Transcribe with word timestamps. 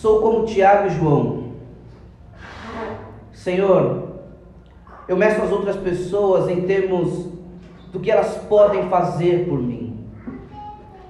Sou 0.00 0.20
como 0.20 0.44
Tiago 0.44 0.88
e 0.88 0.90
João. 0.90 1.44
Senhor, 3.32 4.08
eu 5.08 5.16
meço 5.16 5.40
as 5.40 5.50
outras 5.50 5.74
pessoas 5.76 6.50
em 6.50 6.66
termos 6.66 7.30
do 7.90 7.98
que 7.98 8.10
elas 8.10 8.36
podem 8.46 8.90
fazer 8.90 9.46
por 9.48 9.58
mim, 9.58 10.06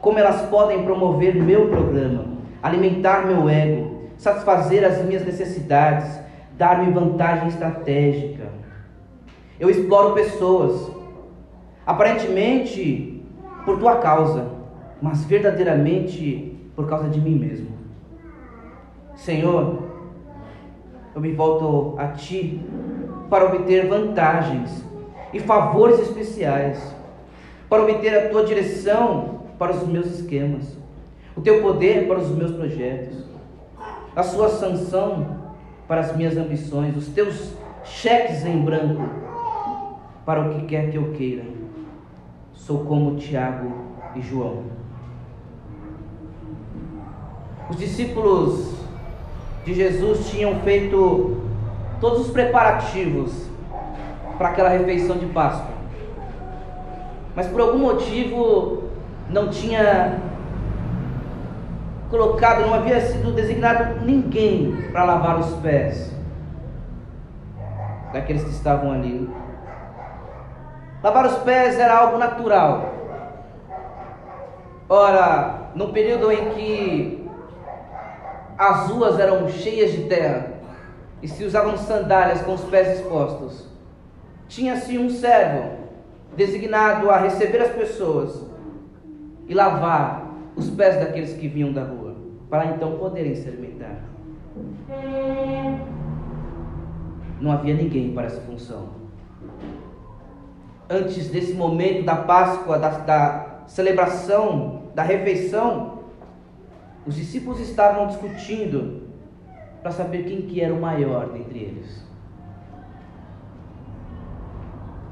como 0.01 0.21
elas 0.21 0.43
podem 0.43 0.85
promover 0.85 1.35
meu 1.35 1.69
programa, 1.69 2.27
alimentar 2.63 3.27
meu 3.27 3.49
ego, 3.49 4.03
satisfazer 4.19 4.85
as 4.85 5.05
minhas 5.05 5.27
necessidades, 5.27 6.21
dar-me 6.57 6.93
vantagem 6.93 7.49
estratégica. 7.49 8.51
Eu 9.59 9.69
exploro 9.69 10.15
pessoas, 10.15 10.93
aparentemente 11.85 13.21
por 13.65 13.81
tua 13.81 13.97
causa, 13.97 14.47
mas 15.03 15.25
verdadeiramente 15.25 16.57
por 16.77 16.87
causa 16.89 17.09
de 17.09 17.21
mim 17.21 17.35
mesmo. 17.35 17.76
Senhor, 19.17 19.83
eu 21.15 21.21
me 21.21 21.33
volto 21.33 21.99
a 21.99 22.09
Ti 22.09 22.63
para 23.31 23.47
obter 23.47 23.89
vantagens 23.89 24.85
e 25.33 25.41
favores 25.41 25.99
especiais, 25.99 26.95
para 27.69 27.83
obter 27.83 28.15
a 28.15 28.29
Tua 28.29 28.45
direção 28.45 29.41
para 29.59 29.73
os 29.73 29.87
meus 29.89 30.07
esquemas, 30.07 30.77
o 31.35 31.41
Teu 31.41 31.63
poder 31.63 32.07
para 32.07 32.19
os 32.19 32.29
meus 32.31 32.53
projetos, 32.53 33.25
a 34.15 34.23
Sua 34.23 34.51
sanção 34.51 35.45
para 35.89 36.03
as 36.03 36.15
minhas 36.15 36.37
ambições, 36.37 36.97
os 36.97 37.09
Teus 37.09 37.55
cheques 37.85 38.45
em 38.45 38.63
branco 38.63 39.03
para 40.27 40.43
o 40.43 40.55
que 40.55 40.67
quer 40.67 40.91
que 40.91 40.99
eu 40.99 41.13
queira. 41.13 41.45
Sou 42.53 42.85
como 42.85 43.17
Tiago 43.17 43.73
e 44.15 44.21
João. 44.21 44.65
Os 47.71 47.77
discípulos 47.77 48.86
de 49.67 49.75
Jesus 49.75 50.31
tinham 50.31 50.61
feito 50.61 51.43
todos 52.01 52.27
os 52.27 52.31
preparativos 52.31 53.51
para 54.39 54.51
aquela 54.51 54.69
refeição 54.69 55.19
de 55.19 55.27
Páscoa. 55.27 55.75
Mas 57.35 57.49
por 57.49 57.61
algum 57.61 57.79
motivo 57.79 58.85
não 59.29 59.49
tinha 59.49 60.21
colocado, 62.09 62.65
não 62.65 62.75
havia 62.75 63.01
sido 63.01 63.35
designado 63.35 64.05
ninguém 64.05 64.89
para 64.93 65.03
lavar 65.03 65.41
os 65.41 65.53
pés 65.55 66.15
daqueles 68.13 68.45
que 68.45 68.51
estavam 68.51 68.93
ali. 68.93 69.29
Lavar 71.03 71.27
os 71.27 71.39
pés 71.39 71.77
era 71.77 71.99
algo 71.99 72.19
natural. 72.19 72.95
Ora, 74.89 75.71
no 75.75 75.89
período 75.89 76.31
em 76.31 76.51
que 76.51 77.16
as 78.59 78.89
ruas 78.91 79.19
eram 79.19 79.49
cheias 79.49 79.93
de 79.93 80.05
terra 80.05 80.55
e 81.23 81.29
se 81.29 81.45
usavam 81.45 81.77
sandálias 81.77 82.43
com 82.43 82.55
os 82.55 82.65
pés 82.65 82.99
expostos. 82.99 83.67
Tinha-se 84.49 84.99
um 84.99 85.11
servo 85.11 85.77
designado 86.37 87.11
a 87.11 87.19
receber 87.19 87.63
as 87.63 87.71
pessoas 87.73 88.45
e 89.49 89.55
lavar 89.55 90.31
os 90.55 90.71
pés 90.71 90.97
daqueles 90.97 91.35
que 91.35 91.49
vinham 91.49 91.73
da 91.73 91.85
rua, 91.85 92.17
para 92.49 92.67
então 92.67 92.99
poderem 92.99 93.35
se 93.35 93.49
alimentar. 93.49 94.01
Não 97.41 97.53
havia 97.53 97.75
ninguém 97.75 98.13
para 98.13 98.27
essa 98.27 98.41
função. 98.41 98.89
Antes 100.89 101.29
desse 101.29 101.53
momento 101.53 102.05
da 102.05 102.17
Páscoa, 102.17 102.79
da, 102.79 102.91
da 102.91 103.47
celebração, 103.67 104.85
da 104.95 105.03
refeição, 105.03 105.96
os 107.07 107.15
discípulos 107.15 107.61
estavam 107.61 108.09
discutindo 108.09 109.03
para 109.81 109.93
saber 109.93 110.25
quem 110.25 110.43
que 110.43 110.61
era 110.61 110.75
o 110.75 110.81
maior 110.81 111.29
dentre 111.29 111.61
eles. 111.61 112.05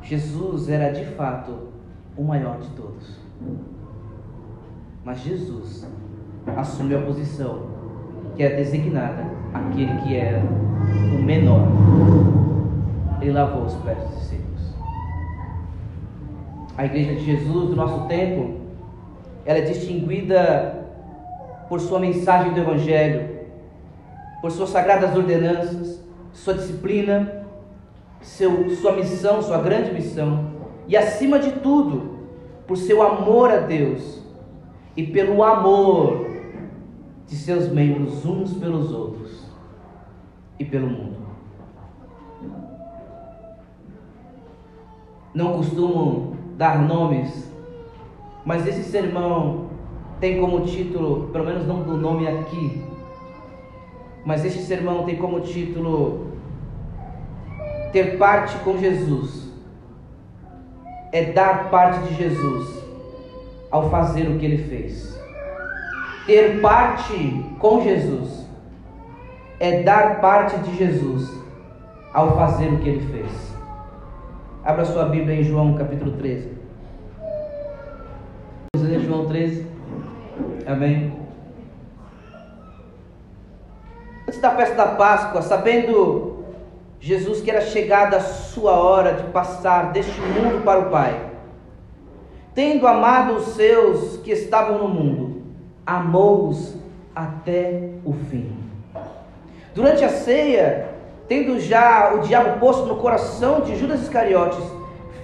Jesus 0.02 0.68
era 0.68 0.90
de 0.90 1.04
fato 1.14 1.68
o 2.16 2.24
maior 2.24 2.58
de 2.58 2.68
todos. 2.70 3.20
Mas 5.04 5.20
Jesus 5.20 5.88
assumiu 6.56 6.98
a 6.98 7.02
posição 7.02 7.68
que 8.34 8.42
era 8.42 8.56
designada 8.56 9.24
aquele 9.52 10.00
que 10.02 10.16
era 10.16 10.42
o 10.42 11.22
menor. 11.22 11.68
Ele 13.20 13.32
lavou 13.32 13.64
os 13.64 13.74
pés 13.76 13.98
dos 13.98 14.18
discípulos. 14.18 14.74
A 16.76 16.84
igreja 16.84 17.14
de 17.14 17.24
Jesus 17.24 17.70
do 17.70 17.76
nosso 17.76 18.08
tempo, 18.08 18.60
ela 19.46 19.58
é 19.58 19.62
distinguida 19.62 20.83
por 21.74 21.80
sua 21.80 21.98
mensagem 21.98 22.52
do 22.52 22.60
Evangelho, 22.60 23.28
por 24.40 24.52
suas 24.52 24.70
sagradas 24.70 25.16
ordenanças, 25.16 26.00
sua 26.32 26.54
disciplina, 26.54 27.44
seu, 28.20 28.70
sua 28.76 28.92
missão, 28.92 29.42
sua 29.42 29.58
grande 29.58 29.92
missão, 29.92 30.52
e 30.86 30.96
acima 30.96 31.36
de 31.40 31.50
tudo, 31.50 32.20
por 32.64 32.76
seu 32.76 33.02
amor 33.02 33.50
a 33.50 33.56
Deus 33.56 34.22
e 34.96 35.04
pelo 35.04 35.42
amor 35.42 36.30
de 37.26 37.34
seus 37.34 37.66
membros 37.66 38.24
uns 38.24 38.52
pelos 38.52 38.92
outros 38.92 39.44
e 40.60 40.64
pelo 40.64 40.86
mundo. 40.86 41.16
Não 45.34 45.54
costumo 45.54 46.36
dar 46.56 46.80
nomes, 46.80 47.52
mas 48.44 48.64
esse 48.64 48.84
sermão 48.84 49.73
tem 50.20 50.40
como 50.40 50.60
título, 50.60 51.28
pelo 51.32 51.44
menos 51.44 51.66
não 51.66 51.82
do 51.82 51.96
nome 51.96 52.26
aqui, 52.26 52.84
mas 54.24 54.44
este 54.44 54.62
sermão 54.62 55.04
tem 55.04 55.16
como 55.16 55.40
título 55.40 56.32
Ter 57.92 58.18
parte 58.18 58.56
com 58.64 58.76
Jesus. 58.76 59.44
É 61.12 61.26
dar 61.32 61.70
parte 61.70 62.08
de 62.08 62.14
Jesus 62.16 62.84
ao 63.70 63.88
fazer 63.88 64.28
o 64.28 64.36
que 64.36 64.44
ele 64.44 64.58
fez. 64.58 65.16
Ter 66.26 66.60
parte 66.60 67.44
com 67.60 67.80
Jesus 67.82 68.48
é 69.60 69.82
dar 69.84 70.20
parte 70.20 70.58
de 70.58 70.76
Jesus 70.76 71.30
ao 72.12 72.34
fazer 72.36 72.72
o 72.72 72.78
que 72.78 72.88
ele 72.88 73.06
fez. 73.12 73.54
Abra 74.64 74.84
sua 74.84 75.04
Bíblia 75.04 75.36
em 75.36 75.44
João 75.44 75.74
capítulo 75.74 76.12
13. 76.12 76.50
João 79.06 79.26
13. 79.26 79.73
Amém. 80.66 81.12
Antes 84.26 84.40
da 84.40 84.50
festa 84.52 84.74
da 84.74 84.86
Páscoa, 84.86 85.42
sabendo 85.42 86.44
Jesus 86.98 87.42
que 87.42 87.50
era 87.50 87.60
chegada 87.60 88.16
a 88.16 88.20
sua 88.20 88.72
hora 88.72 89.12
de 89.12 89.24
passar 89.24 89.92
deste 89.92 90.18
mundo 90.20 90.64
para 90.64 90.80
o 90.80 90.90
Pai, 90.90 91.20
tendo 92.54 92.86
amado 92.86 93.34
os 93.34 93.48
seus 93.48 94.16
que 94.18 94.32
estavam 94.32 94.78
no 94.78 94.88
mundo, 94.88 95.42
amou-os 95.84 96.74
até 97.14 97.90
o 98.04 98.12
fim. 98.12 98.50
Durante 99.74 100.04
a 100.04 100.08
ceia, 100.08 100.88
tendo 101.28 101.60
já 101.60 102.14
o 102.14 102.20
diabo 102.20 102.58
posto 102.58 102.86
no 102.86 102.96
coração 102.96 103.60
de 103.60 103.76
Judas 103.76 104.02
Iscariotes, 104.02 104.64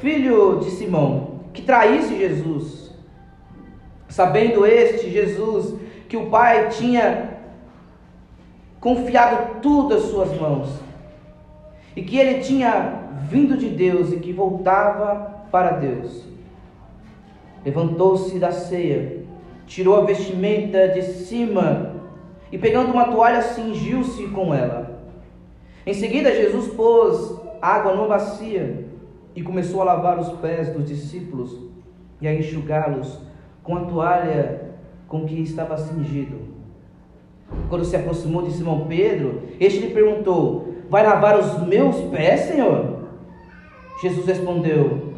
filho 0.00 0.58
de 0.60 0.70
Simão, 0.72 1.40
que 1.52 1.62
traísse 1.62 2.16
Jesus, 2.16 2.79
Sabendo 4.10 4.66
este, 4.66 5.08
Jesus, 5.08 5.74
que 6.08 6.16
o 6.16 6.26
Pai 6.26 6.68
tinha 6.68 7.38
confiado 8.80 9.60
tudo 9.60 9.94
às 9.94 10.02
suas 10.02 10.38
mãos, 10.38 10.68
e 11.94 12.02
que 12.02 12.18
ele 12.18 12.40
tinha 12.40 13.08
vindo 13.28 13.56
de 13.56 13.68
Deus 13.68 14.12
e 14.12 14.16
que 14.16 14.32
voltava 14.32 15.44
para 15.50 15.72
Deus. 15.72 16.24
Levantou-se 17.64 18.38
da 18.38 18.50
ceia, 18.50 19.24
tirou 19.66 19.96
a 19.96 20.04
vestimenta 20.04 20.88
de 20.88 21.02
cima 21.02 21.94
e, 22.50 22.58
pegando 22.58 22.92
uma 22.92 23.04
toalha, 23.04 23.42
cingiu-se 23.42 24.26
com 24.28 24.54
ela. 24.54 24.98
Em 25.86 25.94
seguida, 25.94 26.34
Jesus 26.34 26.68
pôs 26.74 27.38
água 27.62 27.94
numa 27.94 28.08
bacia 28.08 28.86
e 29.36 29.42
começou 29.42 29.82
a 29.82 29.84
lavar 29.84 30.18
os 30.18 30.30
pés 30.40 30.70
dos 30.70 30.86
discípulos 30.86 31.56
e 32.20 32.26
a 32.26 32.34
enxugá-los 32.34 33.29
com 33.62 33.76
a 33.76 33.80
toalha 33.84 34.70
com 35.08 35.24
que 35.24 35.40
estava 35.40 35.76
cingido. 35.76 36.38
Quando 37.68 37.84
se 37.84 37.96
aproximou 37.96 38.42
de 38.42 38.52
Simão 38.52 38.86
Pedro, 38.86 39.42
este 39.58 39.80
lhe 39.80 39.94
perguntou: 39.94 40.74
Vai 40.88 41.04
lavar 41.04 41.38
os 41.38 41.66
meus 41.66 41.96
pés, 42.10 42.40
Senhor? 42.42 43.00
Jesus 44.00 44.26
respondeu: 44.26 45.14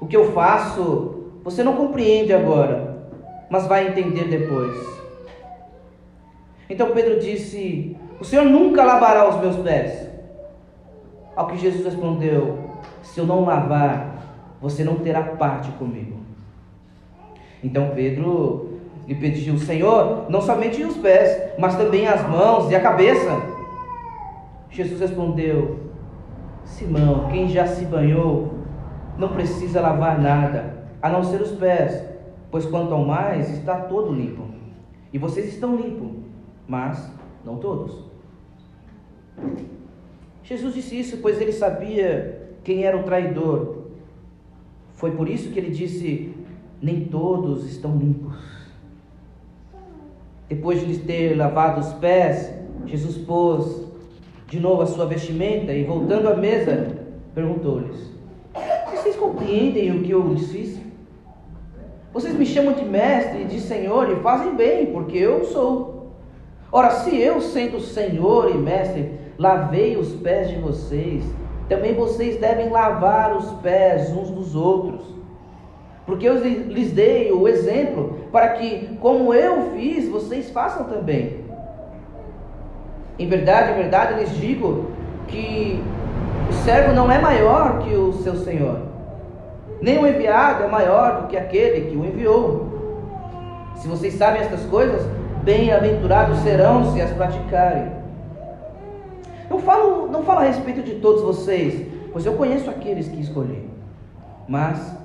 O 0.00 0.06
que 0.06 0.16
eu 0.16 0.32
faço, 0.32 1.24
você 1.44 1.62
não 1.62 1.76
compreende 1.76 2.32
agora, 2.32 3.06
mas 3.50 3.66
vai 3.66 3.88
entender 3.88 4.24
depois. 4.24 4.76
Então 6.68 6.92
Pedro 6.92 7.20
disse: 7.20 7.96
O 8.20 8.24
Senhor 8.24 8.44
nunca 8.44 8.84
lavará 8.84 9.28
os 9.28 9.40
meus 9.40 9.56
pés. 9.56 10.08
Ao 11.36 11.46
que 11.46 11.56
Jesus 11.56 11.84
respondeu: 11.84 12.58
Se 13.02 13.20
eu 13.20 13.26
não 13.26 13.44
lavar, 13.44 14.16
você 14.60 14.82
não 14.82 14.96
terá 14.96 15.22
parte 15.22 15.70
comigo. 15.72 16.17
Então 17.62 17.90
Pedro 17.94 18.78
e 19.06 19.14
pediu: 19.14 19.58
Senhor, 19.58 20.26
não 20.28 20.40
somente 20.40 20.82
os 20.84 20.96
pés, 20.98 21.54
mas 21.58 21.76
também 21.76 22.06
as 22.06 22.28
mãos 22.28 22.70
e 22.70 22.76
a 22.76 22.80
cabeça. 22.80 23.42
Jesus 24.70 25.00
respondeu: 25.00 25.80
Simão, 26.64 27.28
quem 27.30 27.48
já 27.48 27.66
se 27.66 27.84
banhou, 27.86 28.54
não 29.16 29.28
precisa 29.28 29.80
lavar 29.80 30.20
nada, 30.20 30.86
a 31.00 31.08
não 31.08 31.24
ser 31.24 31.40
os 31.40 31.52
pés, 31.52 32.04
pois 32.50 32.66
quanto 32.66 32.92
ao 32.92 33.04
mais 33.04 33.50
está 33.50 33.80
todo 33.80 34.12
limpo. 34.12 34.44
E 35.12 35.18
vocês 35.18 35.48
estão 35.48 35.74
limpos, 35.74 36.10
mas 36.66 37.10
não 37.44 37.56
todos. 37.56 38.06
Jesus 40.42 40.74
disse 40.74 40.98
isso, 40.98 41.18
pois 41.18 41.40
ele 41.40 41.52
sabia 41.52 42.50
quem 42.62 42.84
era 42.84 42.96
o 42.96 43.02
traidor. 43.02 43.86
Foi 44.92 45.12
por 45.12 45.28
isso 45.28 45.50
que 45.50 45.58
ele 45.58 45.70
disse: 45.70 46.34
Nem 46.80 47.04
todos 47.06 47.64
estão 47.64 47.96
limpos. 47.96 48.36
Depois 50.48 50.80
de 50.80 50.86
lhes 50.86 51.02
ter 51.02 51.36
lavado 51.36 51.80
os 51.80 51.92
pés, 51.94 52.52
Jesus 52.86 53.18
pôs 53.18 53.82
de 54.46 54.58
novo 54.58 54.82
a 54.82 54.86
sua 54.86 55.04
vestimenta 55.04 55.72
e, 55.72 55.84
voltando 55.84 56.28
à 56.28 56.36
mesa, 56.36 56.96
perguntou-lhes: 57.34 58.10
Vocês 58.90 59.16
compreendem 59.16 59.90
o 59.90 60.02
que 60.02 60.10
eu 60.10 60.26
lhes 60.28 60.50
fiz? 60.50 60.80
Vocês 62.12 62.34
me 62.34 62.46
chamam 62.46 62.72
de 62.72 62.84
mestre 62.84 63.42
e 63.42 63.44
de 63.44 63.60
senhor 63.60 64.10
e 64.10 64.16
fazem 64.16 64.54
bem, 64.54 64.86
porque 64.86 65.18
eu 65.18 65.44
sou. 65.44 66.14
Ora, 66.72 66.90
se 66.90 67.16
eu, 67.16 67.40
sendo 67.40 67.80
senhor 67.80 68.50
e 68.50 68.58
mestre, 68.58 69.12
lavei 69.38 69.96
os 69.96 70.14
pés 70.14 70.48
de 70.48 70.56
vocês, 70.56 71.22
também 71.68 71.94
vocês 71.94 72.40
devem 72.40 72.70
lavar 72.70 73.36
os 73.36 73.50
pés 73.60 74.10
uns 74.10 74.30
dos 74.30 74.54
outros. 74.54 75.17
Porque 76.08 76.26
eu 76.26 76.36
lhes 76.38 76.90
dei 76.92 77.30
o 77.30 77.46
exemplo 77.46 78.20
para 78.32 78.48
que, 78.54 78.96
como 78.98 79.34
eu 79.34 79.72
fiz, 79.72 80.08
vocês 80.08 80.48
façam 80.48 80.84
também. 80.84 81.44
Em 83.18 83.28
verdade, 83.28 83.72
em 83.72 83.74
verdade, 83.74 84.14
lhes 84.18 84.34
digo 84.34 84.86
que 85.26 85.78
o 86.48 86.52
servo 86.64 86.94
não 86.94 87.12
é 87.12 87.20
maior 87.20 87.80
que 87.80 87.94
o 87.94 88.14
seu 88.14 88.36
senhor, 88.36 88.78
nem 89.82 89.98
o 89.98 90.06
enviado 90.06 90.64
é 90.64 90.66
maior 90.66 91.20
do 91.20 91.26
que 91.26 91.36
aquele 91.36 91.90
que 91.90 91.96
o 91.98 92.06
enviou. 92.06 92.68
Se 93.76 93.86
vocês 93.86 94.14
sabem 94.14 94.40
estas 94.40 94.64
coisas, 94.64 95.06
bem-aventurados 95.42 96.38
serão 96.38 96.90
se 96.94 97.02
as 97.02 97.10
praticarem. 97.10 97.92
Não 99.50 99.58
falo, 99.58 100.08
não 100.08 100.22
falo 100.22 100.40
a 100.40 100.44
respeito 100.44 100.82
de 100.82 100.94
todos 100.94 101.20
vocês, 101.20 101.86
pois 102.14 102.24
eu 102.24 102.32
conheço 102.32 102.70
aqueles 102.70 103.08
que 103.08 103.20
escolhi. 103.20 103.68
Mas, 104.48 104.96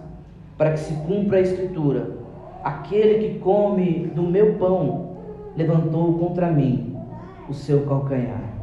para 0.57 0.71
que 0.71 0.79
se 0.79 0.93
cumpra 1.05 1.37
a 1.37 1.41
Escritura, 1.41 2.11
aquele 2.63 3.27
que 3.27 3.39
come 3.39 4.11
do 4.15 4.23
meu 4.23 4.55
pão 4.55 5.17
levantou 5.55 6.17
contra 6.17 6.51
mim 6.51 6.95
o 7.49 7.53
seu 7.53 7.81
calcanhar. 7.85 8.53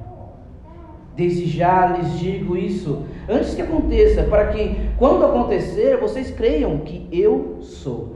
Desde 1.16 1.46
já 1.46 1.86
lhes 1.86 2.18
digo 2.18 2.56
isso, 2.56 3.04
antes 3.28 3.54
que 3.54 3.62
aconteça, 3.62 4.22
para 4.22 4.48
que, 4.48 4.76
quando 4.96 5.24
acontecer, 5.24 5.98
vocês 5.98 6.30
creiam 6.30 6.78
que 6.78 7.06
eu 7.12 7.58
sou. 7.60 8.14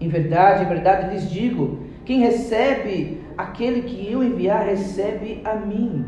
Em 0.00 0.08
verdade, 0.08 0.64
em 0.64 0.68
verdade 0.68 1.12
lhes 1.12 1.28
digo: 1.28 1.80
quem 2.04 2.20
recebe 2.20 3.20
aquele 3.36 3.82
que 3.82 4.10
eu 4.10 4.22
enviar, 4.22 4.66
recebe 4.66 5.40
a 5.44 5.54
mim. 5.54 6.04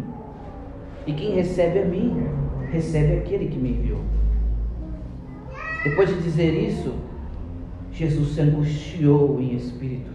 E 1.06 1.12
quem 1.12 1.32
recebe 1.32 1.80
a 1.80 1.84
mim, 1.84 2.26
recebe 2.70 3.16
aquele 3.16 3.48
que 3.48 3.58
me 3.58 3.70
enviou. 3.70 4.00
Depois 5.84 6.08
de 6.08 6.22
dizer 6.22 6.52
isso, 6.52 6.94
Jesus 7.90 8.30
se 8.30 8.40
angustiou 8.40 9.40
em 9.40 9.54
espírito 9.54 10.10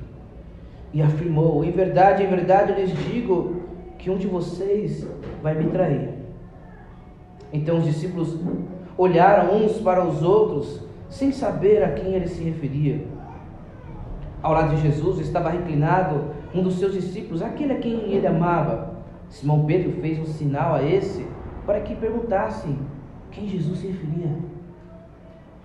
e 0.93 1.01
afirmou: 1.01 1.63
Em 1.63 1.71
verdade, 1.71 2.23
em 2.23 2.27
verdade 2.27 2.71
eu 2.71 2.77
lhes 2.77 2.91
digo 3.05 3.61
que 3.97 4.09
um 4.09 4.17
de 4.17 4.27
vocês 4.27 5.05
vai 5.43 5.55
me 5.55 5.69
trair. 5.69 6.09
Então 7.51 7.77
os 7.77 7.85
discípulos 7.85 8.37
olharam 8.97 9.55
uns 9.55 9.79
para 9.79 10.03
os 10.05 10.23
outros, 10.23 10.81
sem 11.09 11.31
saber 11.31 11.83
a 11.83 11.91
quem 11.91 12.13
ele 12.13 12.27
se 12.27 12.41
referia. 12.43 13.05
Ao 14.41 14.53
lado 14.53 14.75
de 14.75 14.81
Jesus 14.81 15.19
estava 15.19 15.49
reclinado 15.49 16.31
um 16.53 16.63
dos 16.63 16.75
seus 16.75 16.93
discípulos, 16.93 17.41
aquele 17.41 17.73
a 17.73 17.79
quem 17.79 18.11
ele 18.13 18.25
amava. 18.25 18.95
Simão 19.29 19.65
Pedro 19.65 19.91
fez 20.01 20.17
um 20.19 20.25
sinal 20.25 20.75
a 20.75 20.83
esse 20.83 21.25
para 21.65 21.81
que 21.81 21.93
perguntassem 21.95 22.77
quem 23.31 23.47
Jesus 23.47 23.79
se 23.79 23.87
referia. 23.87 24.31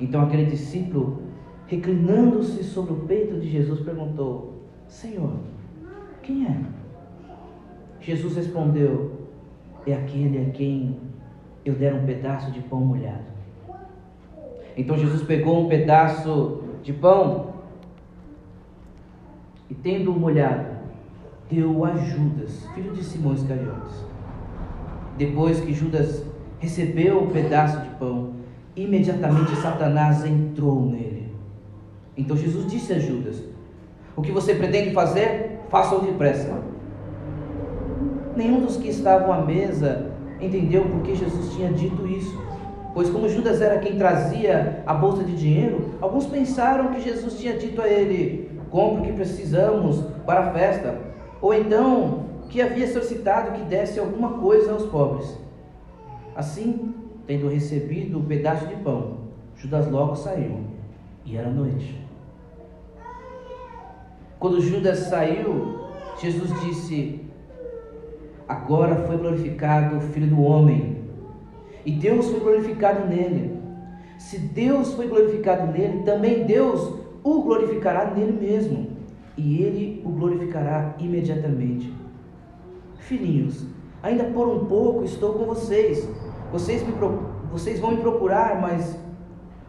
Então 0.02 0.22
aquele 0.22 0.46
discípulo, 0.46 1.22
reclinando-se 1.68 2.64
sobre 2.64 2.92
o 2.92 2.96
peito 2.96 3.38
de 3.38 3.48
Jesus, 3.48 3.78
perguntou: 3.80 4.64
Senhor, 4.88 5.34
quem 6.22 6.44
é? 6.44 6.60
Jesus 8.00 8.34
respondeu: 8.34 9.12
É 9.86 9.94
aquele 9.94 10.44
a 10.44 10.50
quem 10.50 10.98
eu 11.64 11.74
der 11.74 11.94
um 11.94 12.04
pedaço 12.04 12.50
de 12.50 12.60
pão 12.62 12.80
molhado. 12.80 13.22
Então 14.76 14.98
Jesus 14.98 15.22
pegou 15.22 15.64
um 15.64 15.68
pedaço 15.68 16.64
de 16.82 16.92
pão 16.92 17.52
e, 19.70 19.74
tendo-o 19.74 20.18
molhado, 20.18 20.66
deu 21.48 21.84
a 21.84 21.94
Judas, 21.94 22.66
filho 22.74 22.92
de 22.92 23.04
Simão 23.04 23.34
Iscariotes. 23.34 24.04
Depois 25.16 25.60
que 25.60 25.72
Judas 25.72 26.26
recebeu 26.58 27.22
o 27.22 27.30
pedaço 27.30 27.80
de 27.82 27.90
pão, 27.90 28.41
imediatamente 28.76 29.54
Satanás 29.56 30.24
entrou 30.24 30.82
nele. 30.82 31.32
Então 32.16 32.36
Jesus 32.36 32.70
disse 32.70 32.92
a 32.92 32.98
Judas: 32.98 33.42
O 34.16 34.22
que 34.22 34.32
você 34.32 34.54
pretende 34.54 34.92
fazer, 34.92 35.60
faça-o 35.70 36.00
depressa. 36.00 36.52
Nenhum 38.36 38.60
dos 38.60 38.76
que 38.76 38.88
estavam 38.88 39.32
à 39.32 39.42
mesa 39.42 40.10
entendeu 40.40 40.84
por 40.84 41.02
que 41.02 41.14
Jesus 41.14 41.54
tinha 41.54 41.70
dito 41.72 42.06
isso. 42.06 42.40
Pois, 42.94 43.08
como 43.08 43.28
Judas 43.28 43.62
era 43.62 43.78
quem 43.78 43.96
trazia 43.96 44.82
a 44.86 44.92
bolsa 44.92 45.24
de 45.24 45.34
dinheiro, 45.34 45.94
alguns 46.00 46.26
pensaram 46.26 46.92
que 46.92 47.00
Jesus 47.00 47.38
tinha 47.38 47.54
dito 47.56 47.80
a 47.80 47.88
ele: 47.88 48.50
Compre 48.70 49.02
o 49.02 49.04
que 49.06 49.12
precisamos 49.12 50.02
para 50.26 50.48
a 50.48 50.52
festa 50.52 51.12
ou 51.42 51.52
então 51.52 52.22
que 52.48 52.62
havia 52.62 52.86
solicitado 52.86 53.52
que 53.52 53.64
desse 53.64 53.98
alguma 53.98 54.34
coisa 54.34 54.72
aos 54.72 54.84
pobres. 54.84 55.36
Assim, 56.36 56.94
tendo 57.26 57.48
recebido 57.48 58.18
um 58.18 58.24
pedaço 58.24 58.66
de 58.66 58.76
pão, 58.76 59.18
Judas 59.56 59.90
logo 59.90 60.16
saiu, 60.16 60.60
e 61.24 61.36
era 61.36 61.50
noite. 61.50 62.00
Quando 64.38 64.60
Judas 64.60 64.98
saiu, 64.98 65.80
Jesus 66.20 66.50
disse: 66.62 67.20
Agora 68.48 69.06
foi 69.06 69.16
glorificado 69.16 69.96
o 69.96 70.00
Filho 70.00 70.26
do 70.26 70.42
Homem, 70.42 70.98
e 71.84 71.92
Deus 71.92 72.28
foi 72.28 72.40
glorificado 72.40 73.06
nele. 73.08 73.60
Se 74.18 74.38
Deus 74.38 74.94
foi 74.94 75.08
glorificado 75.08 75.72
nele, 75.72 76.02
também 76.04 76.44
Deus 76.44 77.00
o 77.24 77.42
glorificará 77.42 78.12
nele 78.14 78.32
mesmo 78.32 78.92
e 79.36 79.62
ele 79.62 80.02
o 80.04 80.10
glorificará 80.10 80.94
imediatamente. 80.98 81.92
Filhinhos, 82.98 83.66
ainda 84.02 84.24
por 84.24 84.48
um 84.48 84.66
pouco 84.66 85.04
estou 85.04 85.34
com 85.34 85.46
vocês. 85.46 86.08
Vocês, 86.52 86.86
me, 86.86 86.92
vocês 87.50 87.80
vão 87.80 87.92
me 87.92 87.96
procurar, 87.96 88.60
mas 88.60 88.98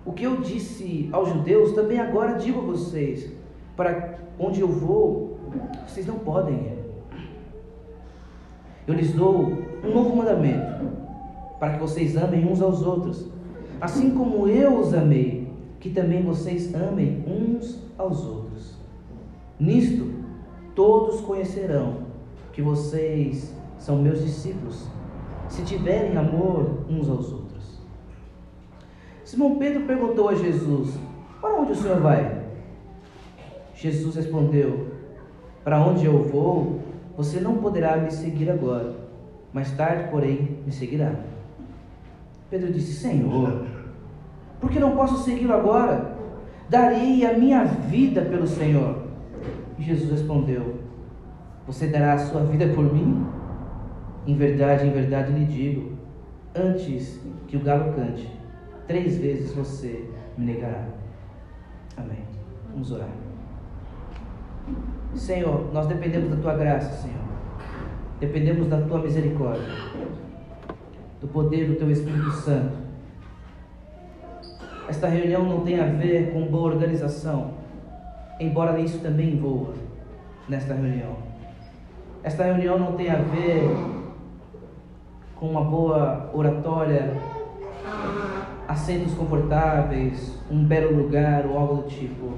o 0.05 0.11
que 0.11 0.25
eu 0.25 0.41
disse 0.41 1.09
aos 1.13 1.29
judeus 1.29 1.71
também 1.71 1.97
agora 1.97 2.33
digo 2.33 2.59
a 2.59 2.63
vocês: 2.63 3.31
para 3.75 4.19
onde 4.37 4.59
eu 4.59 4.67
vou, 4.67 5.39
vocês 5.87 6.05
não 6.05 6.19
podem 6.19 6.55
ir. 6.55 6.83
Eu 8.85 8.95
lhes 8.95 9.13
dou 9.13 9.53
um 9.81 9.93
novo 9.93 10.13
mandamento, 10.13 10.89
para 11.57 11.73
que 11.73 11.79
vocês 11.79 12.17
amem 12.17 12.45
uns 12.45 12.61
aos 12.61 12.81
outros, 12.81 13.29
assim 13.79 14.11
como 14.11 14.49
eu 14.49 14.77
os 14.77 14.93
amei, 14.93 15.47
que 15.79 15.89
também 15.89 16.21
vocês 16.21 16.75
amem 16.75 17.23
uns 17.25 17.81
aos 17.97 18.25
outros. 18.25 18.77
Nisto 19.57 20.11
todos 20.75 21.21
conhecerão 21.21 21.99
que 22.51 22.61
vocês 22.61 23.55
são 23.77 24.01
meus 24.01 24.21
discípulos, 24.21 24.87
se 25.53 25.61
tiverem 25.61 26.17
amor 26.17 26.79
uns 26.89 27.07
aos 27.07 27.31
outros. 27.31 27.79
Simão 29.23 29.59
Pedro 29.59 29.83
perguntou 29.85 30.29
a 30.29 30.35
Jesus: 30.35 30.97
Para 31.39 31.53
onde 31.53 31.73
o 31.73 31.75
Senhor 31.75 31.99
vai? 32.01 32.43
Jesus 33.75 34.15
respondeu: 34.15 34.87
Para 35.63 35.79
onde 35.79 36.07
eu 36.07 36.23
vou, 36.23 36.79
você 37.15 37.39
não 37.39 37.57
poderá 37.57 37.97
me 37.97 38.09
seguir 38.09 38.49
agora, 38.49 38.95
mais 39.53 39.69
tarde, 39.71 40.09
porém, 40.09 40.57
me 40.65 40.71
seguirá. 40.71 41.13
Pedro 42.49 42.73
disse: 42.73 42.93
Senhor, 42.93 43.63
por 44.59 44.71
que 44.71 44.79
não 44.79 44.95
posso 44.95 45.23
segui-lo 45.23 45.53
agora? 45.53 46.17
Darei 46.67 47.27
a 47.27 47.37
minha 47.37 47.63
vida 47.63 48.23
pelo 48.23 48.47
Senhor. 48.47 49.03
Jesus 49.77 50.09
respondeu: 50.09 50.79
Você 51.67 51.85
dará 51.85 52.13
a 52.13 52.17
sua 52.17 52.41
vida 52.41 52.67
por 52.73 52.91
mim? 52.91 53.42
Em 54.25 54.35
verdade, 54.35 54.87
em 54.87 54.91
verdade 54.91 55.31
lhe 55.33 55.45
digo: 55.45 55.97
antes 56.55 57.19
que 57.47 57.57
o 57.57 57.61
galo 57.61 57.93
cante, 57.93 58.29
três 58.87 59.17
vezes 59.17 59.53
você 59.53 60.09
me 60.37 60.45
negará. 60.45 60.85
Amém. 61.97 62.23
Vamos 62.71 62.91
orar. 62.91 63.09
Senhor, 65.13 65.71
nós 65.73 65.87
dependemos 65.87 66.29
da 66.29 66.37
tua 66.37 66.55
graça, 66.55 67.01
Senhor. 67.01 67.21
Dependemos 68.19 68.67
da 68.67 68.81
tua 68.81 68.99
misericórdia, 68.99 69.67
do 71.19 71.27
poder 71.27 71.67
do 71.67 71.75
teu 71.75 71.91
Espírito 71.91 72.31
Santo. 72.31 72.77
Esta 74.87 75.07
reunião 75.07 75.43
não 75.43 75.61
tem 75.61 75.79
a 75.79 75.85
ver 75.85 76.31
com 76.31 76.47
boa 76.47 76.73
organização, 76.73 77.51
embora 78.39 78.79
isso 78.79 78.99
também 78.99 79.33
envolva 79.33 79.73
nesta 80.47 80.73
reunião. 80.73 81.17
Esta 82.23 82.45
reunião 82.45 82.79
não 82.79 82.93
tem 82.93 83.09
a 83.09 83.17
ver 83.17 83.92
com 85.43 85.49
uma 85.49 85.65
boa 85.65 86.29
oratória, 86.33 87.17
assentos 88.65 89.13
confortáveis, 89.13 90.39
um 90.49 90.63
belo 90.63 90.95
lugar 90.95 91.45
ou 91.45 91.57
algo 91.57 91.81
do 91.81 91.89
tipo. 91.89 92.31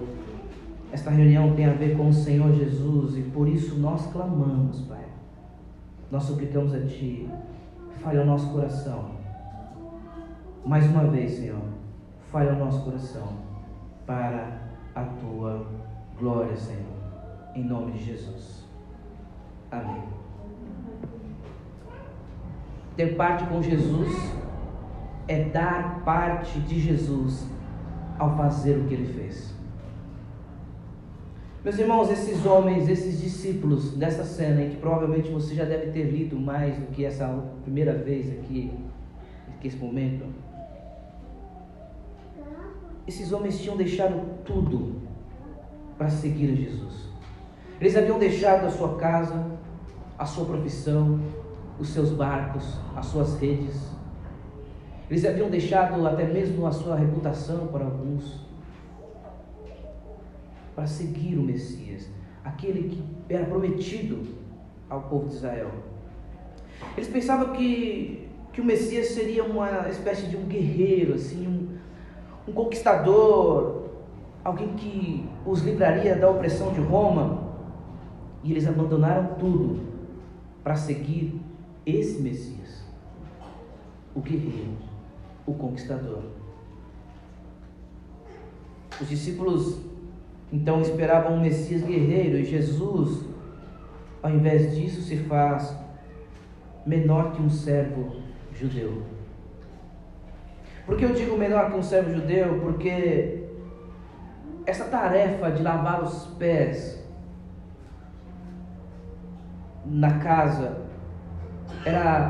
Esta 0.92 1.12
reunião 1.12 1.54
tem 1.54 1.68
a 1.68 1.74
ver 1.74 1.96
com 1.96 2.10
o 2.10 2.14
Senhor 2.14 2.52
Jesus 2.52 3.16
e 3.16 3.22
por 3.22 3.48
isso 3.48 3.78
nós 3.78 4.08
clamamos, 4.08 4.82
Pai. 4.88 5.06
Nós 6.10 6.24
suplicamos 6.24 6.74
a 6.74 6.80
Ti, 6.80 7.30
fale 8.02 8.18
ao 8.18 8.26
nosso 8.26 8.52
coração. 8.52 9.12
Mais 10.66 10.90
uma 10.90 11.04
vez, 11.04 11.34
Senhor, 11.34 11.62
fale 12.32 12.50
ao 12.50 12.56
nosso 12.56 12.84
coração 12.84 13.34
para 14.08 14.62
a 14.96 15.04
Tua 15.04 15.64
glória, 16.18 16.58
Senhor. 16.58 16.96
Em 17.54 17.64
nome 17.64 17.92
de 17.92 18.04
Jesus. 18.04 18.66
Amém. 19.70 20.25
Ter 22.96 23.16
parte 23.16 23.46
com 23.48 23.62
Jesus 23.62 24.14
é 25.28 25.44
dar 25.46 26.02
parte 26.06 26.60
de 26.60 26.80
Jesus 26.80 27.46
ao 28.18 28.38
fazer 28.38 28.78
o 28.78 28.86
que 28.86 28.94
ele 28.94 29.14
fez. 29.14 29.54
Meus 31.64 31.80
irmãos, 31.80 32.12
esses 32.12 32.46
homens, 32.46 32.88
esses 32.88 33.20
discípulos 33.22 33.98
dessa 33.98 34.24
cena, 34.24 34.62
em 34.62 34.70
que 34.70 34.78
provavelmente 34.78 35.32
você 35.32 35.56
já 35.56 35.66
deve 35.66 35.92
ter 35.92 36.04
lido 36.04 36.40
mais 36.40 36.78
do 36.78 36.86
que 36.88 37.04
essa 37.04 37.28
primeira 37.64 37.94
vez 37.94 38.32
aqui, 38.32 38.72
aqui 39.50 39.68
esse 39.68 39.78
momento, 39.78 40.25
esses 43.08 43.32
homens 43.32 43.60
tinham 43.60 43.75
deixado 43.75 44.22
tudo 44.46 45.02
para 45.98 46.10
seguir 46.10 46.56
Jesus. 46.56 47.10
Eles 47.82 47.96
haviam 47.98 48.20
deixado 48.20 48.66
a 48.66 48.70
sua 48.70 48.96
casa, 48.96 49.44
a 50.18 50.25
sua 50.25 50.46
profissão, 50.46 51.20
os 51.79 51.89
seus 51.89 52.12
barcos, 52.12 52.77
as 52.96 53.05
suas 53.05 53.39
redes. 53.39 53.91
Eles 55.10 55.25
haviam 55.25 55.50
deixado 55.50 56.05
até 56.08 56.25
mesmo 56.25 56.65
a 56.65 56.72
sua 56.72 56.96
reputação 56.96 57.67
para 57.67 57.86
alguns 57.86 58.46
para 60.75 60.86
seguir 60.86 61.38
o 61.38 61.41
Messias, 61.41 62.10
aquele 62.44 62.89
que 62.89 63.34
era 63.34 63.46
prometido 63.46 64.24
ao 64.89 65.03
povo 65.03 65.29
de 65.29 65.36
Israel. 65.36 65.72
Eles 66.98 67.08
pensavam 67.08 67.53
que, 67.53 68.27
que 68.51 68.60
o 68.60 68.65
Messias 68.65 69.08
seria 69.08 69.44
uma 69.46 69.88
espécie 69.89 70.27
de 70.27 70.36
um 70.36 70.44
guerreiro, 70.44 71.13
assim, 71.13 71.48
um, 71.48 72.50
um 72.50 72.53
conquistador, 72.53 73.86
alguém 74.44 74.74
que 74.74 75.25
os 75.46 75.62
livraria 75.62 76.15
da 76.15 76.29
opressão 76.29 76.74
de 76.74 76.82
Roma. 76.82 77.46
E 78.44 78.51
eles 78.51 78.67
abandonaram 78.67 79.36
tudo 79.39 79.79
para 80.62 80.75
seguir 80.75 81.41
esse 81.86 82.22
Messias, 82.22 82.84
o 84.15 84.22
guerreiro, 84.22 84.77
o 85.46 85.54
conquistador. 85.54 86.24
Os 89.00 89.10
discípulos 89.10 89.80
então 90.51 90.82
esperavam 90.82 91.36
um 91.36 91.42
Messias 91.42 91.84
guerreiro 91.84 92.38
e 92.38 92.46
Jesus, 92.46 93.25
ao 94.24 94.32
invés 94.32 94.74
disso, 94.75 95.01
se 95.01 95.18
faz 95.18 95.75
menor 96.86 97.34
que 97.34 97.42
um 97.42 97.50
servo 97.50 98.15
judeu. 98.54 99.04
Por 100.86 100.98
que 100.98 101.06
eu 101.06 101.13
digo 101.13 101.38
menor 101.38 101.72
que 101.72 101.77
um 101.77 101.84
servo 101.84 102.13
judeu? 102.13 102.60
Porque 102.62 103.44
essa 104.65 104.86
tarefa 104.86 105.51
de 105.51 105.62
lavar 105.62 106.04
os 106.04 106.25
pés 106.38 107.04
na 109.86 110.20
casa 110.20 110.85
era, 111.86 112.30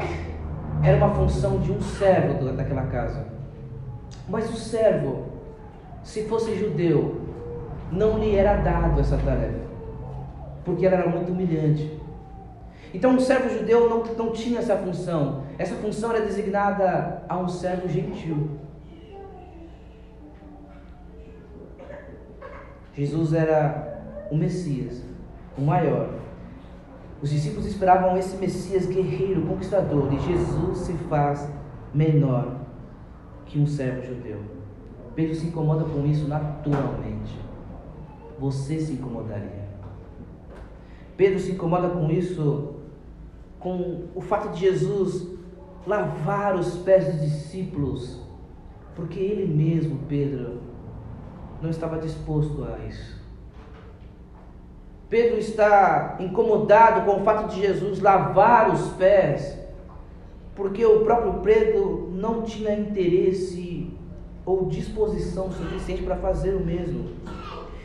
era 0.84 0.98
uma 0.98 1.16
função 1.16 1.60
de 1.60 1.72
um 1.72 1.82
servo 1.82 2.52
daquela 2.52 2.84
casa. 2.84 3.26
Mas 4.28 4.50
o 4.50 4.58
servo, 4.58 5.26
se 6.04 6.26
fosse 6.26 6.56
judeu, 6.56 7.22
não 7.92 8.20
lhe 8.20 8.36
era 8.36 8.58
dado 8.58 9.00
essa 9.00 9.18
tarefa, 9.18 9.66
porque 10.66 10.86
ela 10.86 10.98
era 10.98 11.10
muito 11.10 11.32
humilhante. 11.32 12.00
Então, 12.94 13.16
o 13.16 13.20
servo 13.20 13.50
judeu 13.50 13.90
não, 13.90 14.04
não 14.04 14.32
tinha 14.32 14.60
essa 14.60 14.78
função. 14.78 15.44
Essa 15.58 15.76
função 15.76 16.12
era 16.12 16.26
designada 16.26 17.24
a 17.28 17.38
um 17.38 17.48
servo 17.48 17.88
gentil. 17.88 18.52
Jesus 22.94 23.34
era 23.34 24.02
o 24.32 24.38
Messias, 24.38 25.04
o 25.58 25.62
maior. 25.62 26.25
Os 27.26 27.32
discípulos 27.32 27.66
esperavam 27.66 28.16
esse 28.16 28.38
Messias 28.38 28.86
guerreiro, 28.86 29.48
conquistador, 29.48 30.14
e 30.14 30.20
Jesus 30.20 30.78
se 30.78 30.94
faz 31.10 31.52
menor 31.92 32.56
que 33.48 33.58
um 33.58 33.66
servo 33.66 34.06
judeu. 34.06 34.40
Pedro 35.16 35.34
se 35.34 35.48
incomoda 35.48 35.86
com 35.86 36.06
isso 36.06 36.28
naturalmente 36.28 37.36
você 38.38 38.80
se 38.80 38.94
incomodaria. 38.94 39.66
Pedro 41.18 41.40
se 41.40 41.54
incomoda 41.54 41.90
com 41.90 42.12
isso, 42.12 42.76
com 43.60 44.04
o 44.14 44.22
fato 44.22 44.54
de 44.54 44.60
Jesus 44.60 45.28
lavar 45.88 46.56
os 46.56 46.78
pés 46.78 47.12
dos 47.12 47.22
discípulos, 47.22 48.22
porque 48.96 49.20
ele 49.20 49.52
mesmo, 49.52 49.98
Pedro, 50.08 50.62
não 51.60 51.72
estava 51.72 51.98
disposto 51.98 52.64
a 52.66 52.86
isso. 52.86 53.25
Pedro 55.10 55.38
está 55.38 56.16
incomodado 56.20 57.02
com 57.02 57.22
o 57.22 57.24
fato 57.24 57.54
de 57.54 57.62
Jesus 57.62 58.00
lavar 58.00 58.74
os 58.74 58.90
pés, 58.94 59.58
porque 60.56 60.86
o 60.86 61.02
próprio 61.02 61.42
Pedro 61.42 62.12
não 62.14 62.42
tinha 62.42 62.74
interesse 62.74 63.94
ou 64.46 64.66
disposição 64.66 65.52
suficiente 65.52 66.04
para 66.04 66.16
fazer 66.16 66.56
o 66.56 66.60
mesmo. 66.60 67.10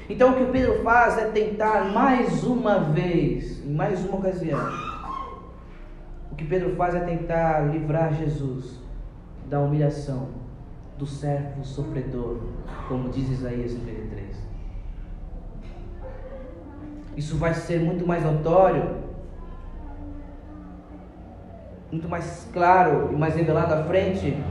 Então 0.08 0.32
o 0.32 0.36
que 0.36 0.42
o 0.42 0.50
Pedro 0.50 0.82
faz 0.82 1.18
é 1.18 1.26
tentar 1.26 1.92
mais 1.92 2.42
uma 2.42 2.78
vez, 2.78 3.64
em 3.64 3.72
mais 3.72 4.04
uma 4.04 4.18
ocasião. 4.18 4.60
O 6.32 6.34
que 6.34 6.44
Pedro 6.44 6.74
faz 6.74 6.94
é 6.94 7.00
tentar 7.00 7.60
livrar 7.70 8.14
Jesus 8.14 8.80
da 9.48 9.60
humilhação 9.60 10.28
do 10.98 11.06
servo 11.06 11.64
sofredor, 11.64 12.38
como 12.88 13.08
diz 13.08 13.30
Isaías 13.30 13.72
53. 13.72 14.09
Isso 17.20 17.36
vai 17.36 17.52
ser 17.52 17.78
muito 17.80 18.06
mais 18.06 18.24
notório, 18.24 18.96
muito 21.92 22.08
mais 22.08 22.48
claro 22.50 23.10
e 23.12 23.14
mais 23.14 23.34
revelado 23.34 23.74
à 23.74 23.84
frente, 23.84 24.42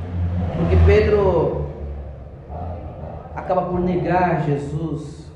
porque 0.55 0.75
Pedro 0.85 1.65
acaba 3.35 3.63
por 3.63 3.79
negar 3.79 4.45
Jesus 4.45 5.27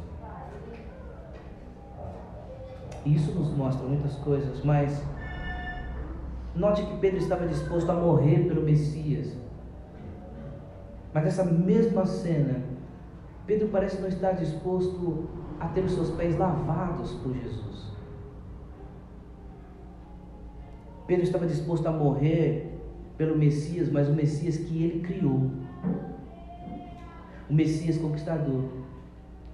Isso 3.04 3.32
nos 3.34 3.50
mostra 3.50 3.86
muitas 3.88 4.14
coisas, 4.18 4.64
mas 4.64 5.04
note 6.56 6.84
que 6.84 6.98
Pedro 6.98 7.18
estava 7.18 7.48
disposto 7.48 7.90
a 7.90 7.96
morrer 7.96 8.48
pelo 8.48 8.62
Messias. 8.62 9.36
Mas 11.12 11.24
nessa 11.24 11.44
mesma 11.44 12.06
cena, 12.06 12.62
Pedro 13.46 13.68
parece 13.70 14.02
não 14.02 14.08
estar 14.08 14.34
disposto 14.34 15.28
a 15.60 15.68
ter 15.68 15.84
os 15.84 15.94
seus 15.94 16.12
pés 16.12 16.38
lavados 16.38 17.12
por 17.16 17.34
Jesus. 17.34 17.92
Pedro 21.06 21.24
estava 21.24 21.46
disposto 21.46 21.86
a 21.88 21.92
morrer 21.92 22.80
pelo 23.18 23.38
Messias, 23.38 23.92
mas 23.92 24.08
o 24.08 24.14
Messias 24.14 24.58
que 24.58 24.84
ele 24.84 25.02
criou. 25.02 25.52
O 27.50 27.54
Messias 27.54 27.98
conquistador, 27.98 28.64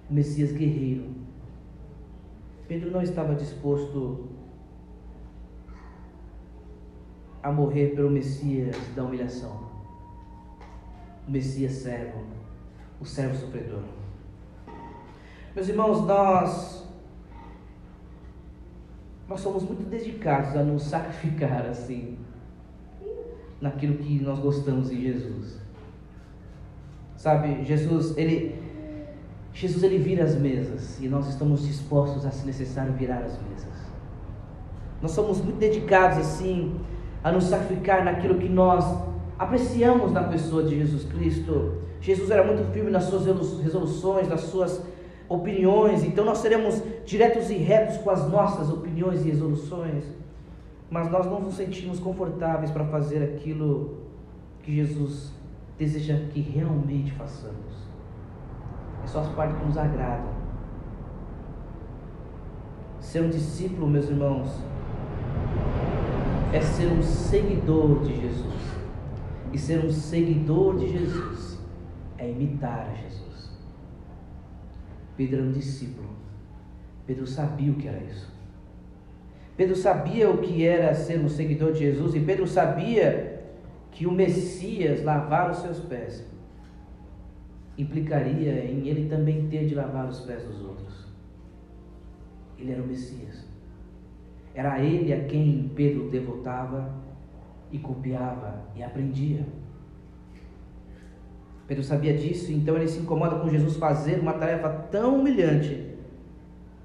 o 0.10 0.14
Messias 0.14 0.52
guerreiro, 0.52 1.20
Pedro 2.70 2.92
não 2.92 3.02
estava 3.02 3.34
disposto 3.34 4.30
a 7.42 7.52
morrer 7.52 7.96
pelo 7.96 8.12
Messias 8.12 8.76
da 8.96 9.04
humilhação, 9.04 9.68
o 11.28 11.32
Messias 11.32 11.72
servo, 11.72 12.20
o 13.00 13.06
servo 13.06 13.36
sofredor. 13.36 13.82
Meus 15.56 15.68
irmãos, 15.68 16.06
nós 16.06 16.80
nós 19.28 19.42
somos 19.42 19.64
muito 19.64 19.88
dedicados 19.88 20.56
a 20.56 20.64
nos 20.64 20.84
sacrificar 20.84 21.68
assim 21.68 22.18
naquilo 23.62 23.96
que 23.98 24.20
nós 24.22 24.40
gostamos 24.40 24.92
em 24.92 25.02
Jesus. 25.02 25.60
Sabe, 27.16 27.64
Jesus, 27.64 28.18
ele 28.18 28.58
Jesus 29.54 29.84
ele 29.84 29.98
vira 29.98 30.24
as 30.24 30.36
mesas 30.36 31.00
e 31.02 31.08
nós 31.08 31.28
estamos 31.28 31.68
dispostos 31.68 32.26
a, 32.26 32.32
se 32.32 32.46
necessário, 32.46 32.94
virar 32.94 33.20
as 33.20 33.40
mesas. 33.44 33.74
Nós 35.02 35.12
somos 35.12 35.42
muito 35.42 35.58
dedicados 35.58 36.18
assim 36.18 36.80
a 37.24 37.32
nos 37.32 37.46
sacrificar 37.46 38.04
naquilo 38.04 38.36
que 38.36 38.50
nós 38.50 38.86
apreciamos 39.38 40.12
na 40.12 40.24
pessoa 40.24 40.64
de 40.64 40.78
Jesus 40.78 41.04
Cristo. 41.06 41.82
Jesus 42.02 42.32
era 42.32 42.44
muito 42.44 42.72
firme 42.72 42.90
nas 42.90 43.04
suas 43.06 43.26
resoluções, 43.26 44.28
nas 44.28 44.42
suas 44.42 44.82
opiniões, 45.28 46.04
então 46.04 46.26
nós 46.26 46.40
seremos 46.40 46.82
diretos 47.06 47.50
e 47.50 47.56
retos 47.56 47.98
com 47.98 48.10
as 48.10 48.28
nossas 48.30 48.70
opiniões 48.70 49.26
e 49.26 49.30
resoluções, 49.30 50.04
mas 50.90 51.12
nós 51.12 51.26
não 51.26 51.42
nos 51.42 51.56
sentimos 51.56 52.00
confortáveis 52.00 52.72
para 52.72 52.86
fazer 52.86 53.24
aquilo 53.24 54.00
que 54.64 54.74
Jesus 54.74 55.32
deseja 55.78 56.18
que 56.32 56.40
realmente 56.40 57.12
façamos. 57.12 57.90
É 59.04 59.08
só 59.08 59.20
as 59.20 59.28
partes 59.30 59.58
que 59.58 59.66
nos 59.66 59.78
agradam. 59.78 60.40
Ser 63.00 63.22
um 63.22 63.30
discípulo, 63.30 63.88
meus 63.88 64.10
irmãos, 64.10 64.50
é 66.52 66.60
ser 66.60 66.92
um 66.92 67.02
seguidor 67.02 68.02
de 68.02 68.22
Jesus. 68.22 68.60
E 69.54 69.58
ser 69.58 69.84
um 69.84 69.90
seguidor 69.90 70.78
de 70.78 70.92
Jesus 70.92 71.39
é 72.20 72.30
imitar 72.30 72.90
a 72.92 72.94
Jesus. 72.94 73.50
Pedro 75.16 75.38
era 75.38 75.46
um 75.46 75.52
discípulo. 75.52 76.10
Pedro 77.08 77.26
sabia 77.26 77.72
o 77.72 77.76
que 77.76 77.88
era 77.88 78.04
isso. 78.04 78.32
Pedro 79.58 79.76
sabia 79.76 80.30
o 80.30 80.38
que 80.38 80.66
era 80.66 80.94
ser 80.94 81.20
um 81.20 81.28
seguidor 81.28 81.74
de 81.74 81.80
Jesus 81.80 82.16
e 82.16 82.20
Pedro 82.20 82.48
sabia 82.48 83.44
que 83.92 84.06
o 84.06 84.12
Messias 84.12 85.04
lavar 85.04 85.52
os 85.52 85.58
seus 85.58 85.80
pés 85.80 86.26
implicaria 87.78 88.64
em 88.66 88.88
ele 88.88 89.10
também 89.10 89.48
ter 89.50 89.66
de 89.66 89.76
lavar 89.76 90.08
os 90.08 90.22
pés 90.22 90.44
dos 90.44 90.62
outros. 90.62 91.08
Ele 92.58 92.72
era 92.72 92.82
o 92.82 92.88
Messias. 92.88 93.48
Era 94.54 94.80
ele 94.84 95.14
a 95.14 95.26
quem 95.26 95.72
Pedro 95.76 96.10
devotava 96.10 96.94
e 97.72 97.80
copiava 97.80 98.64
e 98.76 98.84
aprendia. 98.84 99.46
Pedro 101.70 101.84
sabia 101.84 102.18
disso, 102.18 102.52
então 102.52 102.76
ele 102.76 102.88
se 102.88 103.00
incomoda 103.00 103.36
com 103.36 103.48
Jesus 103.48 103.78
fazer 103.78 104.20
uma 104.20 104.34
tarefa 104.34 104.68
tão 104.90 105.20
humilhante, 105.20 105.94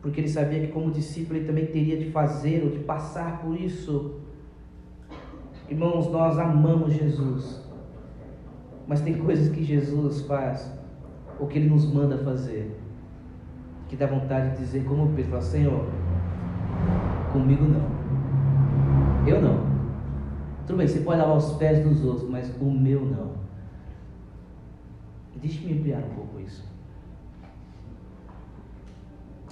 porque 0.02 0.20
ele 0.20 0.28
sabia 0.28 0.60
que, 0.60 0.66
como 0.66 0.90
discípulo, 0.90 1.38
ele 1.38 1.46
também 1.46 1.64
teria 1.64 1.96
de 1.96 2.10
fazer 2.10 2.62
ou 2.62 2.68
de 2.68 2.80
passar 2.80 3.40
por 3.40 3.58
isso. 3.58 4.16
Irmãos, 5.70 6.12
nós 6.12 6.38
amamos 6.38 6.92
Jesus, 6.92 7.66
mas 8.86 9.00
tem 9.00 9.14
coisas 9.14 9.48
que 9.48 9.64
Jesus 9.64 10.20
faz, 10.26 10.70
ou 11.40 11.46
que 11.46 11.58
ele 11.58 11.70
nos 11.70 11.90
manda 11.90 12.18
fazer, 12.18 12.78
que 13.88 13.96
dá 13.96 14.06
vontade 14.06 14.50
de 14.50 14.58
dizer, 14.58 14.84
como 14.84 15.14
Pedro 15.14 15.30
fala: 15.30 15.42
Senhor, 15.42 15.86
comigo 17.32 17.64
não, 17.64 19.26
eu 19.26 19.40
não. 19.40 19.64
Tudo 20.66 20.76
bem, 20.76 20.86
você 20.86 21.00
pode 21.00 21.20
lavar 21.20 21.38
os 21.38 21.52
pés 21.54 21.82
dos 21.82 22.04
outros, 22.04 22.28
mas 22.28 22.54
o 22.60 22.70
meu 22.70 23.00
não. 23.00 23.43
Deixe-me 25.36 25.78
ampliar 25.78 25.98
um 25.98 26.14
pouco 26.14 26.40
isso. 26.40 26.64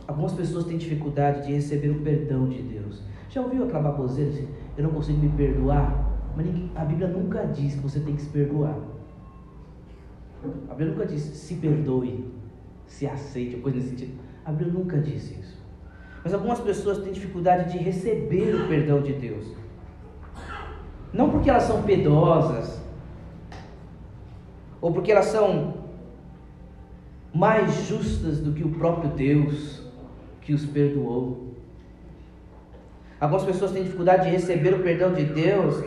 Algumas 0.07 0.33
pessoas 0.33 0.65
têm 0.65 0.77
dificuldade 0.77 1.47
de 1.47 1.55
receber 1.55 1.91
o 1.91 2.01
perdão 2.03 2.49
de 2.49 2.63
Deus. 2.63 3.03
Já 3.29 3.41
ouviu 3.41 3.65
aquela 3.65 3.91
baboseira 3.91 4.31
assim, 4.31 4.49
eu 4.77 4.85
não 4.85 4.91
consigo 4.91 5.19
me 5.19 5.29
perdoar? 5.31 6.11
Mas 6.37 6.47
a 6.75 6.85
Bíblia 6.85 7.09
nunca 7.09 7.47
diz 7.47 7.75
que 7.75 7.81
você 7.81 8.01
tem 8.01 8.17
que 8.17 8.23
se 8.23 8.29
perdoar. 8.29 8.77
A 10.69 10.75
Bíblia 10.75 10.93
nunca 10.93 11.07
diz 11.07 11.23
se 11.23 11.55
perdoe, 11.55 12.31
se 12.87 13.07
aceite, 13.07 13.57
coisa 13.57 13.79
nesse 13.79 13.91
sentido. 13.91 14.19
A 14.45 14.51
Bíblia 14.51 14.73
nunca 14.73 14.99
disse 14.99 15.39
isso. 15.39 15.63
Mas 16.25 16.35
algumas 16.35 16.61
pessoas 16.61 16.99
têm 16.99 17.13
dificuldade 17.13 17.73
de 17.73 17.79
receber 17.79 18.55
o 18.55 18.69
perdão 18.69 19.01
de 19.03 19.13
Deus. 19.13 19.47
Não 21.13 21.31
porque 21.31 21.51
elas 21.51 21.65
são 21.65 21.83
pedosas, 21.83 22.82
ou 24.83 24.93
porque 24.93 25.13
elas 25.13 25.27
são 25.27 25.75
mais 27.33 27.87
justas 27.87 28.41
do 28.41 28.53
que 28.53 28.65
o 28.65 28.71
próprio 28.73 29.11
Deus 29.11 29.81
que 30.41 30.53
os 30.53 30.67
perdoou. 30.67 31.55
Algumas 33.21 33.45
pessoas 33.45 33.71
têm 33.71 33.85
dificuldade 33.85 34.25
de 34.25 34.31
receber 34.31 34.75
o 34.75 34.83
perdão 34.83 35.15
de 35.15 35.25
Deus 35.25 35.83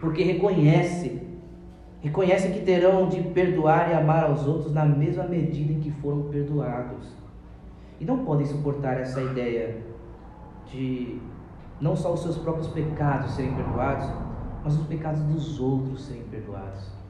porque 0.00 0.22
reconhecem, 0.22 1.22
reconhecem 2.00 2.52
que 2.52 2.60
terão 2.60 3.08
de 3.08 3.20
perdoar 3.20 3.90
e 3.90 3.94
amar 3.94 4.24
aos 4.24 4.46
outros 4.46 4.72
na 4.72 4.84
mesma 4.84 5.24
medida 5.24 5.72
em 5.72 5.80
que 5.80 5.90
foram 5.90 6.22
perdoados. 6.28 7.12
E 7.98 8.04
não 8.04 8.24
podem 8.24 8.46
suportar 8.46 9.00
essa 9.00 9.20
ideia 9.20 9.78
de 10.70 11.20
não 11.80 11.96
só 11.96 12.12
os 12.12 12.20
seus 12.20 12.38
próprios 12.38 12.68
pecados 12.68 13.32
serem 13.32 13.54
perdoados, 13.54 14.08
mas 14.62 14.78
os 14.78 14.86
pecados 14.86 15.20
dos 15.22 15.58
outros 15.58 16.06
serem 16.06 16.22
perdoados. 16.24 17.05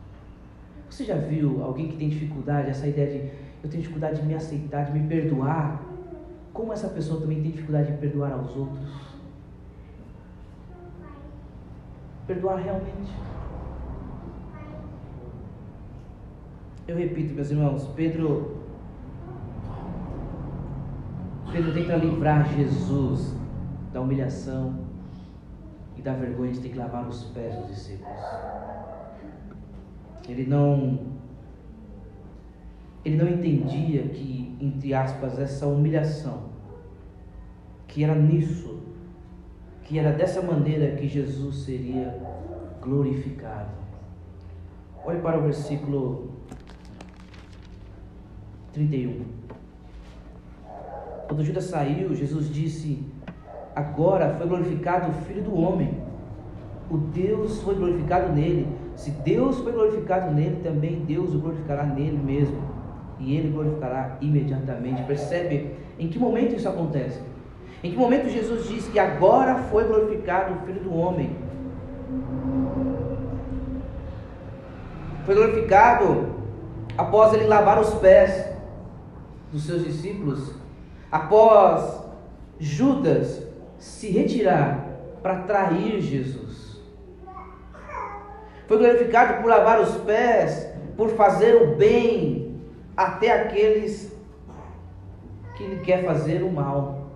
Você 0.88 1.05
já 1.05 1.16
viu 1.16 1.62
alguém 1.62 1.88
que 1.88 1.96
tem 1.96 2.09
dificuldade, 2.09 2.70
essa 2.70 2.87
ideia 2.87 3.11
de 3.11 3.46
eu 3.62 3.70
tenho 3.70 3.83
dificuldade 3.83 4.20
de 4.20 4.27
me 4.27 4.35
aceitar, 4.35 4.85
de 4.85 4.92
me 4.92 5.09
perdoar? 5.09 5.83
Como 6.53 6.72
essa 6.72 6.88
pessoa 6.88 7.20
também 7.20 7.42
tem 7.42 7.51
dificuldade 7.51 7.92
de 7.92 7.99
perdoar 7.99 8.33
aos 8.33 8.57
outros? 8.57 9.16
Perdoar 12.27 12.57
realmente. 12.57 13.12
Eu 16.87 16.96
repito, 16.96 17.35
meus 17.35 17.51
irmãos, 17.51 17.88
Pedro 17.96 18.57
Pedro 21.51 21.72
tenta 21.72 21.96
livrar 21.96 22.49
Jesus 22.55 23.35
da 23.92 24.01
humilhação 24.01 24.79
e 25.96 26.03
da 26.03 26.12
vergonha 26.12 26.53
de 26.53 26.61
ter 26.61 26.68
que 26.68 26.79
lavar 26.79 27.09
os 27.09 27.25
pés 27.25 27.55
dos 27.57 27.68
discípulos. 27.68 28.76
Ele 30.29 30.47
não 30.47 31.17
ele 33.05 33.17
não 33.17 33.29
entendia 33.29 34.03
que, 34.09 34.57
entre 34.61 34.93
aspas, 34.93 35.39
essa 35.39 35.65
humilhação, 35.65 36.47
que 37.87 38.03
era 38.03 38.17
nisso, 38.17 38.81
que 39.85 39.97
era 39.97 40.11
dessa 40.11 40.43
maneira 40.43 40.97
que 40.97 41.07
Jesus 41.07 41.59
seria 41.59 42.19
glorificado. 42.81 43.71
Olhe 45.05 45.21
para 45.21 45.39
o 45.39 45.43
versículo 45.43 46.33
31. 48.73 49.25
Quando 51.29 51.45
Judas 51.45 51.65
saiu, 51.65 52.12
Jesus 52.12 52.53
disse: 52.53 53.05
Agora 53.77 54.35
foi 54.35 54.49
glorificado 54.49 55.11
o 55.11 55.15
Filho 55.23 55.45
do 55.45 55.55
Homem. 55.55 55.97
O 56.91 56.99
Deus 56.99 57.62
foi 57.62 57.77
glorificado 57.77 58.33
nele. 58.33 58.67
Se 58.97 59.11
Deus 59.11 59.61
foi 59.61 59.73
glorificado 59.73 60.33
nele, 60.35 60.61
também 60.63 61.05
Deus 61.05 61.35
o 61.35 61.39
glorificará 61.39 61.85
nele 61.85 62.19
mesmo. 62.19 62.59
E 63.21 63.37
ele 63.37 63.51
glorificará 63.51 64.17
imediatamente. 64.21 65.03
Percebe 65.05 65.77
em 65.99 66.09
que 66.09 66.19
momento 66.19 66.57
isso 66.57 66.69
acontece? 66.69 67.21
Em 67.85 67.91
que 67.91 67.97
momento 67.97 68.29
Jesus 68.29 68.69
diz 68.69 68.89
que 68.89 68.99
agora 68.99 69.57
foi 69.71 69.85
glorificado 69.85 70.55
o 70.55 70.67
Filho 70.67 70.81
do 70.81 70.95
Homem? 70.95 71.37
Foi 75.25 75.35
glorificado 75.35 76.35
após 76.97 77.35
ele 77.35 77.47
lavar 77.47 77.79
os 77.79 77.93
pés 77.95 78.49
dos 79.53 79.65
seus 79.65 79.85
discípulos, 79.85 80.55
após 81.11 82.03
Judas 82.59 83.43
se 83.79 84.09
retirar 84.11 84.87
para 85.23 85.41
trair 85.41 86.01
Jesus. 86.01 86.46
Foi 88.66 88.79
glorificado 88.79 89.40
por 89.40 89.48
lavar 89.48 89.81
os 89.81 89.96
pés, 89.98 90.68
por 90.96 91.11
fazer 91.11 91.55
o 91.55 91.76
bem 91.76 92.57
até 92.96 93.31
aqueles 93.31 94.12
que 95.57 95.64
lhe 95.64 95.81
quer 95.81 96.05
fazer 96.05 96.42
o 96.42 96.50
mal. 96.50 97.07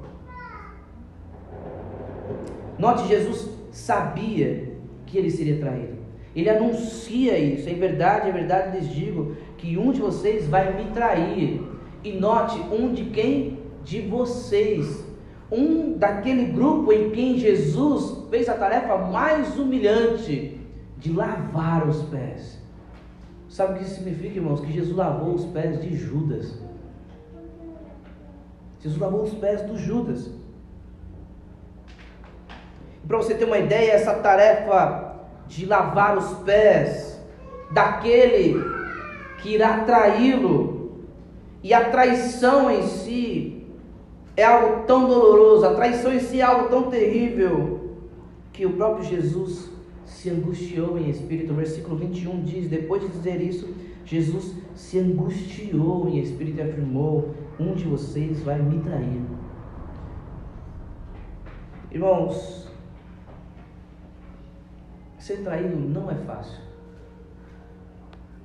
Note, 2.78 3.08
Jesus 3.08 3.48
sabia 3.70 4.72
que 5.06 5.18
ele 5.18 5.30
seria 5.30 5.58
traído. 5.58 5.98
Ele 6.34 6.48
anuncia 6.48 7.36
isso. 7.36 7.68
Em 7.68 7.74
verdade, 7.74 8.28
em 8.28 8.32
verdade 8.32 8.78
lhes 8.78 8.88
digo 8.88 9.36
que 9.58 9.76
um 9.76 9.92
de 9.92 10.00
vocês 10.00 10.46
vai 10.46 10.72
me 10.74 10.90
trair. 10.92 11.60
E 12.04 12.12
note, 12.12 12.58
um 12.72 12.92
de 12.92 13.04
quem? 13.06 13.58
De 13.82 14.00
vocês 14.00 15.04
um 15.50 15.98
daquele 15.98 16.44
grupo 16.46 16.92
em 16.92 17.10
quem 17.10 17.38
Jesus 17.38 18.28
fez 18.30 18.48
a 18.48 18.54
tarefa 18.54 18.96
mais 18.96 19.58
humilhante 19.58 20.49
de 21.00 21.12
lavar 21.12 21.88
os 21.88 22.02
pés. 22.04 22.60
Sabe 23.48 23.72
o 23.72 23.76
que 23.76 23.84
isso 23.84 23.96
significa, 23.96 24.36
irmãos? 24.36 24.60
Que 24.60 24.72
Jesus 24.72 24.96
lavou 24.96 25.34
os 25.34 25.46
pés 25.46 25.80
de 25.80 25.96
Judas. 25.96 26.60
Jesus 28.78 29.00
lavou 29.00 29.22
os 29.22 29.34
pés 29.34 29.62
do 29.62 29.76
Judas. 29.76 30.30
Para 33.08 33.16
você 33.16 33.34
ter 33.34 33.44
uma 33.44 33.58
ideia, 33.58 33.92
essa 33.92 34.14
tarefa 34.14 35.16
de 35.48 35.66
lavar 35.66 36.16
os 36.16 36.32
pés 36.44 37.20
daquele 37.72 38.62
que 39.38 39.54
irá 39.54 39.84
traí-lo 39.84 41.06
E 41.62 41.74
a 41.74 41.90
traição 41.90 42.70
em 42.70 42.86
si 42.86 43.66
é 44.36 44.44
algo 44.44 44.84
tão 44.86 45.06
doloroso, 45.06 45.66
a 45.66 45.74
traição 45.74 46.12
em 46.12 46.20
si 46.20 46.40
é 46.40 46.44
algo 46.44 46.68
tão 46.68 46.84
terrível, 46.88 47.96
que 48.52 48.64
o 48.64 48.72
próprio 48.72 49.04
Jesus 49.04 49.69
se 50.10 50.28
angustiou 50.28 50.98
em 50.98 51.08
espírito. 51.08 51.52
O 51.52 51.56
versículo 51.56 51.96
21 51.96 52.42
diz: 52.42 52.68
depois 52.68 53.00
de 53.00 53.08
dizer 53.08 53.40
isso, 53.40 53.72
Jesus 54.04 54.54
se 54.74 54.98
angustiou 54.98 56.08
em 56.08 56.18
espírito 56.18 56.58
e 56.58 56.62
afirmou: 56.62 57.34
Um 57.58 57.74
de 57.74 57.84
vocês 57.84 58.42
vai 58.42 58.60
me 58.60 58.80
trair. 58.80 59.22
Irmãos, 61.90 62.68
ser 65.18 65.38
traído 65.38 65.76
não 65.76 66.10
é 66.10 66.14
fácil. 66.14 66.60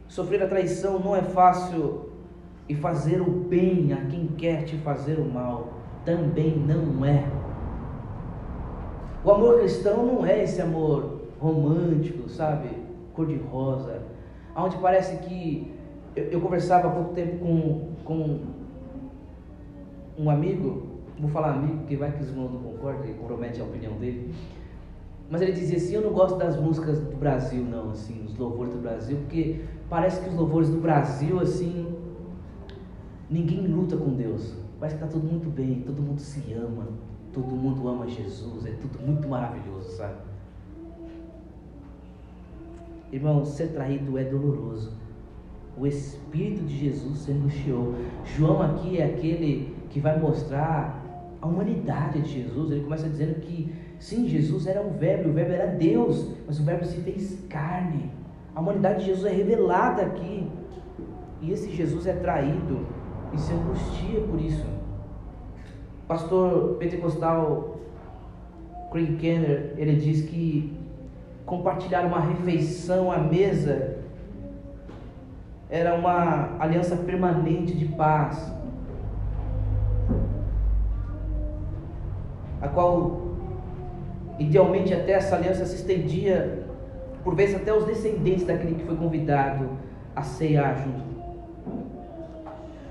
Sofrer 0.07 0.43
a 0.43 0.47
traição 0.47 0.99
não 0.99 1.15
é 1.15 1.21
fácil. 1.21 2.11
E 2.67 2.73
fazer 2.73 3.21
o 3.21 3.29
bem 3.29 3.93
a 3.93 4.05
quem 4.07 4.25
quer 4.25 4.63
te 4.63 4.75
fazer 4.77 5.19
o 5.19 5.25
mal 5.25 5.73
também 6.03 6.57
não 6.57 7.05
é. 7.05 7.23
O 9.23 9.31
amor 9.31 9.59
cristão 9.59 10.03
não 10.03 10.25
é 10.25 10.43
esse 10.43 10.59
amor 10.61 11.14
romântico, 11.39 12.29
sabe? 12.29 12.69
Cor-de-rosa. 13.13 14.01
Onde 14.55 14.77
parece 14.77 15.17
que. 15.17 15.73
Eu, 16.15 16.25
eu, 16.25 16.41
conversava 16.41 16.87
há 16.87 16.91
pouco 16.91 17.13
tempo 17.13 17.37
com, 17.39 17.89
com 18.05 18.39
um 20.17 20.29
amigo, 20.29 20.87
vou 21.19 21.29
falar 21.29 21.53
amigo, 21.53 21.79
porque 21.79 21.97
vai 21.97 22.11
que 22.11 22.23
os 22.23 22.29
irmãos 22.29 22.51
não 22.53 22.61
concordam 22.61 23.05
e 23.09 23.13
compromete 23.13 23.59
a 23.59 23.65
opinião 23.65 23.93
dele. 23.93 24.33
Mas 25.29 25.41
ele 25.41 25.51
dizia 25.51 25.77
assim: 25.77 25.95
Eu 25.95 26.01
não 26.01 26.13
gosto 26.13 26.37
das 26.37 26.59
músicas 26.59 26.99
do 26.99 27.17
Brasil, 27.17 27.63
não, 27.63 27.91
assim, 27.91 28.23
os 28.25 28.37
louvores 28.37 28.73
do 28.73 28.79
Brasil, 28.79 29.17
porque 29.17 29.61
parece 29.89 30.21
que 30.21 30.29
os 30.29 30.35
louvores 30.35 30.69
do 30.69 30.77
Brasil, 30.77 31.39
assim, 31.39 31.93
ninguém 33.29 33.67
luta 33.67 33.97
com 33.97 34.13
Deus. 34.13 34.55
Parece 34.79 34.97
que 34.97 35.03
está 35.03 35.17
tudo 35.17 35.29
muito 35.29 35.49
bem, 35.49 35.81
todo 35.81 36.01
mundo 36.01 36.19
se 36.19 36.53
ama, 36.53 36.87
todo 37.33 37.47
mundo 37.55 37.87
ama 37.87 38.07
Jesus, 38.07 38.65
é 38.65 38.71
tudo 38.71 38.99
muito 39.05 39.27
maravilhoso, 39.27 39.89
sabe? 39.97 40.15
Irmão, 43.15 43.45
ser 43.45 43.69
traído 43.69 44.17
é 44.17 44.23
doloroso. 44.23 44.93
O 45.77 45.85
Espírito 45.85 46.63
de 46.63 46.77
Jesus 46.77 47.19
se 47.19 47.31
angustiou. 47.31 47.95
João 48.23 48.61
aqui 48.61 48.97
é 48.97 49.05
aquele 49.05 49.75
que 49.89 49.99
vai 49.99 50.19
mostrar 50.19 51.03
a 51.41 51.47
humanidade 51.47 52.21
de 52.21 52.43
Jesus. 52.43 52.71
Ele 52.71 52.83
começa 52.83 53.09
dizendo 53.09 53.39
que 53.41 53.73
Sim, 53.99 54.27
Jesus 54.27 54.67
era 54.67 54.81
o 54.81 54.91
Verbo, 54.91 55.29
o 55.29 55.33
Verbo 55.33 55.53
era 55.53 55.67
Deus, 55.67 56.29
mas 56.45 56.59
o 56.59 56.63
Verbo 56.63 56.85
se 56.85 56.97
fez 57.01 57.39
carne. 57.49 58.11
A 58.53 58.59
humanidade 58.59 58.99
de 58.99 59.05
Jesus 59.07 59.25
é 59.25 59.35
revelada 59.35 60.03
aqui. 60.03 60.47
E 61.41 61.51
esse 61.51 61.71
Jesus 61.71 62.05
é 62.07 62.13
traído 62.13 62.85
e 63.33 63.39
se 63.39 63.53
angustia 63.53 64.21
por 64.21 64.39
isso. 64.39 64.65
Pastor 66.07 66.75
pentecostal 66.75 67.79
Craig 68.91 69.17
Kenner, 69.17 69.73
ele 69.77 69.95
diz 69.95 70.21
que 70.21 70.73
compartilhar 71.45 72.05
uma 72.05 72.19
refeição 72.19 73.11
à 73.11 73.17
mesa 73.17 73.97
era 75.69 75.95
uma 75.95 76.55
aliança 76.59 76.95
permanente 76.95 77.73
de 77.75 77.85
paz, 77.85 78.53
a 82.61 82.67
qual 82.67 83.25
Idealmente, 84.37 84.93
até 84.93 85.13
essa 85.13 85.35
aliança 85.35 85.65
se 85.65 85.75
estendia, 85.75 86.65
por 87.23 87.35
vezes, 87.35 87.55
até 87.55 87.73
os 87.73 87.85
descendentes 87.85 88.45
daquele 88.45 88.75
que 88.75 88.83
foi 88.83 88.95
convidado 88.95 89.69
a 90.15 90.21
ceiar 90.21 90.77
junto. 90.77 91.15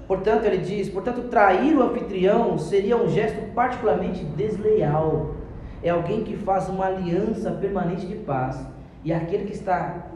Portanto, 0.08 0.44
ele 0.44 0.58
diz: 0.58 0.88
portanto, 0.88 1.28
trair 1.28 1.76
o 1.76 1.82
anfitrião 1.82 2.56
seria 2.58 2.96
um 2.96 3.08
gesto 3.08 3.52
particularmente 3.52 4.24
desleal. 4.24 5.34
É 5.84 5.90
alguém 5.90 6.24
que 6.24 6.34
faz 6.34 6.68
uma 6.68 6.86
aliança 6.86 7.50
permanente 7.50 8.06
de 8.06 8.16
paz. 8.16 8.58
E 9.04 9.12
aquele 9.12 9.44
que 9.44 9.52
está 9.52 10.06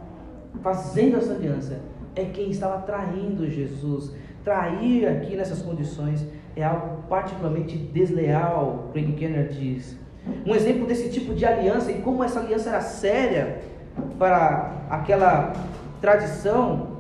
fazendo 0.63 1.19
essa 1.19 1.35
aliança 1.35 1.79
é 2.17 2.25
quem 2.25 2.51
estava 2.51 2.79
traindo 2.79 3.49
Jesus. 3.49 4.13
Trair 4.43 5.07
aqui 5.07 5.37
nessas 5.37 5.61
condições 5.61 6.27
é 6.57 6.65
algo 6.65 7.03
particularmente 7.09 7.77
desleal, 7.77 8.89
Craig 8.93 9.13
Kenner 9.13 9.49
diz. 9.49 9.99
Um 10.47 10.55
exemplo 10.55 10.87
desse 10.87 11.11
tipo 11.11 11.35
de 11.35 11.45
aliança 11.45 11.93
e 11.93 12.01
como 12.01 12.25
essa 12.25 12.41
aliança 12.41 12.71
era 12.71 12.81
séria 12.81 13.59
para 14.19 14.87
aquela 14.91 15.53
tradição. 16.01 16.99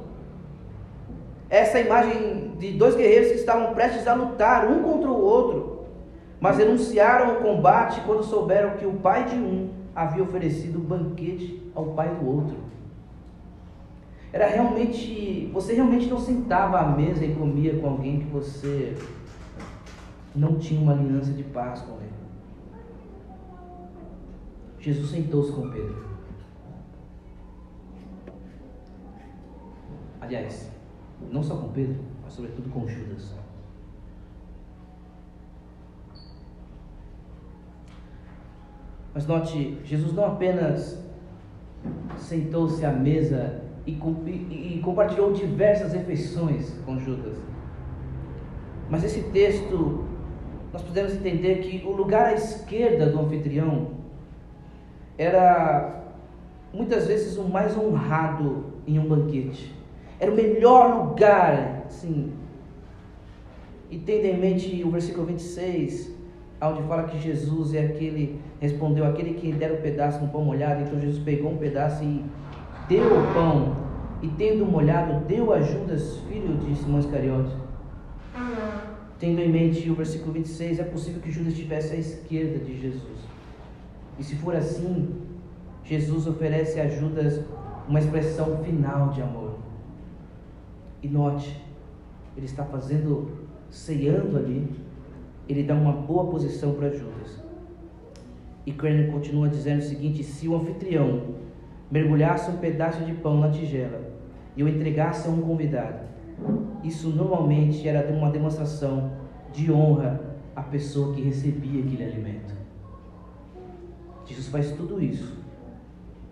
Essa 1.50 1.81
imagem 1.81 2.52
de 2.59 2.72
dois 2.72 2.94
guerreiros 2.94 3.28
que 3.28 3.38
estavam 3.38 3.72
prestes 3.74 4.07
a 4.07 4.12
lutar 4.12 4.66
um 4.66 4.83
contra 4.83 5.09
o 5.11 5.20
outro, 5.20 5.58
mas 6.40 6.59
renunciaram 6.59 7.31
ao 7.31 7.37
combate 7.37 8.01
quando 8.03 8.22
souberam 8.22 8.77
que 8.77 8.87
o 8.87 8.94
pai 8.94 9.24
de 9.24 9.37
um 9.37 9.70
havia 9.94 10.22
oferecido 10.22 10.79
banquete 10.79 11.70
ao 11.74 11.87
pai 11.87 12.14
do 12.14 12.27
outro. 12.27 12.57
Era 14.33 14.46
realmente, 14.46 15.51
você 15.53 15.74
realmente 15.74 16.07
não 16.07 16.18
sentava 16.18 16.79
à 16.79 16.88
mesa 16.88 17.24
e 17.24 17.35
comia 17.35 17.79
com 17.79 17.88
alguém 17.88 18.20
que 18.20 18.27
você 18.27 18.96
não 20.35 20.59
tinha 20.59 20.81
uma 20.81 20.92
aliança 20.92 21.33
de 21.33 21.42
paz 21.42 21.81
com 21.81 21.94
ele. 21.94 22.12
Jesus 24.79 25.11
sentou-se 25.11 25.51
com 25.53 25.70
Pedro. 25.70 26.07
Aliás, 30.20 30.70
não 31.33 31.42
só 31.42 31.57
com 31.57 31.68
Pedro, 31.70 31.96
mas 32.22 32.33
sobretudo 32.33 32.70
com 32.70 32.87
Judas. 32.87 33.35
Mas 39.18 39.26
note, 39.26 39.76
Jesus 39.83 40.12
não 40.12 40.26
apenas 40.26 40.96
sentou-se 42.18 42.87
à 42.87 42.92
mesa 42.92 43.62
e, 43.85 43.90
e, 43.90 44.76
e, 44.76 44.81
compartilhou 44.81 45.33
diversas 45.33 45.92
refeições 45.92 46.72
com 46.87 47.00
Judas. 47.00 47.37
Mas 48.88 49.02
esse 49.02 49.22
texto, 49.33 50.04
nós 50.72 50.83
podemos 50.83 51.14
entender 51.14 51.57
que 51.57 51.85
o 51.85 51.90
lugar 51.90 52.26
à 52.26 52.35
esquerda 52.35 53.07
do 53.07 53.18
anfitrião 53.18 53.88
era 55.18 56.12
muitas 56.72 57.09
vezes 57.09 57.37
o 57.38 57.42
mais 57.42 57.76
honrado 57.76 58.66
em 58.87 59.00
um 59.00 59.09
banquete. 59.09 59.74
Era 60.20 60.31
o 60.31 60.35
melhor 60.37 61.09
lugar, 61.09 61.87
sim. 61.88 62.35
E 63.90 63.98
tendo 63.98 64.26
em 64.26 64.38
mente 64.38 64.85
o 64.85 64.92
versículo 64.92 65.26
26, 65.26 66.16
onde 66.61 66.83
fala 66.88 67.05
que 67.05 67.18
Jesus 67.18 67.75
é 67.75 67.87
aquele, 67.87 68.40
respondeu 68.61 69.05
aquele 69.05 69.35
que 69.35 69.53
dera 69.53 69.75
o 69.75 69.79
um 69.79 69.81
pedaço 69.81 70.21
no 70.21 70.29
pão 70.29 70.44
molhado, 70.44 70.83
então 70.83 71.01
Jesus 71.01 71.23
pegou 71.23 71.53
um 71.53 71.57
pedaço 71.57 72.03
e 72.03 72.25
deu 72.88 73.05
o 73.05 73.35
pão, 73.35 73.77
e 74.23 74.29
tendo 74.29 74.66
molhado, 74.66 75.25
deu 75.27 75.53
a 75.53 75.61
Judas, 75.61 76.18
filho 76.29 76.57
de 76.57 76.75
Simão 76.75 76.99
Iscariote. 76.99 77.55
Tendo 79.18 79.40
em 79.40 79.51
mente 79.51 79.88
o 79.90 79.94
versículo 79.94 80.33
26, 80.33 80.81
é 80.81 80.85
possível 80.85 81.21
que 81.21 81.31
Judas 81.31 81.53
estivesse 81.53 81.94
à 81.94 81.99
esquerda 81.99 82.59
de 82.64 82.81
Jesus. 82.81 83.18
E 84.18 84.25
se 84.25 84.35
for 84.37 84.55
assim, 84.55 85.14
Jesus 85.85 86.27
oferece 86.27 86.81
a 86.81 86.88
Judas 86.88 87.40
uma 87.88 87.99
expressão 87.99 88.59
final 88.62 89.11
de 89.11 89.23
amor. 89.23 89.55
E 91.03 91.09
note, 91.09 91.64
ele 92.37 92.47
está 92.47 92.64
fazendo, 92.64 93.31
ceando 93.71 94.37
ali, 94.37 94.68
ele 95.48 95.62
dá 95.62 95.74
uma 95.74 95.92
boa 95.92 96.26
posição 96.26 96.74
para 96.74 96.90
Judas. 96.90 97.42
E 98.66 98.72
Crenner 98.72 99.11
continua 99.11 99.48
dizendo 99.48 99.78
o 99.78 99.82
seguinte: 99.82 100.22
se 100.22 100.46
o 100.46 100.54
anfitrião 100.54 101.22
mergulhasse 101.90 102.50
um 102.50 102.58
pedaço 102.58 103.02
de 103.04 103.14
pão 103.14 103.40
na 103.40 103.50
tigela 103.50 104.00
e 104.54 104.62
o 104.62 104.68
entregasse 104.68 105.26
a 105.26 105.30
um 105.30 105.40
convidado, 105.40 106.00
isso 106.84 107.08
normalmente 107.08 107.88
era 107.88 108.12
uma 108.12 108.30
demonstração 108.30 109.12
de 109.52 109.72
honra 109.72 110.20
à 110.54 110.62
pessoa 110.62 111.14
que 111.14 111.22
recebia 111.22 111.82
aquele 111.82 112.04
alimento. 112.04 112.54
Jesus 114.26 114.48
faz 114.48 114.70
tudo 114.72 115.02
isso 115.02 115.38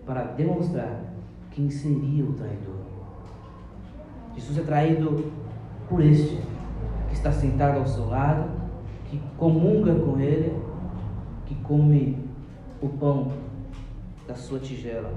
para 0.04 0.24
demonstrar 0.24 1.02
quem 1.50 1.70
seria 1.70 2.24
o 2.24 2.34
traidor. 2.34 2.76
Jesus 4.34 4.58
é 4.58 4.62
traído 4.62 5.32
por 5.88 6.02
este 6.02 6.38
que 7.08 7.14
está 7.14 7.32
sentado 7.32 7.78
ao 7.78 7.86
seu 7.86 8.06
lado, 8.06 8.50
que 9.18 9.36
comunga 9.36 9.94
com 9.94 10.18
ele, 10.18 10.52
que 11.46 11.54
come 11.56 12.18
o 12.80 12.88
pão 12.88 13.32
da 14.26 14.34
sua 14.34 14.58
tigela. 14.58 15.12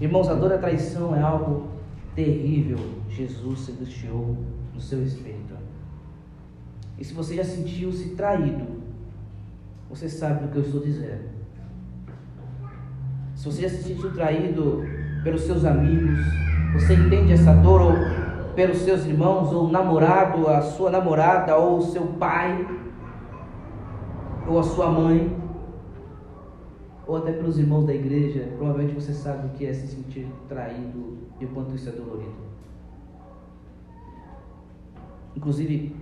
Irmãos, 0.00 0.28
a 0.28 0.34
dor 0.34 0.50
da 0.50 0.58
traição 0.58 1.14
é 1.14 1.20
algo 1.20 1.68
terrível. 2.14 2.78
Jesus 3.08 3.60
se 3.60 3.72
angustiou 3.72 4.36
no 4.74 4.80
seu 4.80 5.02
espírito. 5.02 5.54
E 6.98 7.04
se 7.04 7.14
você 7.14 7.36
já 7.36 7.44
sentiu-se 7.44 8.10
traído, 8.10 8.78
você 9.88 10.08
sabe 10.08 10.46
do 10.46 10.52
que 10.52 10.58
eu 10.58 10.62
estou 10.62 10.80
dizendo. 10.80 11.28
Se 13.34 13.44
você 13.44 13.62
já 13.62 13.68
se 13.68 13.82
sentiu 13.82 14.12
traído 14.12 14.84
pelos 15.22 15.42
seus 15.42 15.64
amigos, 15.64 16.18
você 16.72 16.94
entende 16.94 17.32
essa 17.32 17.54
dor, 17.54 17.80
ou 17.82 17.92
pelos 18.58 18.78
seus 18.78 19.06
irmãos, 19.06 19.52
ou 19.52 19.68
namorado, 19.68 20.48
a 20.48 20.60
sua 20.60 20.90
namorada, 20.90 21.56
ou 21.56 21.78
o 21.78 21.80
seu 21.80 22.04
pai, 22.14 22.66
ou 24.48 24.58
a 24.58 24.62
sua 24.64 24.90
mãe, 24.90 25.32
ou 27.06 27.18
até 27.18 27.30
pelos 27.30 27.56
irmãos 27.56 27.86
da 27.86 27.94
igreja, 27.94 28.52
provavelmente 28.56 28.96
você 28.96 29.12
sabe 29.12 29.46
o 29.46 29.50
que 29.50 29.64
é 29.64 29.72
se 29.72 29.86
sentir 29.86 30.26
traído 30.48 31.18
e 31.38 31.44
o 31.44 31.48
quanto 31.50 31.76
isso 31.76 31.88
é 31.88 31.92
dolorido. 31.92 32.34
Inclusive, 35.36 35.94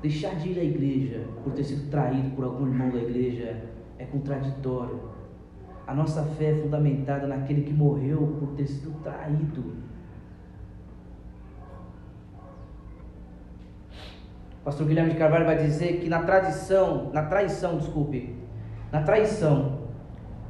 deixar 0.00 0.34
de 0.36 0.48
ir 0.48 0.58
à 0.58 0.64
igreja 0.64 1.26
por 1.44 1.52
ter 1.52 1.64
sido 1.64 1.90
traído 1.90 2.34
por 2.34 2.46
algum 2.46 2.66
irmão 2.66 2.88
da 2.88 3.00
igreja 3.00 3.64
é 3.98 4.06
contraditório. 4.06 4.98
A 5.86 5.94
nossa 5.94 6.22
fé 6.22 6.52
é 6.52 6.62
fundamentada 6.62 7.26
naquele 7.26 7.64
que 7.64 7.72
morreu 7.74 8.34
por 8.40 8.54
ter 8.56 8.66
sido 8.66 8.98
traído. 9.02 9.76
O 14.57 14.57
pastor 14.68 14.86
Guilherme 14.86 15.12
de 15.12 15.16
Carvalho 15.16 15.46
vai 15.46 15.56
dizer 15.56 15.94
que 15.94 16.10
na 16.10 16.18
tradição, 16.24 17.08
na 17.14 17.22
traição, 17.22 17.78
desculpe, 17.78 18.36
na 18.92 19.00
traição, 19.00 19.78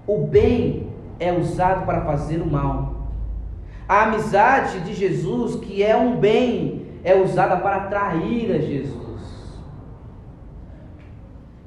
o 0.08 0.26
bem 0.26 0.90
é 1.20 1.32
usado 1.32 1.86
para 1.86 2.00
fazer 2.00 2.40
o 2.40 2.46
mal. 2.50 3.12
A 3.88 4.02
amizade 4.02 4.80
de 4.80 4.92
Jesus, 4.92 5.54
que 5.64 5.84
é 5.84 5.96
um 5.96 6.16
bem, 6.16 6.84
é 7.04 7.14
usada 7.14 7.58
para 7.58 7.82
trair 7.82 8.56
a 8.56 8.58
Jesus. 8.58 9.54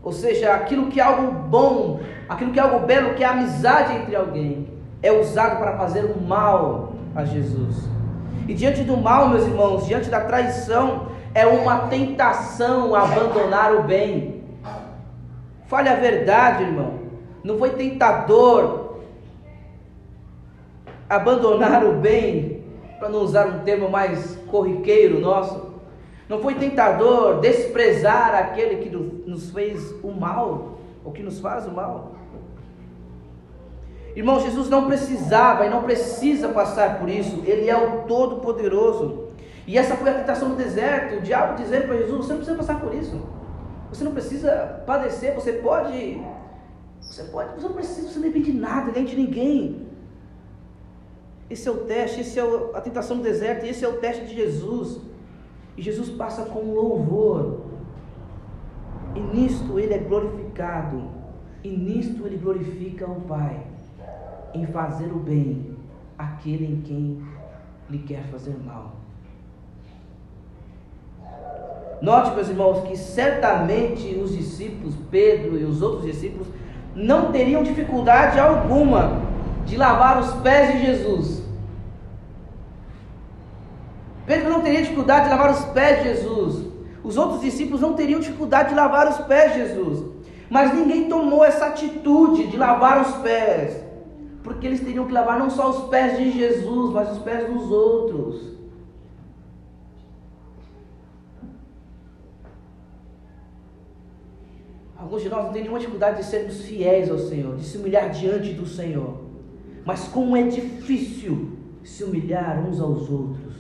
Ou 0.04 0.12
seja, 0.12 0.54
aquilo 0.54 0.88
que 0.88 1.00
é 1.00 1.04
algo 1.04 1.32
bom, 1.48 2.02
aquilo 2.28 2.52
que 2.52 2.60
é 2.60 2.64
algo 2.64 2.86
belo, 2.86 3.14
que 3.14 3.24
é 3.24 3.28
amizade 3.28 3.96
entre 3.96 4.14
alguém, 4.14 4.68
é 5.02 5.10
usado 5.10 5.58
para 5.58 5.78
fazer 5.78 6.04
o 6.04 6.20
mal 6.20 6.96
a 7.16 7.24
Jesus. 7.24 7.88
E 8.46 8.54
diante 8.54 8.84
do 8.84 8.98
mal, 8.98 9.30
meus 9.30 9.46
irmãos, 9.46 9.88
diante 9.88 10.10
da 10.10 10.20
traição, 10.20 11.11
é 11.34 11.46
uma 11.46 11.88
tentação 11.88 12.94
abandonar 12.94 13.76
o 13.76 13.84
bem. 13.84 14.44
Fale 15.68 15.90
a 15.90 15.96
verdade, 15.96 16.64
irmão. 16.64 17.00
Não 17.44 17.58
foi 17.58 17.72
tentador 17.72 18.98
abandonar 21.10 21.84
o 21.84 21.94
bem, 21.94 22.64
para 23.00 23.10
não 23.10 23.22
usar 23.22 23.48
um 23.48 23.60
termo 23.60 23.90
mais 23.90 24.36
corriqueiro 24.48 25.20
nosso. 25.20 25.72
Não 26.30 26.40
foi 26.40 26.56
tentador 26.56 27.40
desprezar 27.40 28.34
aquele 28.36 28.78
que 28.78 28.90
nos 28.90 29.50
fez 29.52 29.94
o 30.04 30.12
mal, 30.12 30.78
ou 31.04 31.12
que 31.12 31.24
nos 31.24 31.40
faz 31.40 31.66
o 31.66 31.72
mal. 31.72 32.14
Irmão, 34.16 34.40
Jesus 34.40 34.70
não 34.70 34.88
precisava 34.88 35.66
e 35.66 35.70
não 35.70 35.84
precisa 35.84 36.50
passar 36.50 37.00
por 37.00 37.10
isso, 37.10 37.42
Ele 37.46 37.70
é 37.70 37.76
o 37.76 38.04
Todo-Poderoso. 38.04 39.21
E 39.72 39.78
essa 39.78 39.96
foi 39.96 40.10
a 40.10 40.16
tentação 40.16 40.50
no 40.50 40.58
deserto, 40.58 41.16
o 41.16 41.22
diabo 41.22 41.56
dizendo 41.56 41.88
para 41.88 41.96
Jesus: 41.96 42.26
você 42.26 42.34
não 42.34 42.40
precisa 42.40 42.58
passar 42.58 42.82
por 42.82 42.94
isso, 42.94 43.22
você 43.90 44.04
não 44.04 44.12
precisa 44.12 44.84
padecer, 44.86 45.34
você 45.34 45.54
pode, 45.54 46.22
você 47.00 47.24
pode, 47.24 47.54
você 47.56 47.68
não 47.70 47.74
precisa, 47.76 48.10
você 48.10 48.20
não 48.20 48.28
depende 48.28 48.52
de 48.52 48.58
nada, 48.58 48.92
nem 48.92 49.06
de 49.06 49.16
ninguém. 49.16 49.88
Esse 51.50 51.70
é 51.70 51.72
o 51.72 51.78
teste, 51.86 52.20
esse 52.20 52.38
é 52.38 52.44
a 52.74 52.82
tentação 52.82 53.16
no 53.16 53.24
deserto, 53.24 53.66
esse 53.66 53.86
é 53.86 53.88
o 53.88 53.94
teste 53.94 54.26
de 54.26 54.36
Jesus. 54.36 55.00
E 55.78 55.82
Jesus 55.82 56.10
passa 56.10 56.44
com 56.44 56.74
louvor. 56.74 57.62
E 59.16 59.22
nisto 59.22 59.80
ele 59.80 59.94
é 59.94 60.00
glorificado. 60.00 61.02
E 61.64 61.70
nisto 61.70 62.26
ele 62.26 62.36
glorifica 62.36 63.10
o 63.10 63.22
Pai. 63.22 63.66
Em 64.54 64.66
fazer 64.66 65.14
o 65.14 65.20
bem 65.20 65.78
àquele 66.18 66.66
em 66.66 66.82
quem 66.82 67.24
lhe 67.90 68.00
quer 68.00 68.24
fazer 68.26 68.58
mal. 68.66 69.01
Note, 72.02 72.32
meus 72.32 72.50
irmãos, 72.50 72.82
que 72.88 72.98
certamente 72.98 74.16
os 74.16 74.36
discípulos, 74.36 74.96
Pedro 75.12 75.58
e 75.58 75.64
os 75.64 75.84
outros 75.84 76.06
discípulos, 76.06 76.48
não 76.96 77.32
teriam 77.32 77.62
dificuldade 77.62 78.40
alguma 78.40 79.22
de 79.66 79.78
lavar 79.78 80.20
os 80.20 80.34
pés 80.42 80.74
de 80.74 80.86
Jesus. 80.86 81.44
Pedro 84.26 84.50
não 84.50 84.62
teria 84.62 84.82
dificuldade 84.82 85.26
de 85.26 85.30
lavar 85.30 85.52
os 85.52 85.64
pés 85.66 85.98
de 86.00 86.04
Jesus. 86.10 86.66
Os 87.04 87.18
outros 87.18 87.42
discípulos 87.42 87.82
não 87.82 87.94
teriam 87.94 88.20
dificuldade 88.20 88.70
de 88.70 88.76
lavar 88.76 89.08
os 89.08 89.18
pés 89.26 89.54
de 89.54 89.60
Jesus. 89.60 90.04
Mas 90.50 90.74
ninguém 90.74 91.08
tomou 91.08 91.46
essa 91.46 91.68
atitude 91.68 92.48
de 92.48 92.58
lavar 92.58 93.02
os 93.02 93.14
pés. 93.18 93.84
Porque 94.44 94.66
eles 94.66 94.82
teriam 94.82 95.06
que 95.06 95.14
lavar 95.14 95.38
não 95.38 95.50
só 95.50 95.70
os 95.70 95.90
pés 95.90 96.18
de 96.18 96.32
Jesus, 96.32 96.94
mas 96.94 97.12
os 97.12 97.20
pés 97.20 97.48
dos 97.48 97.72
outros. 97.72 98.51
Alguns 105.02 105.24
de 105.24 105.30
nós 105.30 105.46
não 105.46 105.52
têm 105.52 105.64
nenhuma 105.64 105.80
dificuldade 105.80 106.18
de 106.18 106.26
sermos 106.26 106.62
fiéis 106.62 107.10
ao 107.10 107.18
Senhor, 107.18 107.56
de 107.56 107.64
se 107.64 107.76
humilhar 107.76 108.12
diante 108.12 108.54
do 108.54 108.68
Senhor. 108.68 109.20
Mas 109.84 110.08
como 110.08 110.38
é 110.38 110.44
difícil 110.44 111.58
se 111.84 112.04
humilhar 112.04 112.64
uns 112.64 112.80
aos 112.80 113.10
outros 113.10 113.56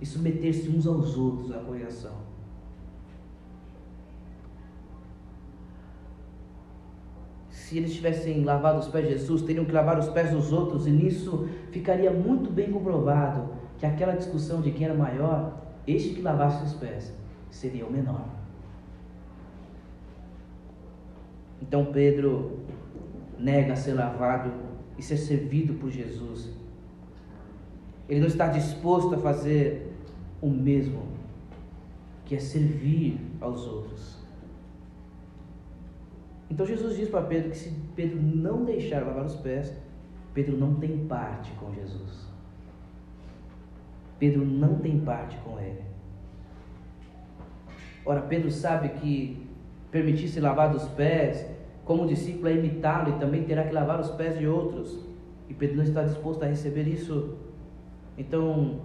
e 0.00 0.04
submeter-se 0.04 0.68
uns 0.68 0.88
aos 0.88 1.16
outros 1.16 1.52
à 1.52 1.58
correção. 1.58 2.10
Se 7.50 7.78
eles 7.78 7.94
tivessem 7.94 8.42
lavado 8.42 8.80
os 8.80 8.88
pés 8.88 9.06
de 9.06 9.12
Jesus, 9.12 9.42
teriam 9.42 9.64
que 9.64 9.70
lavar 9.70 9.96
os 9.96 10.08
pés 10.08 10.32
dos 10.32 10.52
outros, 10.52 10.88
e 10.88 10.90
nisso 10.90 11.48
ficaria 11.70 12.10
muito 12.10 12.50
bem 12.50 12.72
comprovado 12.72 13.50
que 13.78 13.86
aquela 13.86 14.16
discussão 14.16 14.60
de 14.60 14.72
quem 14.72 14.86
era 14.86 14.94
maior, 14.94 15.56
este 15.86 16.14
que 16.14 16.20
lavasse 16.20 16.64
os 16.64 16.72
pés, 16.72 17.14
seria 17.48 17.86
o 17.86 17.92
menor. 17.92 18.39
Então 21.60 21.86
Pedro 21.86 22.60
nega 23.38 23.76
ser 23.76 23.94
lavado 23.94 24.52
e 24.98 25.02
ser 25.02 25.16
servido 25.16 25.74
por 25.74 25.90
Jesus. 25.90 26.50
Ele 28.08 28.20
não 28.20 28.26
está 28.26 28.48
disposto 28.48 29.14
a 29.14 29.18
fazer 29.18 29.92
o 30.40 30.48
mesmo, 30.48 31.02
que 32.24 32.34
é 32.34 32.38
servir 32.38 33.20
aos 33.40 33.66
outros. 33.66 34.18
Então 36.50 36.66
Jesus 36.66 36.96
diz 36.96 37.08
para 37.08 37.22
Pedro 37.22 37.50
que 37.50 37.56
se 37.56 37.72
Pedro 37.94 38.20
não 38.20 38.64
deixar 38.64 39.06
lavar 39.06 39.24
os 39.24 39.36
pés, 39.36 39.72
Pedro 40.34 40.56
não 40.56 40.74
tem 40.74 41.06
parte 41.06 41.52
com 41.52 41.72
Jesus. 41.72 42.28
Pedro 44.18 44.44
não 44.44 44.78
tem 44.78 45.00
parte 45.00 45.36
com 45.38 45.58
ele. 45.58 45.82
Ora, 48.04 48.22
Pedro 48.22 48.50
sabe 48.50 48.88
que 49.00 49.49
permitir-se 49.90 50.40
lavar 50.40 50.74
os 50.74 50.86
pés, 50.88 51.46
como 51.84 52.06
discípulo, 52.06 52.48
é 52.48 52.54
imitá-lo 52.54 53.10
e 53.10 53.18
também 53.18 53.44
terá 53.44 53.64
que 53.64 53.72
lavar 53.72 54.00
os 54.00 54.10
pés 54.10 54.38
de 54.38 54.46
outros. 54.46 54.98
E 55.48 55.54
Pedro 55.54 55.78
não 55.78 55.84
está 55.84 56.02
disposto 56.04 56.42
a 56.42 56.46
receber 56.46 56.86
isso. 56.86 57.36
Então, 58.16 58.80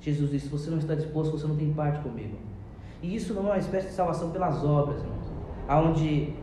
Jesus 0.00 0.30
disse: 0.30 0.48
Você 0.48 0.70
não 0.70 0.78
está 0.78 0.94
disposto, 0.94 1.32
você 1.32 1.46
não 1.46 1.56
tem 1.56 1.72
parte 1.72 2.00
comigo. 2.00 2.36
E 3.02 3.14
isso 3.14 3.32
não 3.32 3.42
é 3.48 3.52
uma 3.52 3.58
espécie 3.58 3.88
de 3.88 3.94
salvação 3.94 4.30
pelas 4.30 4.62
obras, 4.62 5.00
irmãos, 5.00 5.26
onde 5.68 6.34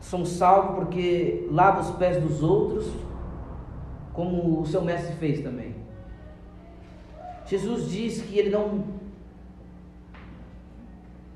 somos 0.00 0.30
salvos 0.30 0.76
porque 0.76 1.48
lava 1.50 1.80
os 1.80 1.90
pés 1.92 2.22
dos 2.22 2.42
outros, 2.42 2.92
como 4.12 4.60
o 4.60 4.66
seu 4.66 4.82
mestre 4.82 5.14
fez 5.16 5.40
também. 5.40 5.74
Jesus 7.46 7.90
diz 7.90 8.22
que 8.22 8.38
ele 8.38 8.50
não. 8.50 9.01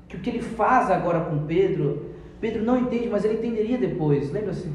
Que 0.07 0.15
o 0.15 0.19
que 0.19 0.29
ele 0.29 0.41
faz 0.41 0.89
agora 0.89 1.19
com 1.21 1.45
Pedro, 1.45 2.11
Pedro 2.39 2.63
não 2.63 2.77
entende, 2.77 3.09
mas 3.09 3.25
ele 3.25 3.35
entenderia 3.35 3.77
depois. 3.77 4.31
Lembra-se? 4.31 4.69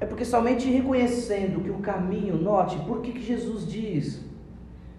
É 0.00 0.06
porque 0.06 0.24
somente 0.24 0.68
reconhecendo 0.68 1.62
que 1.62 1.70
o 1.70 1.78
caminho, 1.78 2.36
note, 2.36 2.78
por 2.86 3.02
que, 3.02 3.12
que 3.12 3.22
Jesus 3.22 3.66
diz: 3.66 4.24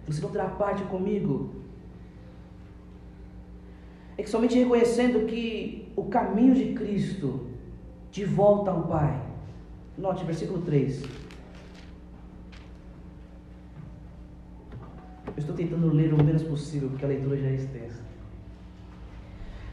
Você 0.07 0.21
não 0.21 0.29
terá 0.29 0.45
parte 0.45 0.83
comigo? 0.83 1.55
É 4.17 4.23
que 4.23 4.29
somente 4.29 4.57
reconhecendo 4.57 5.25
que 5.25 5.91
o 5.95 6.05
caminho 6.05 6.53
de 6.53 6.73
Cristo 6.73 7.47
de 8.11 8.23
volta 8.25 8.69
ao 8.69 8.83
Pai. 8.83 9.19
Note, 9.97 10.23
versículo 10.23 10.61
3. 10.61 11.03
Eu 15.35 15.39
estou 15.39 15.55
tentando 15.55 15.87
ler 15.93 16.13
o 16.13 16.23
menos 16.23 16.43
possível, 16.43 16.89
porque 16.89 17.05
a 17.05 17.07
leitura 17.07 17.37
já 17.37 17.47
é 17.47 17.55
extensa. 17.55 18.01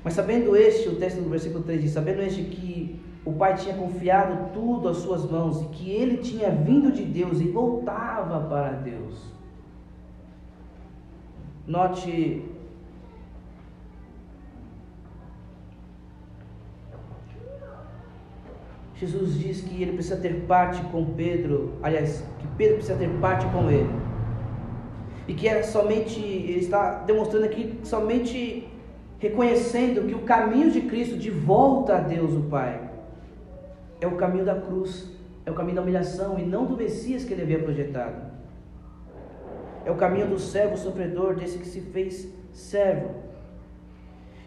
Mas 0.04 0.14
sabendo 0.14 0.56
este, 0.56 0.88
o 0.88 0.96
texto 0.96 1.20
do 1.20 1.28
versículo 1.28 1.64
3 1.64 1.82
diz: 1.82 1.90
Sabendo 1.90 2.22
este 2.22 2.42
que 2.44 3.00
o 3.24 3.32
pai 3.32 3.54
tinha 3.56 3.74
confiado 3.74 4.52
tudo 4.52 4.88
às 4.88 4.98
suas 4.98 5.28
mãos 5.30 5.60
e 5.62 5.64
que 5.66 5.90
ele 5.90 6.18
tinha 6.18 6.50
vindo 6.50 6.92
de 6.92 7.04
Deus 7.04 7.40
e 7.40 7.48
voltava 7.48 8.40
para 8.48 8.70
Deus. 8.72 9.32
Note 11.66 12.42
Jesus 18.94 19.38
diz 19.38 19.60
que 19.60 19.80
ele 19.80 19.92
precisa 19.92 20.16
ter 20.16 20.46
parte 20.46 20.82
com 20.90 21.04
Pedro, 21.14 21.74
aliás, 21.82 22.24
que 22.40 22.48
Pedro 22.56 22.76
precisa 22.76 22.98
ter 22.98 23.08
parte 23.20 23.46
com 23.46 23.70
ele. 23.70 24.07
E 25.28 25.34
que 25.34 25.46
é 25.46 25.62
somente, 25.62 26.18
ele 26.18 26.58
está 26.58 27.04
demonstrando 27.04 27.44
aqui, 27.44 27.78
somente 27.84 28.66
reconhecendo 29.18 30.06
que 30.08 30.14
o 30.14 30.22
caminho 30.22 30.70
de 30.70 30.80
Cristo 30.80 31.18
de 31.18 31.30
volta 31.30 31.96
a 31.96 32.00
Deus 32.00 32.32
o 32.32 32.44
Pai 32.44 32.88
é 34.00 34.06
o 34.06 34.16
caminho 34.16 34.46
da 34.46 34.54
cruz, 34.54 35.10
é 35.44 35.50
o 35.50 35.54
caminho 35.54 35.76
da 35.76 35.82
humilhação 35.82 36.38
e 36.38 36.42
não 36.42 36.64
do 36.64 36.76
Messias 36.76 37.24
que 37.24 37.34
ele 37.34 37.42
havia 37.42 37.58
projetado. 37.58 38.28
É 39.84 39.90
o 39.90 39.96
caminho 39.96 40.28
do 40.28 40.38
servo 40.38 40.76
sofredor, 40.76 41.34
desse 41.34 41.58
que 41.58 41.66
se 41.66 41.80
fez 41.80 42.28
servo. 42.52 43.10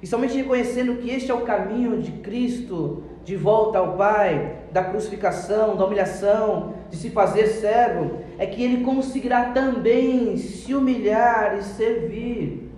E 0.01 0.07
somente 0.07 0.35
reconhecendo 0.35 0.97
que 0.97 1.11
este 1.11 1.29
é 1.29 1.33
o 1.33 1.41
caminho 1.41 2.01
de 2.01 2.11
Cristo 2.13 3.03
de 3.23 3.35
volta 3.35 3.77
ao 3.77 3.97
Pai, 3.97 4.61
da 4.71 4.83
crucificação, 4.83 5.75
da 5.75 5.85
humilhação, 5.85 6.70
de 6.91 6.97
se 6.97 7.09
fazer 7.09 7.47
servo, 7.47 8.19
é 8.37 8.45
que 8.45 8.61
ele 8.61 8.83
conseguirá 8.83 9.45
também 9.45 10.37
se 10.37 10.75
humilhar 10.75 11.57
e 11.57 11.63
servir. 11.63 12.69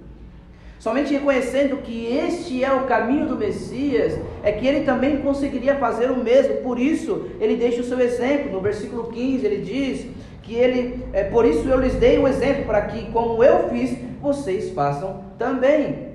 Somente 0.80 1.14
reconhecendo 1.14 1.78
que 1.78 2.06
este 2.06 2.64
é 2.64 2.72
o 2.72 2.84
caminho 2.84 3.26
do 3.26 3.38
Messias, 3.38 4.20
é 4.44 4.52
que 4.52 4.68
ele 4.68 4.86
também 4.86 5.22
conseguiria 5.22 5.76
fazer 5.76 6.12
o 6.12 6.18
mesmo. 6.18 6.58
Por 6.58 6.78
isso, 6.78 7.30
ele 7.40 7.56
deixa 7.56 7.82
o 7.82 7.86
seu 7.86 8.00
exemplo. 8.00 8.52
No 8.52 8.60
versículo 8.60 9.06
15, 9.06 9.46
ele 9.46 9.64
diz 9.64 10.06
que 10.44 10.54
ele, 10.54 11.04
é, 11.14 11.24
por 11.24 11.46
isso 11.46 11.68
eu 11.68 11.80
lhes 11.80 11.96
dei 11.96 12.20
um 12.20 12.28
exemplo 12.28 12.66
para 12.66 12.82
que, 12.82 13.10
como 13.12 13.42
eu 13.42 13.70
fiz, 13.70 13.98
vocês 14.22 14.72
façam 14.72 15.24
também. 15.40 16.10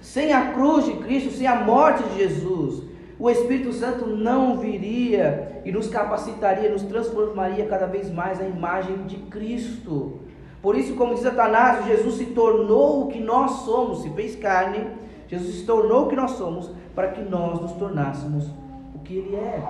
Sem 0.00 0.32
a 0.32 0.52
cruz 0.52 0.86
de 0.86 0.94
Cristo, 0.94 1.30
sem 1.30 1.46
a 1.46 1.56
morte 1.56 2.02
de 2.02 2.18
Jesus, 2.18 2.82
o 3.20 3.28
Espírito 3.28 3.70
Santo 3.74 4.06
não 4.06 4.56
viria 4.56 5.60
e 5.62 5.70
nos 5.70 5.88
capacitaria, 5.88 6.70
nos 6.70 6.82
transformaria 6.82 7.66
cada 7.66 7.86
vez 7.86 8.10
mais 8.10 8.40
a 8.40 8.44
imagem 8.44 9.04
de 9.04 9.16
Cristo. 9.16 10.20
Por 10.62 10.74
isso, 10.74 10.94
como 10.94 11.14
diz 11.14 11.26
Atanásio, 11.26 11.84
Jesus 11.84 12.14
se 12.14 12.26
tornou 12.26 13.04
o 13.04 13.08
que 13.08 13.20
nós 13.20 13.50
somos, 13.66 14.00
se 14.00 14.10
fez 14.10 14.34
carne, 14.36 14.86
Jesus 15.28 15.56
se 15.56 15.66
tornou 15.66 16.06
o 16.06 16.08
que 16.08 16.16
nós 16.16 16.30
somos, 16.32 16.70
para 16.94 17.08
que 17.08 17.20
nós 17.20 17.60
nos 17.60 17.72
tornássemos 17.72 18.48
o 18.94 18.98
que 19.00 19.18
Ele 19.18 19.36
é: 19.36 19.62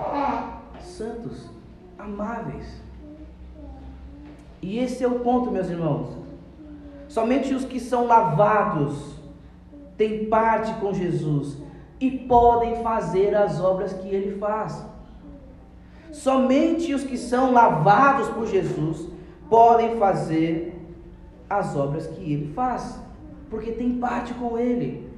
santos, 0.79 1.49
amáveis. 1.99 2.81
E 4.61 4.79
esse 4.79 5.03
é 5.03 5.07
o 5.07 5.19
ponto, 5.19 5.51
meus 5.51 5.69
irmãos. 5.69 6.17
Somente 7.09 7.53
os 7.53 7.65
que 7.65 7.81
são 7.81 8.07
lavados 8.07 9.19
têm 9.97 10.27
parte 10.27 10.73
com 10.75 10.93
Jesus 10.93 11.57
e 12.01 12.11
podem 12.11 12.83
fazer 12.83 13.35
as 13.35 13.61
obras 13.61 13.93
que 13.93 14.09
Ele 14.09 14.37
faz. 14.37 14.85
Somente 16.11 16.93
os 16.93 17.03
que 17.03 17.17
são 17.17 17.53
lavados 17.53 18.27
por 18.29 18.45
Jesus 18.45 19.07
podem 19.49 19.97
fazer 19.97 20.77
as 21.49 21.75
obras 21.75 22.07
que 22.07 22.33
ele 22.33 22.53
faz, 22.53 22.99
porque 23.49 23.71
tem 23.71 23.97
parte 23.97 24.33
com 24.33 24.57
ele, 24.57 25.09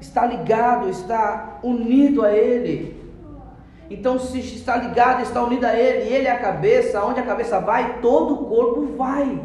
está 0.00 0.26
ligado, 0.26 0.88
está 0.88 1.58
unido 1.62 2.24
a 2.24 2.32
ele. 2.32 2.96
Então, 3.88 4.18
se 4.18 4.40
está 4.40 4.76
ligado, 4.76 5.22
está 5.22 5.42
unido 5.42 5.64
a 5.64 5.78
ele, 5.78 6.12
ele 6.12 6.26
é 6.26 6.30
a 6.30 6.40
cabeça, 6.40 7.04
onde 7.04 7.20
a 7.20 7.26
cabeça 7.26 7.60
vai, 7.60 8.00
todo 8.00 8.34
o 8.34 8.46
corpo 8.46 8.86
vai. 8.96 9.40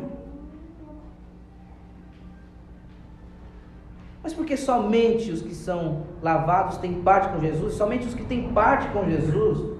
Mas 4.23 4.33
porque 4.33 4.55
somente 4.55 5.31
os 5.31 5.41
que 5.41 5.55
são 5.55 6.03
lavados 6.21 6.77
têm 6.77 7.01
parte 7.01 7.33
com 7.33 7.39
Jesus, 7.39 7.73
somente 7.73 8.07
os 8.07 8.13
que 8.13 8.23
têm 8.23 8.53
parte 8.53 8.87
com 8.89 9.09
Jesus 9.09 9.79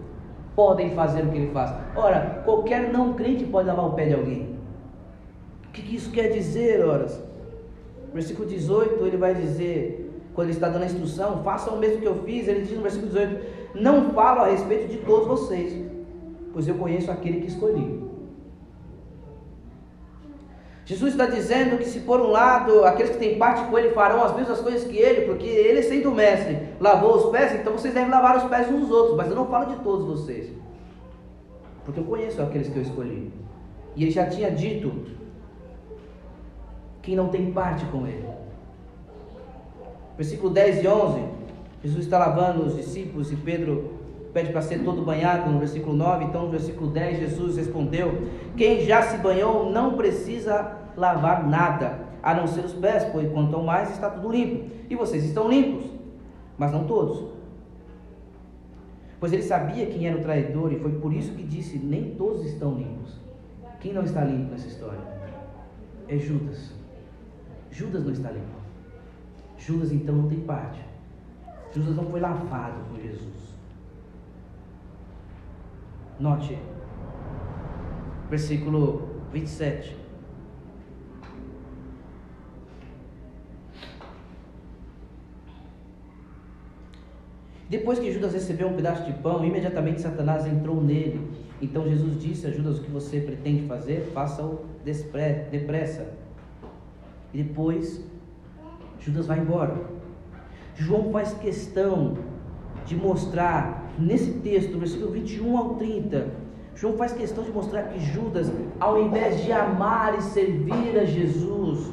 podem 0.55 0.91
fazer 0.91 1.23
o 1.23 1.29
que 1.29 1.37
ele 1.37 1.51
faz. 1.51 1.73
Ora, 1.95 2.41
qualquer 2.43 2.91
não 2.91 3.13
crente 3.13 3.45
pode 3.45 3.67
lavar 3.67 3.85
o 3.85 3.93
pé 3.93 4.07
de 4.07 4.15
alguém. 4.15 4.55
O 5.67 5.71
que, 5.71 5.95
isso 5.95 6.11
quer 6.11 6.29
dizer, 6.29 6.83
horas? 6.83 7.23
Versículo 8.13 8.47
18, 8.47 9.05
ele 9.05 9.17
vai 9.17 9.33
dizer, 9.33 10.11
quando 10.33 10.47
ele 10.47 10.57
está 10.57 10.67
dando 10.67 10.83
a 10.83 10.87
instrução, 10.87 11.43
façam 11.43 11.75
o 11.75 11.79
mesmo 11.79 12.01
que 12.01 12.07
eu 12.07 12.23
fiz, 12.23 12.47
ele 12.47 12.61
diz 12.61 12.75
no 12.75 12.81
versículo 12.81 13.11
18: 13.11 13.45
Não 13.75 14.11
falo 14.11 14.41
a 14.41 14.47
respeito 14.47 14.91
de 14.91 14.97
todos 14.97 15.27
vocês, 15.27 15.73
pois 16.51 16.67
eu 16.67 16.75
conheço 16.75 17.09
aquele 17.09 17.41
que 17.41 17.47
escolhi. 17.47 18.10
Jesus 20.91 21.13
está 21.13 21.25
dizendo 21.25 21.77
que, 21.77 21.85
se 21.85 22.01
por 22.01 22.19
um 22.19 22.31
lado, 22.31 22.83
aqueles 22.83 23.13
que 23.13 23.17
têm 23.17 23.37
parte 23.37 23.63
com 23.63 23.79
ele 23.79 23.91
farão 23.91 24.25
as 24.25 24.35
mesmas 24.35 24.59
coisas 24.59 24.83
que 24.83 24.97
ele, 24.97 25.21
porque 25.21 25.47
ele, 25.47 25.81
sendo 25.81 26.11
mestre, 26.11 26.67
lavou 26.81 27.15
os 27.15 27.31
pés, 27.31 27.53
então 27.53 27.71
vocês 27.71 27.93
devem 27.93 28.09
lavar 28.09 28.35
os 28.35 28.43
pés 28.43 28.67
uns 28.67 28.81
dos 28.81 28.91
outros, 28.91 29.15
mas 29.15 29.29
eu 29.29 29.35
não 29.37 29.47
falo 29.47 29.73
de 29.73 29.81
todos 29.83 30.05
vocês, 30.05 30.51
porque 31.85 31.97
eu 31.97 32.03
conheço 32.03 32.41
aqueles 32.41 32.67
que 32.67 32.75
eu 32.75 32.81
escolhi. 32.81 33.31
E 33.95 34.03
ele 34.03 34.11
já 34.11 34.25
tinha 34.25 34.51
dito 34.51 34.91
quem 37.01 37.15
não 37.15 37.29
tem 37.29 37.53
parte 37.53 37.85
com 37.85 38.05
ele. 38.05 38.27
Versículo 40.17 40.51
10 40.51 40.83
e 40.83 40.87
11, 40.89 41.23
Jesus 41.85 42.03
está 42.03 42.17
lavando 42.17 42.65
os 42.65 42.75
discípulos 42.75 43.31
e 43.31 43.37
Pedro 43.37 43.93
pede 44.33 44.51
para 44.51 44.61
ser 44.61 44.83
todo 44.83 45.03
banhado 45.03 45.49
no 45.49 45.59
versículo 45.59 45.95
9. 45.95 46.25
Então, 46.25 46.43
no 46.43 46.51
versículo 46.51 46.91
10, 46.91 47.19
Jesus 47.19 47.55
respondeu: 47.55 48.27
Quem 48.57 48.85
já 48.85 49.03
se 49.03 49.17
banhou 49.19 49.71
não 49.71 49.93
precisa 49.93 50.80
lavar 50.95 51.47
nada, 51.47 51.99
a 52.21 52.33
não 52.33 52.47
ser 52.47 52.65
os 52.65 52.73
pés, 52.73 53.05
pois 53.11 53.31
quanto 53.31 53.55
ao 53.55 53.63
mais 53.63 53.91
está 53.91 54.09
tudo 54.09 54.31
limpo. 54.31 54.69
E 54.89 54.95
vocês 54.95 55.23
estão 55.23 55.49
limpos, 55.49 55.89
mas 56.57 56.71
não 56.71 56.85
todos. 56.85 57.31
Pois 59.19 59.31
ele 59.31 59.43
sabia 59.43 59.85
quem 59.85 60.07
era 60.07 60.17
o 60.17 60.21
traidor 60.21 60.73
e 60.73 60.79
foi 60.79 60.91
por 60.93 61.13
isso 61.13 61.33
que 61.33 61.43
disse: 61.43 61.77
Nem 61.77 62.15
todos 62.15 62.45
estão 62.45 62.73
limpos. 62.73 63.19
Quem 63.79 63.93
não 63.93 64.03
está 64.03 64.23
limpo 64.23 64.51
nessa 64.51 64.67
história? 64.67 64.99
É 66.07 66.17
Judas. 66.17 66.73
Judas 67.69 68.03
não 68.03 68.11
está 68.11 68.31
limpo. 68.31 68.61
Judas 69.57 69.91
então 69.91 70.15
não 70.15 70.27
tem 70.27 70.39
parte. 70.39 70.79
Judas 71.73 71.95
não 71.95 72.05
foi 72.05 72.19
lavado 72.19 72.79
por 72.89 72.99
Jesus. 72.99 73.55
Note, 76.19 76.57
versículo 78.29 79.07
27. 79.31 80.00
Depois 87.71 87.97
que 87.97 88.11
Judas 88.11 88.33
recebeu 88.33 88.67
um 88.67 88.73
pedaço 88.73 89.05
de 89.05 89.13
pão, 89.13 89.45
imediatamente 89.45 90.01
Satanás 90.01 90.45
entrou 90.45 90.83
nele. 90.83 91.25
Então 91.61 91.87
Jesus 91.87 92.21
disse 92.21 92.45
a 92.45 92.51
Judas: 92.51 92.79
O 92.79 92.83
que 92.83 92.91
você 92.91 93.21
pretende 93.21 93.65
fazer, 93.65 94.11
faça-o 94.13 94.59
depressa. 94.83 96.09
E 97.33 97.41
depois 97.41 98.03
Judas 98.99 99.25
vai 99.25 99.39
embora. 99.39 99.73
João 100.75 101.13
faz 101.13 101.33
questão 101.35 102.17
de 102.85 102.93
mostrar 102.93 103.89
nesse 103.97 104.33
texto, 104.39 104.77
versículo 104.77 105.11
21 105.11 105.57
ao 105.57 105.75
30, 105.75 106.27
João 106.75 106.97
faz 106.97 107.13
questão 107.13 107.41
de 107.41 107.51
mostrar 107.51 107.83
que 107.83 108.01
Judas, 108.01 108.51
ao 108.81 109.01
invés 109.01 109.45
de 109.45 109.51
amar 109.53 110.17
e 110.17 110.21
servir 110.21 110.99
a 110.99 111.05
Jesus, 111.05 111.89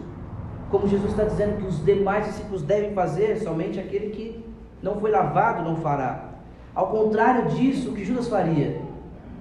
como 0.72 0.88
Jesus 0.88 1.12
está 1.12 1.22
dizendo 1.22 1.58
que 1.58 1.66
os 1.68 1.84
demais 1.84 2.26
discípulos 2.26 2.62
devem 2.62 2.94
fazer, 2.94 3.38
somente 3.38 3.78
aquele 3.78 4.10
que 4.10 4.37
não 4.82 5.00
foi 5.00 5.10
lavado 5.10 5.62
não 5.62 5.76
fará. 5.76 6.28
Ao 6.74 6.88
contrário 6.88 7.50
disso, 7.50 7.90
o 7.90 7.94
que 7.94 8.04
Judas 8.04 8.28
faria? 8.28 8.80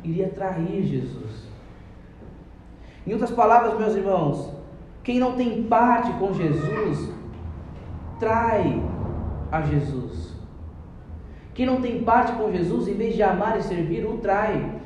Iria 0.04 0.30
trair 0.30 0.84
Jesus. 0.84 1.48
Em 3.06 3.14
outras 3.14 3.32
palavras, 3.32 3.78
meus 3.80 3.96
irmãos, 3.96 4.52
quem 5.04 5.20
não 5.20 5.34
tem 5.34 5.64
parte 5.64 6.12
com 6.14 6.34
Jesus, 6.34 7.10
trai 8.20 8.82
a 9.52 9.62
Jesus. 9.62 10.36
Quem 11.54 11.66
não 11.66 11.82
tem 11.82 12.04
parte 12.04 12.34
com 12.34 12.52
Jesus, 12.52 12.88
em 12.88 12.94
vez 12.94 13.16
de 13.16 13.24
amar 13.24 13.58
e 13.58 13.64
servir, 13.64 14.06
o 14.06 14.18
trai. 14.18 14.82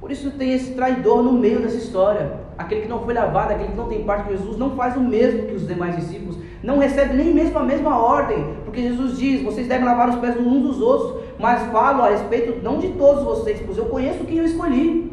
Por 0.00 0.10
isso 0.10 0.30
tem 0.30 0.52
esse 0.52 0.74
traidor 0.74 1.22
no 1.22 1.32
meio 1.32 1.60
dessa 1.60 1.76
história. 1.76 2.40
Aquele 2.56 2.82
que 2.82 2.88
não 2.88 3.04
foi 3.04 3.14
lavado, 3.14 3.52
aquele 3.52 3.70
que 3.70 3.76
não 3.76 3.88
tem 3.88 4.04
parte 4.04 4.24
com 4.24 4.30
Jesus, 4.30 4.56
não 4.56 4.76
faz 4.76 4.96
o 4.96 5.00
mesmo 5.00 5.46
que 5.46 5.54
os 5.54 5.66
demais 5.66 5.96
discípulos, 5.96 6.38
não 6.62 6.78
recebe 6.78 7.14
nem 7.14 7.32
mesmo 7.32 7.58
a 7.58 7.62
mesma 7.62 7.96
ordem, 7.96 8.56
porque 8.64 8.82
Jesus 8.82 9.18
diz: 9.18 9.42
vocês 9.42 9.68
devem 9.68 9.84
lavar 9.84 10.08
os 10.08 10.16
pés 10.16 10.36
uns 10.36 10.62
dos 10.62 10.80
outros, 10.80 11.22
mas 11.38 11.70
falo 11.70 12.02
a 12.02 12.10
respeito 12.10 12.62
não 12.62 12.78
de 12.78 12.88
todos 12.90 13.24
vocês, 13.24 13.62
pois 13.64 13.78
eu 13.78 13.86
conheço 13.86 14.24
quem 14.24 14.38
eu 14.38 14.44
escolhi. 14.44 15.12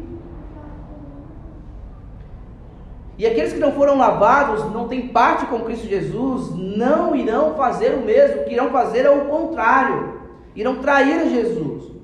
E 3.18 3.26
aqueles 3.26 3.54
que 3.54 3.58
não 3.58 3.72
foram 3.72 3.96
lavados, 3.96 4.70
não 4.72 4.88
têm 4.88 5.08
parte 5.08 5.46
com 5.46 5.60
Cristo 5.60 5.86
Jesus, 5.86 6.54
não 6.54 7.16
irão 7.16 7.54
fazer 7.54 7.94
o 7.94 8.02
mesmo, 8.02 8.42
o 8.42 8.44
que 8.44 8.52
irão 8.52 8.70
fazer 8.70 9.06
é 9.06 9.10
o 9.10 9.24
contrário, 9.24 10.20
irão 10.54 10.76
trair 10.76 11.20
a 11.20 11.24
Jesus. 11.26 11.96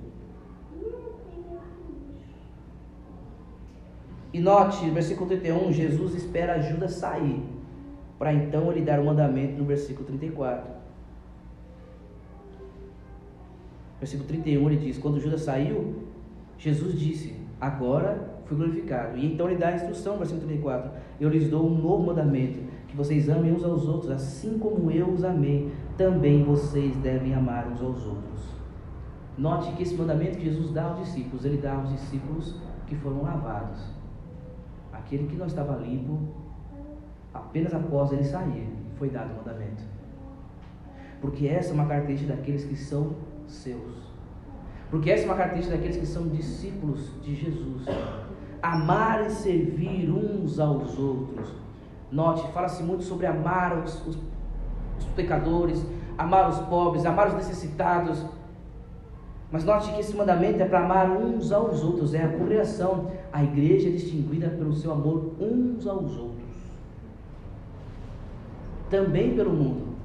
E 4.32 4.40
note, 4.40 4.88
versículo 4.88 5.28
31, 5.28 5.70
Jesus 5.72 6.14
espera 6.14 6.62
Judas 6.62 6.92
sair, 6.92 7.42
para 8.22 8.32
então 8.32 8.70
ele 8.70 8.82
dar 8.82 9.00
o 9.00 9.04
mandamento 9.04 9.58
no 9.58 9.64
versículo 9.64 10.06
34. 10.06 10.70
Versículo 13.98 14.28
31 14.28 14.70
ele 14.70 14.76
diz: 14.76 14.96
Quando 14.96 15.18
Judas 15.18 15.40
saiu, 15.40 16.04
Jesus 16.56 16.96
disse: 16.96 17.34
Agora 17.60 18.40
fui 18.44 18.56
glorificado. 18.56 19.18
E 19.18 19.26
então 19.26 19.50
ele 19.50 19.58
dá 19.58 19.70
a 19.70 19.74
instrução, 19.74 20.18
versículo 20.18 20.46
34: 20.46 20.92
Eu 21.18 21.30
lhes 21.30 21.50
dou 21.50 21.66
um 21.66 21.76
novo 21.76 22.06
mandamento, 22.06 22.60
que 22.86 22.96
vocês 22.96 23.28
amem 23.28 23.52
uns 23.52 23.64
aos 23.64 23.88
outros, 23.88 24.12
assim 24.12 24.56
como 24.56 24.88
eu 24.92 25.08
os 25.08 25.24
amei, 25.24 25.72
também 25.98 26.44
vocês 26.44 26.94
devem 26.98 27.34
amar 27.34 27.66
uns 27.66 27.82
aos 27.82 28.06
outros. 28.06 28.40
Note 29.36 29.72
que 29.72 29.82
esse 29.82 29.96
mandamento 29.96 30.38
que 30.38 30.44
Jesus 30.44 30.70
dá 30.70 30.84
aos 30.84 31.00
discípulos, 31.00 31.44
ele 31.44 31.56
dá 31.56 31.74
aos 31.74 31.90
discípulos 31.90 32.54
que 32.86 32.94
foram 32.94 33.22
lavados. 33.22 33.80
Aquele 34.92 35.26
que 35.26 35.34
não 35.34 35.46
estava 35.46 35.74
limpo, 35.74 36.41
apenas 37.32 37.74
após 37.74 38.12
ele 38.12 38.24
sair, 38.24 38.68
foi 38.98 39.08
dado 39.08 39.32
o 39.32 39.36
mandamento. 39.36 39.82
Porque 41.20 41.46
essa 41.46 41.70
é 41.70 41.74
uma 41.74 41.86
característica 41.86 42.34
daqueles 42.34 42.64
que 42.64 42.76
são 42.76 43.14
seus. 43.46 44.12
Porque 44.90 45.10
essa 45.10 45.22
é 45.22 45.26
uma 45.26 45.36
característica 45.36 45.76
daqueles 45.76 45.96
que 45.96 46.06
são 46.06 46.28
discípulos 46.28 47.10
de 47.22 47.34
Jesus. 47.34 47.86
Amar 48.60 49.26
e 49.26 49.30
servir 49.30 50.10
uns 50.10 50.58
aos 50.58 50.98
outros. 50.98 51.54
Note, 52.10 52.46
fala-se 52.52 52.82
muito 52.82 53.04
sobre 53.04 53.26
amar 53.26 53.78
os, 53.78 54.06
os, 54.06 54.18
os 54.98 55.04
pecadores, 55.16 55.84
amar 56.18 56.50
os 56.50 56.58
pobres, 56.58 57.06
amar 57.06 57.28
os 57.28 57.34
necessitados. 57.34 58.24
Mas 59.50 59.64
note 59.64 59.92
que 59.92 60.00
esse 60.00 60.14
mandamento 60.16 60.62
é 60.62 60.66
para 60.66 60.84
amar 60.84 61.10
uns 61.10 61.52
aos 61.52 61.82
outros, 61.82 62.14
é 62.14 62.22
a 62.22 62.28
congregação. 62.28 63.10
A 63.32 63.42
igreja 63.42 63.88
é 63.88 63.92
distinguida 63.92 64.48
pelo 64.48 64.72
seu 64.72 64.92
amor 64.92 65.34
uns 65.40 65.86
aos 65.86 66.16
outros. 66.16 66.31
Também 68.92 69.34
pelo 69.34 69.54
mundo. 69.54 69.96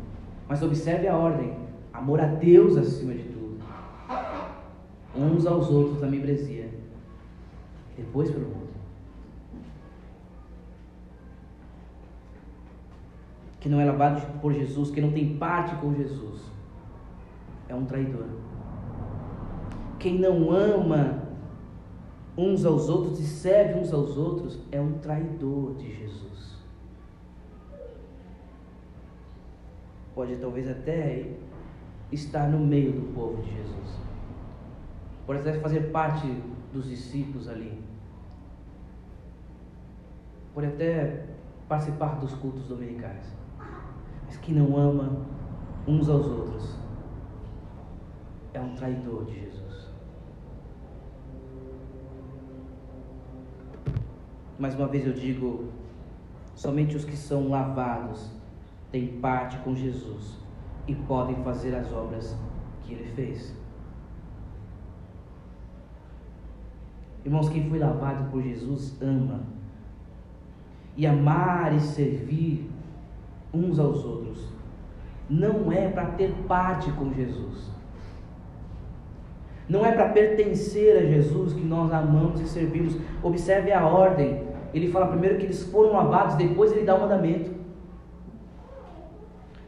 Mas 0.48 0.64
observe 0.64 1.10
a 1.10 1.18
ordem: 1.18 1.54
amor 1.92 2.22
a 2.22 2.26
Deus 2.26 2.78
acima 2.78 3.14
de 3.14 3.24
tudo. 3.24 3.60
Uns 5.14 5.46
aos 5.46 5.70
outros 5.70 6.00
na 6.00 6.08
membresia. 6.08 6.70
Depois 7.98 8.32
pelo 8.32 8.46
mundo. 8.46 8.68
Que 13.60 13.68
não 13.68 13.82
é 13.82 13.84
lavado 13.84 14.22
por 14.40 14.54
Jesus, 14.54 14.90
que 14.90 15.02
não 15.02 15.12
tem 15.12 15.38
parte 15.38 15.76
com 15.82 15.94
Jesus, 15.94 16.42
é 17.68 17.76
um 17.76 17.84
traidor. 17.84 18.28
Quem 20.00 20.18
não 20.18 20.50
ama 20.50 21.24
uns 22.38 22.64
aos 22.64 22.88
outros 22.88 23.20
e 23.20 23.24
serve 23.24 23.80
uns 23.80 23.92
aos 23.92 24.16
outros 24.16 24.60
é 24.72 24.80
um 24.80 24.94
traidor 25.00 25.74
de 25.74 25.92
Jesus. 25.94 26.57
Pode 30.18 30.36
talvez 30.38 30.68
até 30.68 31.30
estar 32.12 32.50
no 32.50 32.58
meio 32.58 32.92
do 32.92 33.14
povo 33.14 33.40
de 33.44 33.54
Jesus. 33.54 34.00
Pode 35.28 35.42
até 35.42 35.60
fazer 35.60 35.92
parte 35.92 36.26
dos 36.74 36.90
discípulos 36.90 37.48
ali. 37.48 37.80
Pode 40.56 40.66
até 40.66 41.28
participar 41.70 42.16
dos 42.16 42.34
cultos 42.34 42.64
dominicais. 42.64 43.32
Mas 44.26 44.38
quem 44.38 44.56
não 44.56 44.76
ama 44.76 45.24
uns 45.88 46.10
aos 46.10 46.26
outros 46.26 46.76
é 48.56 48.60
um 48.60 48.74
traidor 48.74 49.24
de 49.26 49.40
Jesus. 49.40 49.92
Mais 54.58 54.74
uma 54.74 54.88
vez 54.88 55.06
eu 55.06 55.14
digo: 55.14 55.66
somente 56.56 56.96
os 56.96 57.06
que 57.06 57.16
são 57.16 57.50
lavados 57.50 58.36
têm 58.92 59.20
parte 59.20 59.58
com 59.60 59.76
Jesus 59.76 60.38
e 60.88 60.96
podem 60.96 61.36
fazer 61.44 61.76
as 61.76 61.92
obras 61.92 62.38
que 62.84 62.94
ele 62.94 63.12
fez. 63.16 63.56
Irmãos, 67.26 67.50
quem 67.50 67.70
foi 67.70 67.80
lavado 67.80 68.32
por 68.32 68.42
Jesus 68.42 68.98
ama. 69.02 69.42
E 70.96 71.06
amar 71.06 71.76
e 71.76 71.80
servir 71.80 72.70
uns 73.54 73.78
aos 73.78 74.04
outros 74.04 74.48
não 75.30 75.72
é 75.72 75.90
para 75.90 76.06
ter 76.12 76.32
parte 76.48 76.92
com 76.92 77.14
Jesus. 77.14 77.70
Não 79.68 79.86
é 79.86 79.92
para 79.92 80.10
pertencer 80.10 80.98
a 80.98 81.06
Jesus 81.06 81.54
que 81.54 81.64
nós 81.64 81.92
amamos 81.92 82.40
e 82.40 82.48
servimos. 82.48 82.96
Observe 83.22 83.72
a 83.74 83.86
ordem. 83.86 84.48
Ele 84.74 84.90
fala 84.90 85.08
primeiro 85.08 85.38
que 85.38 85.46
eles 85.46 85.64
foram 85.64 85.94
lavados, 85.94 86.36
depois 86.36 86.72
ele 86.72 86.86
dá 86.86 86.96
o 86.96 87.02
mandamento. 87.02 87.57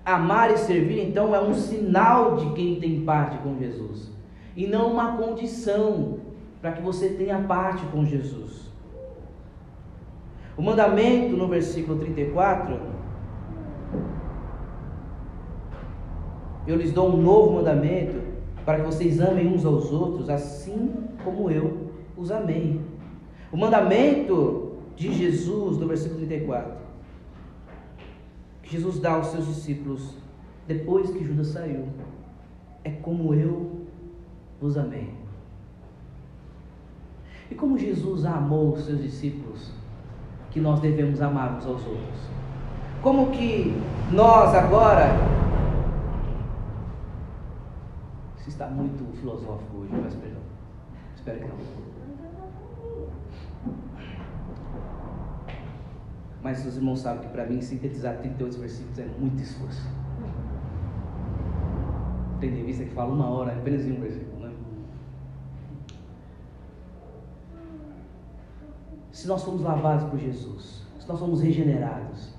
Amar 0.06 0.52
e 0.52 0.58
servir, 0.58 1.08
então, 1.08 1.36
é 1.36 1.42
um 1.42 1.54
sinal 1.54 2.36
de 2.38 2.52
quem 2.54 2.80
tem 2.80 3.02
parte 3.02 3.38
com 3.40 3.58
Jesus, 3.58 4.12
e 4.56 4.66
não 4.66 4.92
uma 4.92 5.18
condição 5.18 6.20
para 6.62 6.72
que 6.72 6.82
você 6.82 7.10
tenha 7.10 7.40
parte 7.40 7.86
com 7.88 8.06
Jesus. 8.06 8.70
O 10.58 10.62
mandamento 10.62 11.38
no 11.38 11.48
versículo 11.48 12.00
34, 12.00 12.80
eu 16.68 16.76
lhes 16.76 16.92
dou 16.92 17.10
um 17.10 17.22
novo 17.22 17.54
mandamento 17.54 18.20
para 18.66 18.78
que 18.78 18.86
vocês 18.86 19.20
amem 19.20 19.48
uns 19.48 19.66
aos 19.66 19.92
outros, 19.92 20.30
assim 20.30 20.94
como 21.24 21.50
eu 21.50 21.92
os 22.18 22.30
amei. 22.30 22.80
O 23.52 23.58
mandamento 23.58 24.74
de 24.96 25.14
Jesus, 25.14 25.78
no 25.78 25.88
versículo 25.88 26.20
34, 26.20 26.74
que 26.74 26.79
Jesus 28.70 29.00
dá 29.00 29.14
aos 29.14 29.28
seus 29.28 29.48
discípulos, 29.48 30.16
depois 30.68 31.10
que 31.10 31.24
Judas 31.24 31.48
saiu, 31.48 31.88
é 32.84 32.92
como 32.92 33.34
eu 33.34 33.88
vos 34.62 34.78
amei. 34.78 35.12
E 37.50 37.56
como 37.56 37.80
Jesus 37.80 38.26
amou 38.26 38.74
os 38.74 38.86
seus 38.86 39.02
discípulos, 39.02 39.72
que 40.52 40.60
nós 40.60 40.80
devemos 40.80 41.20
amar 41.20 41.58
uns 41.58 41.66
aos 41.66 41.84
outros. 41.84 42.30
Como 43.02 43.32
que 43.32 43.74
nós 44.12 44.54
agora. 44.54 45.16
Isso 48.38 48.50
está 48.50 48.68
muito 48.68 49.04
filosófico 49.18 49.78
hoje, 49.78 49.94
mas 50.00 50.14
perdão. 50.14 50.42
Espero 51.16 51.40
que 51.40 51.46
não. 51.46 51.89
Mas 56.42 56.66
os 56.66 56.78
irmãos 56.78 57.00
sabem 57.02 57.28
que 57.28 57.30
para 57.30 57.46
mim 57.46 57.62
sintetizar 57.62 58.18
38 58.18 58.60
versículos 58.60 59.00
é 59.00 59.06
muito 59.20 59.42
esforço. 59.42 59.88
Tem 62.40 62.50
revista 62.50 62.86
que 62.86 62.92
fala 62.92 63.14
uma 63.14 63.30
hora 63.30 63.52
apenas 63.52 63.86
em 63.86 63.92
um 63.92 64.00
versículo, 64.00 64.48
né? 64.48 64.54
Se 69.12 69.28
nós 69.28 69.44
fomos 69.44 69.62
lavados 69.62 70.06
por 70.10 70.18
Jesus, 70.18 70.88
se 70.98 71.08
nós 71.10 71.20
fomos 71.20 71.42
regenerados, 71.42 72.34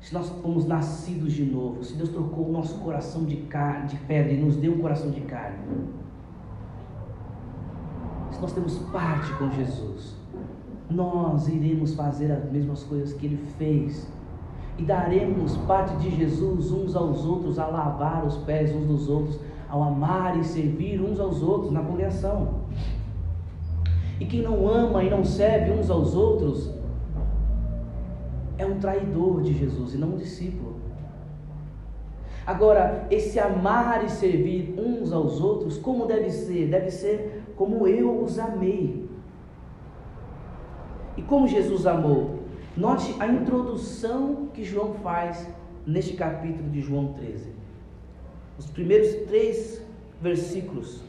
se 0.00 0.14
nós 0.14 0.30
fomos 0.40 0.64
nascidos 0.64 1.34
de 1.34 1.44
novo, 1.44 1.84
se 1.84 1.94
Deus 1.94 2.08
trocou 2.08 2.48
o 2.48 2.52
nosso 2.52 2.78
coração 2.78 3.24
de, 3.24 3.36
carne, 3.42 3.88
de 3.88 3.96
pedra 3.96 4.32
e 4.32 4.40
nos 4.40 4.56
deu 4.56 4.72
um 4.72 4.78
coração 4.78 5.10
de 5.10 5.20
carne, 5.22 5.58
se 8.30 8.40
nós 8.40 8.52
temos 8.52 8.78
parte 8.90 9.30
com 9.34 9.50
Jesus, 9.50 10.17
nós 10.90 11.48
iremos 11.48 11.94
fazer 11.94 12.32
as 12.32 12.50
mesmas 12.50 12.82
coisas 12.82 13.12
que 13.12 13.26
ele 13.26 13.38
fez. 13.58 14.06
E 14.78 14.82
daremos 14.82 15.56
parte 15.58 15.96
de 15.96 16.10
Jesus 16.16 16.70
uns 16.70 16.94
aos 16.94 17.24
outros, 17.24 17.58
a 17.58 17.66
lavar 17.66 18.24
os 18.24 18.36
pés 18.38 18.74
uns 18.74 18.86
dos 18.86 19.08
outros, 19.08 19.38
ao 19.68 19.82
amar 19.82 20.38
e 20.38 20.44
servir 20.44 21.00
uns 21.00 21.18
aos 21.18 21.42
outros 21.42 21.72
na 21.72 21.82
congregação. 21.82 22.60
E 24.20 24.24
quem 24.24 24.42
não 24.42 24.68
ama 24.68 25.02
e 25.02 25.10
não 25.10 25.24
serve 25.24 25.72
uns 25.72 25.90
aos 25.90 26.14
outros 26.14 26.70
é 28.56 28.66
um 28.66 28.78
traidor 28.78 29.40
de 29.42 29.52
Jesus 29.52 29.94
e 29.94 29.98
não 29.98 30.08
um 30.08 30.16
discípulo. 30.16 30.76
Agora, 32.44 33.06
esse 33.10 33.38
amar 33.38 34.04
e 34.04 34.08
servir 34.08 34.74
uns 34.78 35.12
aos 35.12 35.40
outros, 35.40 35.76
como 35.76 36.06
deve 36.06 36.30
ser? 36.30 36.68
Deve 36.68 36.90
ser 36.90 37.44
como 37.54 37.86
eu 37.86 38.22
os 38.22 38.38
amei. 38.38 39.07
E 41.18 41.22
como 41.22 41.48
Jesus 41.48 41.84
amou? 41.84 42.44
Note 42.76 43.12
a 43.18 43.26
introdução 43.26 44.50
que 44.54 44.62
João 44.62 44.94
faz 45.02 45.50
neste 45.84 46.14
capítulo 46.14 46.70
de 46.70 46.80
João 46.80 47.12
13. 47.14 47.52
Os 48.56 48.66
primeiros 48.66 49.26
três 49.26 49.84
versículos. 50.22 51.02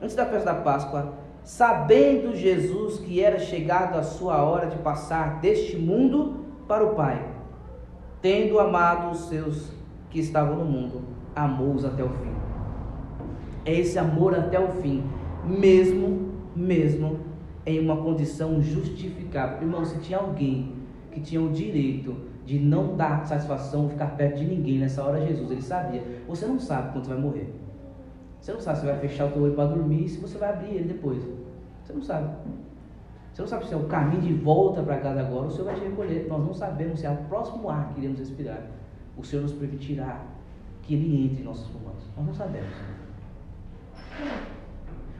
Antes 0.00 0.16
da 0.16 0.24
festa 0.24 0.54
da 0.54 0.60
Páscoa, 0.62 1.12
sabendo 1.44 2.34
Jesus 2.34 2.98
que 2.98 3.22
era 3.22 3.38
chegado 3.38 3.98
a 3.98 4.02
sua 4.02 4.42
hora 4.42 4.68
de 4.68 4.78
passar 4.78 5.40
deste 5.40 5.76
mundo 5.76 6.46
para 6.66 6.82
o 6.82 6.94
Pai, 6.94 7.22
tendo 8.22 8.58
amado 8.58 9.10
os 9.10 9.28
seus 9.28 9.70
que 10.08 10.20
estavam 10.20 10.56
no 10.56 10.64
mundo, 10.64 11.02
amou-os 11.36 11.84
até 11.84 12.02
o 12.02 12.08
fim. 12.08 12.32
É 13.62 13.74
esse 13.74 13.98
amor 13.98 14.34
até 14.34 14.58
o 14.58 14.68
fim, 14.80 15.04
mesmo, 15.44 16.30
mesmo 16.56 17.28
em 17.70 17.84
uma 17.84 17.96
condição 17.96 18.60
justificável. 18.62 19.62
Irmão, 19.62 19.84
se 19.84 19.98
tinha 20.00 20.18
alguém 20.18 20.74
que 21.10 21.20
tinha 21.20 21.40
o 21.40 21.50
direito 21.50 22.16
de 22.44 22.58
não 22.58 22.96
dar 22.96 23.26
satisfação, 23.26 23.88
ficar 23.88 24.16
perto 24.16 24.38
de 24.38 24.44
ninguém 24.44 24.78
nessa 24.78 25.04
hora, 25.04 25.24
Jesus, 25.24 25.50
ele 25.50 25.62
sabia. 25.62 26.02
Você 26.26 26.46
não 26.46 26.58
sabe 26.58 26.92
quando 26.92 27.04
você 27.04 27.14
vai 27.14 27.22
morrer. 27.22 27.54
Você 28.40 28.52
não 28.52 28.60
sabe 28.60 28.80
se 28.80 28.86
vai 28.86 28.98
fechar 28.98 29.26
o 29.26 29.30
teu 29.30 29.42
olho 29.42 29.54
para 29.54 29.66
dormir 29.66 30.04
e 30.04 30.08
se 30.08 30.18
você 30.18 30.38
vai 30.38 30.50
abrir 30.50 30.74
ele 30.74 30.92
depois. 30.92 31.22
Você 31.84 31.92
não 31.92 32.02
sabe. 32.02 32.28
Você 33.32 33.42
não 33.42 33.48
sabe 33.48 33.66
se 33.66 33.74
é 33.74 33.76
o 33.76 33.84
caminho 33.84 34.22
de 34.22 34.34
volta 34.34 34.82
para 34.82 34.98
casa 34.98 35.20
agora 35.20 35.46
o 35.46 35.50
Senhor 35.50 35.66
vai 35.66 35.74
te 35.74 35.82
recolher. 35.82 36.26
Nós 36.28 36.44
não 36.44 36.54
sabemos 36.54 37.00
se 37.00 37.06
é 37.06 37.10
o 37.10 37.16
próximo 37.28 37.68
ar 37.68 37.92
que 37.92 38.00
iremos 38.00 38.18
respirar. 38.18 38.66
O 39.16 39.24
Senhor 39.24 39.42
nos 39.42 39.52
permitirá 39.52 40.22
que 40.82 40.94
Ele 40.94 41.26
entre 41.26 41.42
em 41.42 41.44
nossos 41.44 41.68
pulmões. 41.68 42.02
Nós 42.16 42.26
não 42.26 42.34
sabemos. 42.34 42.74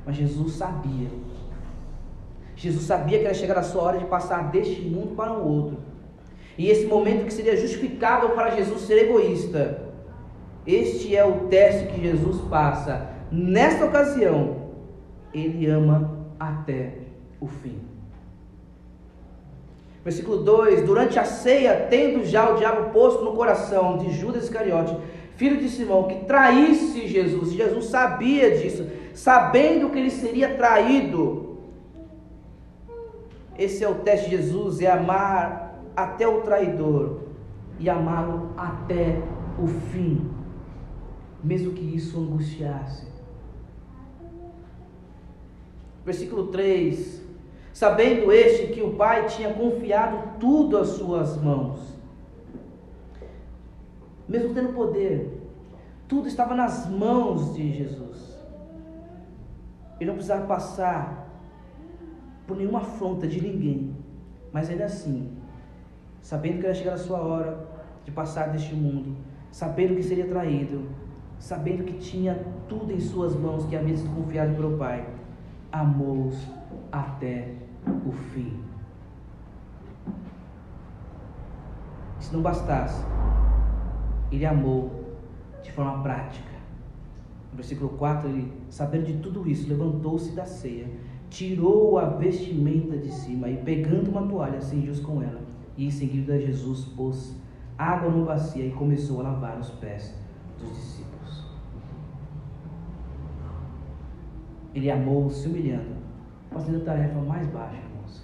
Mas 0.04 0.16
Jesus 0.16 0.52
sabia. 0.52 1.08
Jesus 2.60 2.84
sabia 2.84 3.18
que 3.18 3.24
era 3.24 3.32
chegar 3.32 3.56
a 3.56 3.62
sua 3.62 3.82
hora 3.82 3.98
de 3.98 4.04
passar 4.04 4.50
deste 4.50 4.82
mundo 4.82 5.16
para 5.16 5.32
o 5.32 5.48
outro. 5.48 5.78
E 6.58 6.68
esse 6.68 6.84
momento 6.84 7.24
que 7.24 7.32
seria 7.32 7.56
justificável 7.56 8.30
para 8.30 8.50
Jesus 8.50 8.82
ser 8.82 9.06
egoísta. 9.06 9.88
Este 10.66 11.16
é 11.16 11.24
o 11.24 11.46
teste 11.48 11.86
que 11.86 12.02
Jesus 12.02 12.38
passa. 12.50 13.08
Nesta 13.32 13.86
ocasião, 13.86 14.56
ele 15.32 15.66
ama 15.68 16.28
até 16.38 16.98
o 17.40 17.46
fim. 17.46 17.78
Versículo 20.04 20.42
2: 20.44 20.84
Durante 20.84 21.18
a 21.18 21.24
ceia, 21.24 21.86
tendo 21.88 22.26
já 22.26 22.50
o 22.50 22.56
diabo 22.56 22.90
posto 22.90 23.24
no 23.24 23.32
coração 23.32 23.96
de 23.96 24.12
Judas 24.12 24.44
Iscariote, 24.44 24.94
filho 25.34 25.56
de 25.56 25.70
Simão, 25.70 26.06
que 26.06 26.26
traísse 26.26 27.08
Jesus, 27.08 27.52
Jesus 27.52 27.86
sabia 27.86 28.50
disso, 28.58 28.86
sabendo 29.14 29.88
que 29.88 29.98
ele 29.98 30.10
seria 30.10 30.56
traído. 30.56 31.49
Esse 33.60 33.84
é 33.84 33.88
o 33.88 33.96
teste 33.96 34.30
de 34.30 34.38
Jesus: 34.38 34.80
é 34.80 34.90
amar 34.90 35.78
até 35.94 36.26
o 36.26 36.40
traidor 36.40 37.20
e 37.78 37.90
amá-lo 37.90 38.54
até 38.56 39.22
o 39.62 39.66
fim, 39.66 40.30
mesmo 41.44 41.74
que 41.74 41.84
isso 41.94 42.18
angustiasse. 42.18 43.06
Versículo 46.06 46.46
3: 46.46 47.22
Sabendo 47.74 48.32
este 48.32 48.68
que 48.68 48.80
o 48.80 48.94
Pai 48.94 49.26
tinha 49.26 49.52
confiado 49.52 50.38
tudo 50.40 50.78
às 50.78 50.88
suas 50.88 51.36
mãos, 51.36 51.80
mesmo 54.26 54.54
tendo 54.54 54.72
poder, 54.72 55.38
tudo 56.08 56.26
estava 56.26 56.54
nas 56.54 56.88
mãos 56.88 57.54
de 57.54 57.70
Jesus. 57.72 58.40
Ele 60.00 60.08
não 60.08 60.14
precisava 60.14 60.46
passar 60.46 61.19
por 62.50 62.56
nenhuma 62.56 62.80
afronta 62.80 63.28
de 63.28 63.40
ninguém, 63.40 63.94
mas 64.52 64.68
ainda 64.68 64.86
assim, 64.86 65.30
sabendo 66.20 66.58
que 66.58 66.66
era 66.66 66.74
chegar 66.74 66.94
a 66.94 66.98
sua 66.98 67.20
hora 67.20 67.64
de 68.04 68.10
passar 68.10 68.48
deste 68.48 68.74
mundo, 68.74 69.16
sabendo 69.52 69.94
que 69.94 70.02
seria 70.02 70.26
traído, 70.26 70.88
sabendo 71.38 71.84
que 71.84 71.92
tinha 71.92 72.44
tudo 72.68 72.92
em 72.92 72.98
suas 72.98 73.36
mãos 73.36 73.66
que 73.66 73.76
havia 73.76 73.96
sido 73.96 74.12
confiado 74.16 74.56
pelo 74.56 74.76
Pai, 74.76 75.08
amou-os 75.70 76.44
até 76.90 77.54
o 78.04 78.10
fim. 78.10 78.58
Se 82.18 82.32
não 82.32 82.42
bastasse, 82.42 83.04
ele 84.32 84.44
amou 84.44 84.90
de 85.62 85.70
forma 85.70 86.02
prática. 86.02 86.50
No 87.52 87.56
versículo 87.58 87.90
4, 87.90 88.28
ele, 88.28 88.52
sabendo 88.68 89.06
de 89.06 89.18
tudo 89.18 89.48
isso, 89.48 89.68
levantou-se 89.68 90.32
da 90.32 90.44
ceia, 90.44 90.88
tirou 91.30 91.98
a 91.98 92.04
vestimenta 92.04 92.98
de 92.98 93.10
cima 93.10 93.48
e, 93.48 93.56
pegando 93.56 94.10
uma 94.10 94.26
toalha, 94.26 94.60
cingiu-se 94.60 95.00
com 95.00 95.22
ela. 95.22 95.40
E 95.76 95.86
em 95.86 95.90
seguida, 95.90 96.38
Jesus 96.38 96.84
pôs 96.96 97.36
água 97.78 98.10
no 98.10 98.26
bacia 98.26 98.66
e 98.66 98.72
começou 98.72 99.20
a 99.20 99.22
lavar 99.22 99.58
os 99.58 99.70
pés 99.70 100.14
dos 100.58 100.68
discípulos. 100.68 101.46
Ele 104.74 104.90
amou 104.90 105.30
se 105.30 105.48
humilhando, 105.48 105.96
fazendo 106.50 106.82
a 106.82 106.84
tarefa 106.84 107.20
mais 107.20 107.46
baixa, 107.48 107.76
irmãos. 107.76 108.22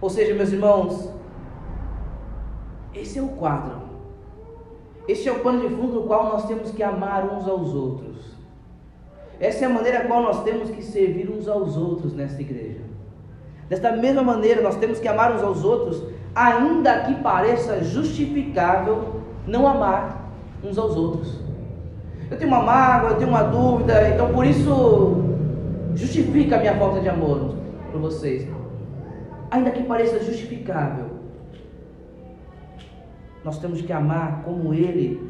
Ou 0.00 0.10
seja, 0.10 0.34
meus 0.34 0.52
irmãos, 0.52 1.12
esse 2.94 3.18
é 3.18 3.22
o 3.22 3.28
quadro. 3.28 3.82
Este 5.08 5.28
é 5.28 5.32
o 5.32 5.40
pano 5.40 5.60
de 5.60 5.74
fundo 5.74 5.94
no 5.94 6.06
qual 6.06 6.24
nós 6.24 6.46
temos 6.46 6.70
que 6.70 6.82
amar 6.82 7.24
uns 7.32 7.48
aos 7.48 7.74
outros. 7.74 8.11
Essa 9.42 9.64
é 9.64 9.66
a 9.66 9.70
maneira 9.70 10.04
qual 10.04 10.22
nós 10.22 10.44
temos 10.44 10.70
que 10.70 10.80
servir 10.80 11.28
uns 11.28 11.48
aos 11.48 11.76
outros 11.76 12.14
nesta 12.14 12.40
igreja. 12.40 12.78
Desta 13.68 13.90
mesma 13.90 14.22
maneira, 14.22 14.62
nós 14.62 14.76
temos 14.76 15.00
que 15.00 15.08
amar 15.08 15.34
uns 15.34 15.42
aos 15.42 15.64
outros, 15.64 16.00
ainda 16.32 17.00
que 17.00 17.16
pareça 17.16 17.82
justificável 17.82 19.20
não 19.44 19.66
amar 19.66 20.30
uns 20.62 20.78
aos 20.78 20.94
outros. 20.94 21.40
Eu 22.30 22.38
tenho 22.38 22.52
uma 22.52 22.62
mágoa, 22.62 23.10
eu 23.10 23.16
tenho 23.16 23.30
uma 23.30 23.42
dúvida, 23.42 24.10
então 24.10 24.32
por 24.32 24.46
isso 24.46 25.24
justifica 25.96 26.54
a 26.54 26.60
minha 26.60 26.76
falta 26.76 27.00
de 27.00 27.08
amor 27.08 27.56
por 27.90 28.00
vocês. 28.00 28.46
Ainda 29.50 29.72
que 29.72 29.82
pareça 29.82 30.22
justificável, 30.22 31.06
nós 33.42 33.58
temos 33.58 33.82
que 33.82 33.92
amar 33.92 34.44
como 34.44 34.72
Ele 34.72 35.20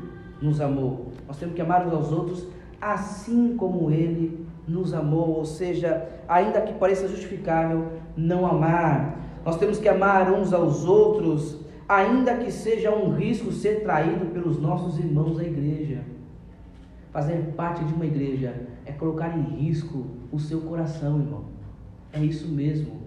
nos 0.42 0.60
amou. 0.60 1.12
Nós 1.26 1.38
temos 1.38 1.54
que 1.54 1.62
amar 1.62 1.86
uns 1.86 1.94
aos 1.94 2.12
outros 2.12 2.51
assim 2.82 3.56
como 3.56 3.92
Ele 3.92 4.44
nos 4.66 4.92
amou. 4.92 5.36
Ou 5.36 5.44
seja, 5.44 6.08
ainda 6.28 6.60
que 6.60 6.74
pareça 6.74 7.06
justificável 7.06 7.92
não 8.16 8.44
amar, 8.44 9.40
nós 9.44 9.56
temos 9.56 9.78
que 9.78 9.88
amar 9.88 10.32
uns 10.32 10.52
aos 10.52 10.84
outros, 10.84 11.60
ainda 11.88 12.36
que 12.36 12.50
seja 12.50 12.94
um 12.94 13.14
risco 13.14 13.52
ser 13.52 13.82
traído 13.82 14.26
pelos 14.26 14.60
nossos 14.60 14.98
irmãos 14.98 15.36
da 15.36 15.44
igreja. 15.44 16.02
Fazer 17.12 17.52
parte 17.56 17.84
de 17.84 17.94
uma 17.94 18.06
igreja 18.06 18.54
é 18.84 18.92
colocar 18.92 19.36
em 19.36 19.42
risco 19.42 20.06
o 20.32 20.38
seu 20.38 20.62
coração, 20.62 21.20
irmão. 21.20 21.44
É 22.12 22.20
isso 22.24 22.48
mesmo. 22.48 23.00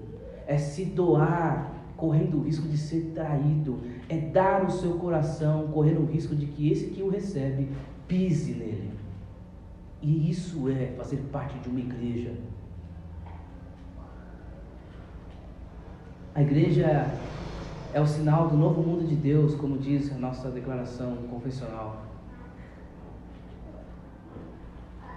É 0.47 0.57
se 0.57 0.85
doar, 0.85 1.73
correndo 1.97 2.37
o 2.37 2.43
risco 2.43 2.67
de 2.67 2.77
ser 2.77 3.11
traído. 3.15 3.79
É 4.07 4.17
dar 4.17 4.63
o 4.63 4.69
seu 4.69 4.93
coração, 4.93 5.67
correndo 5.67 6.01
o 6.01 6.05
risco 6.05 6.35
de 6.35 6.45
que 6.45 6.71
esse 6.71 6.87
que 6.87 7.01
o 7.01 7.09
recebe 7.09 7.69
pise 8.07 8.53
nele. 8.53 8.91
E 10.05 10.29
isso 10.29 10.69
é 10.69 10.93
fazer 10.95 11.17
parte 11.31 11.57
de 11.57 11.67
uma 11.67 11.79
igreja. 11.79 12.31
A 16.35 16.43
igreja 16.43 17.07
é 17.91 17.99
o 17.99 18.05
sinal 18.05 18.47
do 18.47 18.55
novo 18.55 18.83
mundo 18.83 19.07
de 19.07 19.15
Deus, 19.15 19.55
como 19.55 19.79
diz 19.79 20.13
a 20.13 20.15
nossa 20.19 20.51
declaração 20.51 21.15
confessional. 21.31 22.03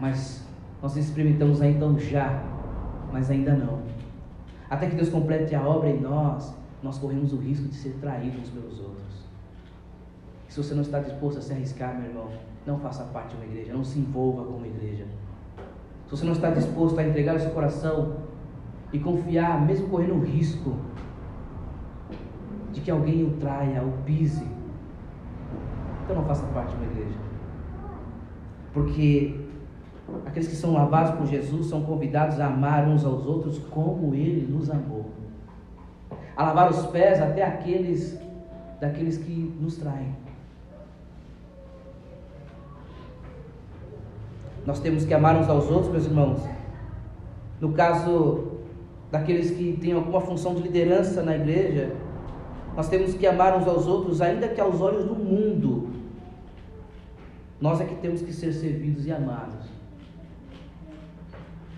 Mas 0.01 0.49
nós 0.81 0.97
experimentamos 0.97 1.61
ainda 1.61 1.85
então 1.85 1.99
já, 1.99 2.43
mas 3.13 3.31
ainda 3.31 3.55
não. 3.55 3.83
Até 4.71 4.89
que 4.89 4.97
Deus 4.97 5.11
complete 5.11 5.55
a 5.55 5.63
obra 5.63 5.91
em 5.91 6.01
nós, 6.01 6.57
nós 6.83 6.97
corremos 6.97 7.35
o 7.35 7.37
risco 7.37 7.69
de 7.69 7.75
ser 7.75 7.95
traídos 8.01 8.49
pelos 8.49 8.81
outros. 8.81 8.98
Se 10.49 10.63
você 10.63 10.75
não 10.75 10.83
está 10.83 10.99
disposto 10.99 11.39
a 11.39 11.41
se 11.43 11.53
arriscar, 11.53 11.95
meu 11.95 12.09
irmão, 12.09 12.29
não 12.67 12.79
faça 12.79 13.05
parte 13.05 13.37
de 13.37 13.37
uma 13.37 13.45
igreja, 13.45 13.73
não 13.73 13.85
se 13.85 13.99
envolva 13.99 14.45
com 14.45 14.55
uma 14.55 14.67
igreja. 14.67 15.07
Se 16.07 16.11
você 16.11 16.25
não 16.25 16.33
está 16.33 16.51
disposto 16.51 16.99
a 16.99 17.05
entregar 17.07 17.37
o 17.37 17.41
seu 17.41 17.51
coração 17.51 18.17
e 18.93 18.99
confiar, 18.99 19.65
mesmo 19.65 19.89
correndo 19.89 20.15
o 20.15 20.25
risco 20.25 20.75
de 22.73 22.81
que 22.81 22.91
alguém 22.91 23.25
o 23.25 23.33
traia, 23.33 23.83
o 23.83 23.93
pise, 24.05 24.47
então 26.03 26.17
não 26.17 26.25
faça 26.25 26.47
parte 26.47 26.71
de 26.71 26.77
uma 26.77 26.93
igreja. 26.93 27.19
Porque 28.73 29.39
aqueles 30.25 30.49
que 30.49 30.57
são 30.57 30.73
lavados 30.73 31.11
por 31.13 31.27
Jesus 31.27 31.67
são 31.67 31.83
convidados 31.83 32.41
a 32.41 32.47
amar 32.47 32.89
uns 32.89 33.05
aos 33.05 33.27
outros 33.27 33.59
como 33.71 34.15
ele 34.15 34.51
nos 34.51 34.71
amou. 34.71 35.11
A 36.35 36.45
lavar 36.45 36.71
os 36.71 36.87
pés 36.87 37.21
até 37.21 37.45
aqueles 37.45 38.19
daqueles 38.81 39.19
que 39.19 39.55
nos 39.61 39.77
traem. 39.77 40.15
Nós 44.69 44.81
temos 44.81 45.07
que 45.07 45.15
amar 45.15 45.35
uns 45.35 45.49
aos 45.49 45.71
outros, 45.71 45.91
meus 45.91 46.05
irmãos. 46.05 46.41
No 47.59 47.73
caso 47.73 48.49
daqueles 49.11 49.51
que 49.51 49.79
têm 49.81 49.95
alguma 49.95 50.21
função 50.21 50.55
de 50.55 50.61
liderança 50.61 51.23
na 51.23 51.35
igreja, 51.35 51.97
nós 52.77 52.87
temos 52.87 53.15
que 53.15 53.27
amar 53.27 53.57
uns 53.57 53.67
aos 53.67 53.87
outros, 53.87 54.21
ainda 54.21 54.47
que 54.47 54.61
aos 54.61 54.83
olhos 54.83 55.07
do 55.07 55.15
mundo. 55.15 55.89
Nós 57.59 57.81
é 57.81 57.87
que 57.87 57.95
temos 57.95 58.21
que 58.21 58.31
ser 58.31 58.53
servidos 58.53 59.07
e 59.07 59.11
amados. 59.11 59.65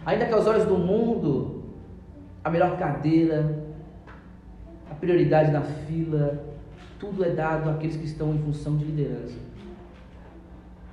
Ainda 0.05 0.27
que 0.27 0.35
aos 0.35 0.49
olhos 0.49 0.65
do 0.65 0.77
mundo, 0.77 1.63
a 2.43 2.51
melhor 2.51 2.77
cadeira, 2.77 3.67
a 4.91 4.97
prioridade 4.97 5.53
na 5.53 5.63
fila, 5.63 6.45
tudo 6.99 7.25
é 7.25 7.31
dado 7.31 7.71
àqueles 7.71 7.95
que 7.95 8.07
estão 8.07 8.35
em 8.35 8.39
função 8.39 8.77
de 8.77 8.85
liderança. 8.85 9.50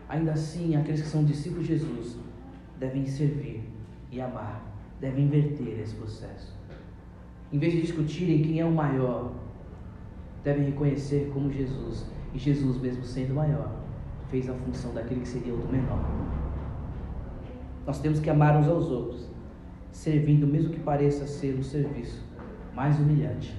Ainda 0.09 0.31
assim, 0.31 0.75
aqueles 0.75 1.01
que 1.01 1.07
são 1.07 1.23
discípulos 1.23 1.67
de 1.67 1.77
Jesus 1.77 2.17
devem 2.79 3.05
servir 3.05 3.63
e 4.11 4.21
amar, 4.21 4.65
devem 5.01 5.25
inverter 5.25 5.79
esse 5.79 5.95
processo. 5.95 6.55
Em 7.51 7.59
vez 7.59 7.73
de 7.73 7.81
discutirem 7.81 8.41
quem 8.41 8.59
é 8.59 8.65
o 8.65 8.71
maior, 8.71 9.33
devem 10.43 10.65
reconhecer 10.65 11.29
como 11.33 11.51
Jesus 11.51 12.05
e 12.33 12.37
Jesus 12.37 12.79
mesmo 12.79 13.03
sendo 13.03 13.33
maior, 13.33 13.75
fez 14.29 14.49
a 14.49 14.53
função 14.53 14.93
daquele 14.93 15.21
que 15.21 15.27
seria 15.27 15.53
o 15.53 15.57
do 15.57 15.67
menor. 15.67 15.99
Nós 17.85 17.99
temos 17.99 18.19
que 18.19 18.29
amar 18.29 18.57
uns 18.57 18.67
aos 18.67 18.89
outros, 18.89 19.29
servindo, 19.91 20.45
mesmo 20.45 20.71
que 20.71 20.79
pareça 20.79 21.25
ser 21.25 21.57
o 21.57 21.63
serviço 21.63 22.25
mais 22.73 22.99
humilhante. 22.99 23.55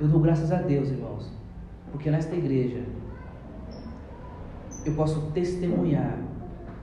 Eu 0.00 0.08
dou 0.08 0.20
graças 0.20 0.50
a 0.50 0.62
Deus, 0.62 0.88
irmãos, 0.88 1.30
porque 1.92 2.10
nesta 2.10 2.34
igreja 2.34 2.84
eu 4.84 4.94
posso 4.94 5.20
testemunhar 5.32 6.18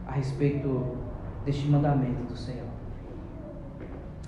a 0.08 0.14
respeito 0.14 0.98
deste 1.46 1.68
mandamento 1.68 2.24
do 2.24 2.36
Senhor. 2.36 2.68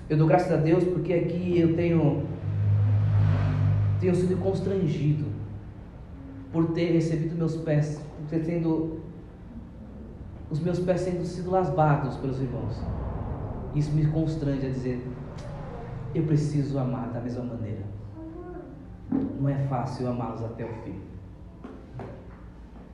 Eu 0.08 0.16
dou 0.16 0.26
graças 0.26 0.52
a 0.52 0.56
Deus 0.56 0.84
porque 0.84 1.12
aqui 1.12 1.58
eu 1.58 1.74
tenho, 1.74 2.26
tenho 4.00 4.14
sido 4.14 4.40
constrangido 4.40 5.24
por 6.52 6.72
ter 6.72 6.92
recebido 6.92 7.36
meus 7.36 7.56
pés, 7.56 8.00
por 8.18 8.28
ter 8.28 8.44
tendo 8.44 9.00
os 10.50 10.60
meus 10.60 10.78
pés 10.78 11.00
sendo 11.00 11.24
sido 11.24 11.50
lasbados 11.50 12.16
pelos 12.18 12.40
irmãos. 12.40 12.80
Isso 13.74 13.90
me 13.92 14.06
constrange 14.06 14.66
a 14.66 14.70
dizer, 14.70 15.04
eu 16.14 16.22
preciso 16.24 16.78
amar 16.78 17.08
da 17.08 17.20
mesma 17.20 17.42
maneira. 17.42 17.82
Não 19.40 19.48
é 19.48 19.58
fácil 19.66 20.08
amá-los 20.08 20.44
até 20.44 20.64
o 20.64 20.72
fim. 20.84 21.13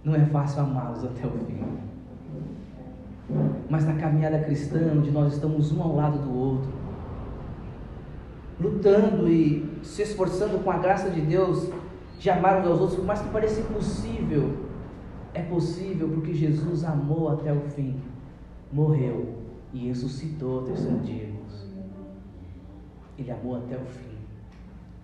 Não 0.04 0.14
é 0.14 0.24
fácil 0.26 0.62
amá-los 0.62 1.04
até 1.04 1.26
o 1.26 1.30
fim. 1.30 1.60
Mas 3.68 3.84
na 3.84 3.94
caminhada 3.94 4.38
cristã, 4.40 4.92
onde 4.96 5.10
nós 5.10 5.34
estamos 5.34 5.70
um 5.72 5.82
ao 5.82 5.94
lado 5.94 6.18
do 6.18 6.34
outro, 6.34 6.70
lutando 8.60 9.28
e 9.28 9.78
se 9.82 10.02
esforçando 10.02 10.62
com 10.62 10.70
a 10.70 10.78
graça 10.78 11.10
de 11.10 11.20
Deus 11.20 11.70
de 12.18 12.28
amar 12.28 12.60
uns 12.60 12.66
aos 12.66 12.80
outros, 12.80 12.98
por 12.98 13.06
mais 13.06 13.20
que 13.20 13.28
pareça 13.30 13.60
impossível, 13.60 14.68
é 15.32 15.42
possível 15.42 16.08
porque 16.08 16.34
Jesus 16.34 16.84
amou 16.84 17.30
até 17.30 17.52
o 17.52 17.60
fim, 17.60 17.96
morreu 18.72 19.36
e 19.72 19.88
ressuscitou 19.88 20.60
ao 20.60 20.64
terceiro 20.64 20.98
dia. 20.98 21.30
Ele 23.18 23.30
amou 23.30 23.56
até 23.56 23.76
o 23.76 23.84
fim, 23.84 24.16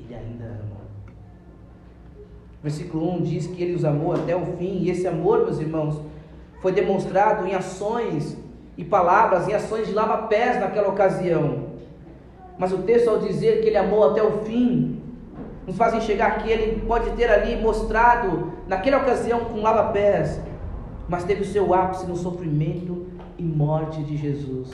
ele 0.01 0.15
ainda 0.15 0.45
ama. 0.45 0.96
Versículo 2.67 3.13
1 3.19 3.23
diz 3.23 3.47
que 3.47 3.63
ele 3.63 3.77
os 3.77 3.85
amou 3.85 4.13
até 4.13 4.35
o 4.35 4.45
fim, 4.57 4.81
e 4.81 4.91
esse 4.91 5.07
amor, 5.07 5.45
meus 5.45 5.61
irmãos, 5.61 6.03
foi 6.61 6.73
demonstrado 6.73 7.47
em 7.47 7.55
ações 7.55 8.37
e 8.77 8.85
palavras, 8.85 9.47
em 9.47 9.55
ações 9.55 9.87
de 9.87 9.93
lava-pés 9.93 10.59
naquela 10.59 10.89
ocasião. 10.89 11.67
Mas 12.59 12.73
o 12.73 12.79
texto, 12.79 13.09
ao 13.09 13.21
dizer 13.21 13.61
que 13.61 13.69
ele 13.69 13.77
amou 13.77 14.11
até 14.11 14.21
o 14.21 14.39
fim, 14.39 15.01
nos 15.65 15.77
faz 15.77 15.95
enxergar 15.95 16.43
que 16.43 16.51
ele 16.51 16.85
pode 16.85 17.09
ter 17.11 17.31
ali 17.31 17.55
mostrado, 17.55 18.55
naquela 18.67 18.97
ocasião, 18.97 19.45
com 19.45 19.61
lava-pés, 19.61 20.41
mas 21.09 21.23
teve 21.23 21.43
o 21.43 21.47
seu 21.47 21.73
ápice 21.73 22.05
no 22.05 22.17
sofrimento 22.17 23.07
e 23.39 23.45
morte 23.45 24.03
de 24.03 24.17
Jesus. 24.17 24.73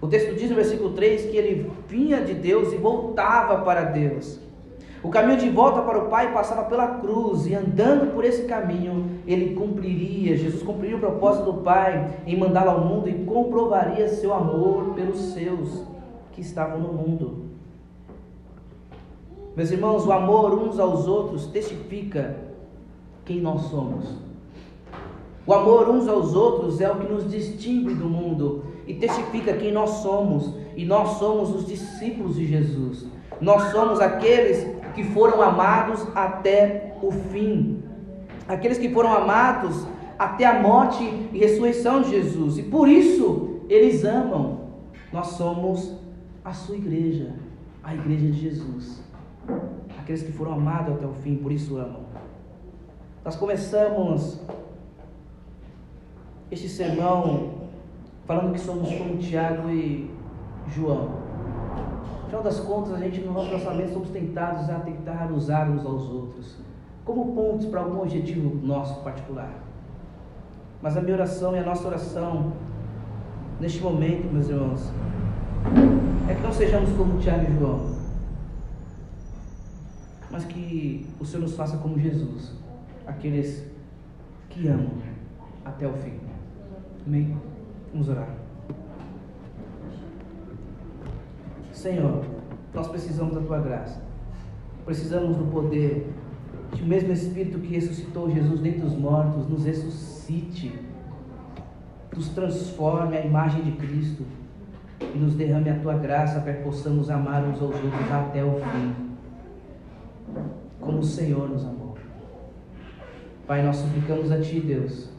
O 0.00 0.06
texto 0.06 0.34
diz 0.34 0.48
no 0.48 0.56
versículo 0.56 0.94
3 0.94 1.30
que 1.30 1.36
ele 1.36 1.70
vinha 1.86 2.22
de 2.22 2.32
Deus 2.32 2.72
e 2.72 2.76
voltava 2.78 3.58
para 3.58 3.82
Deus. 3.82 4.45
O 5.06 5.08
caminho 5.08 5.38
de 5.38 5.48
volta 5.48 5.82
para 5.82 5.98
o 6.02 6.08
Pai 6.08 6.32
passava 6.32 6.64
pela 6.64 6.96
cruz, 6.98 7.46
e 7.46 7.54
andando 7.54 8.12
por 8.12 8.24
esse 8.24 8.42
caminho, 8.42 9.20
ele 9.24 9.54
cumpriria, 9.54 10.36
Jesus 10.36 10.64
cumpriria 10.64 10.96
o 10.96 10.98
propósito 10.98 11.52
do 11.52 11.62
Pai 11.62 12.10
em 12.26 12.36
mandá-lo 12.36 12.70
ao 12.70 12.80
mundo 12.80 13.08
e 13.08 13.24
comprovaria 13.24 14.08
seu 14.08 14.34
amor 14.34 14.94
pelos 14.96 15.32
seus 15.32 15.84
que 16.32 16.40
estavam 16.40 16.80
no 16.80 16.92
mundo. 16.92 17.44
Meus 19.54 19.70
irmãos, 19.70 20.04
o 20.04 20.10
amor 20.10 20.58
uns 20.58 20.80
aos 20.80 21.06
outros 21.06 21.46
testifica 21.46 22.38
quem 23.24 23.40
nós 23.40 23.60
somos. 23.66 24.12
O 25.46 25.54
amor 25.54 25.88
uns 25.88 26.08
aos 26.08 26.34
outros 26.34 26.80
é 26.80 26.90
o 26.90 26.96
que 26.96 27.12
nos 27.12 27.30
distingue 27.30 27.94
do 27.94 28.06
mundo 28.06 28.64
e 28.88 28.94
testifica 28.94 29.52
quem 29.52 29.70
nós 29.70 29.88
somos. 30.02 30.52
E 30.74 30.84
nós 30.84 31.10
somos 31.18 31.54
os 31.54 31.64
discípulos 31.64 32.34
de 32.34 32.44
Jesus. 32.44 33.06
Nós 33.40 33.70
somos 33.70 34.00
aqueles 34.00 34.75
que 34.96 35.04
foram 35.04 35.42
amados 35.42 36.04
até 36.14 36.96
o 37.02 37.12
fim. 37.12 37.82
Aqueles 38.48 38.78
que 38.78 38.88
foram 38.88 39.12
amados 39.14 39.86
até 40.18 40.46
a 40.46 40.60
morte 40.60 41.04
e 41.32 41.38
ressurreição 41.38 42.00
de 42.00 42.10
Jesus. 42.10 42.56
E 42.56 42.62
por 42.62 42.88
isso 42.88 43.60
eles 43.68 44.04
amam. 44.04 44.70
Nós 45.12 45.28
somos 45.28 45.94
a 46.42 46.52
sua 46.54 46.76
igreja, 46.76 47.34
a 47.84 47.94
igreja 47.94 48.26
de 48.26 48.40
Jesus. 48.40 49.04
Aqueles 49.98 50.22
que 50.22 50.32
foram 50.32 50.54
amados 50.54 50.94
até 50.94 51.06
o 51.06 51.12
fim, 51.12 51.36
por 51.36 51.52
isso 51.52 51.76
amam. 51.76 52.06
Nós 53.22 53.36
começamos 53.36 54.40
este 56.50 56.68
sermão 56.70 57.66
falando 58.24 58.54
que 58.54 58.60
somos 58.60 58.90
como 58.94 59.18
Tiago 59.18 59.68
e 59.68 60.10
João. 60.68 61.25
Afinal 62.26 62.42
das 62.42 62.58
contas, 62.58 62.92
a 62.92 62.98
gente 62.98 63.20
no 63.20 63.32
nosso 63.32 63.50
pensamento 63.50 63.92
somos 63.92 64.10
tentados 64.10 64.68
a 64.68 64.80
tentar 64.80 65.30
usar 65.30 65.70
uns 65.70 65.86
aos 65.86 66.10
outros 66.10 66.56
como 67.04 67.36
pontos 67.36 67.66
para 67.66 67.82
algum 67.82 68.02
objetivo 68.02 68.66
nosso 68.66 69.00
particular. 69.02 69.52
Mas 70.82 70.96
a 70.96 71.00
minha 71.00 71.14
oração 71.14 71.54
e 71.54 71.60
a 71.60 71.64
nossa 71.64 71.86
oração 71.86 72.52
neste 73.60 73.80
momento, 73.80 74.32
meus 74.32 74.48
irmãos, 74.48 74.90
é 76.28 76.34
que 76.34 76.42
não 76.42 76.52
sejamos 76.52 76.90
como 76.96 77.16
Tiago 77.20 77.48
e 77.48 77.58
João, 77.60 77.94
mas 80.28 80.44
que 80.46 81.06
o 81.20 81.24
Senhor 81.24 81.42
nos 81.42 81.54
faça 81.54 81.76
como 81.76 81.96
Jesus, 81.96 82.54
aqueles 83.06 83.64
que 84.50 84.66
amam 84.66 84.90
até 85.64 85.86
o 85.86 85.92
fim. 85.92 86.18
Amém? 87.06 87.38
Vamos 87.92 88.08
orar. 88.08 88.45
Senhor, 91.76 92.24
nós 92.72 92.88
precisamos 92.88 93.34
da 93.34 93.42
tua 93.42 93.60
graça. 93.60 94.00
Precisamos 94.86 95.36
do 95.36 95.44
poder 95.44 96.10
que 96.72 96.82
o 96.82 96.86
mesmo 96.86 97.12
Espírito 97.12 97.58
que 97.58 97.74
ressuscitou 97.74 98.30
Jesus 98.30 98.60
dentre 98.60 98.84
os 98.86 98.94
mortos 98.94 99.46
nos 99.46 99.66
ressuscite, 99.66 100.78
nos 102.14 102.30
transforme 102.30 103.18
à 103.18 103.24
imagem 103.24 103.62
de 103.62 103.72
Cristo 103.72 104.24
e 105.00 105.18
nos 105.18 105.34
derrame 105.34 105.68
a 105.68 105.78
tua 105.78 105.94
graça 105.98 106.40
para 106.40 106.54
que 106.54 106.62
possamos 106.62 107.10
amar 107.10 107.44
uns 107.44 107.60
aos 107.60 107.74
outros 107.74 108.10
até 108.10 108.42
o 108.42 108.54
fim, 108.54 108.94
como 110.80 111.00
o 111.00 111.04
Senhor 111.04 111.46
nos 111.46 111.62
amou. 111.62 111.98
Pai, 113.46 113.62
nós 113.62 113.76
suplicamos 113.76 114.32
a 114.32 114.40
Ti, 114.40 114.60
Deus, 114.60 115.10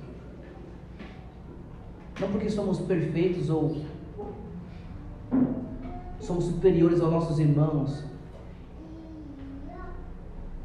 não 2.19 2.29
porque 2.29 2.49
somos 2.49 2.79
perfeitos 2.79 3.47
ou 3.51 3.77
somos 6.19 6.45
superiores 6.45 7.01
aos 7.01 7.11
nossos 7.11 7.39
irmãos, 7.39 8.03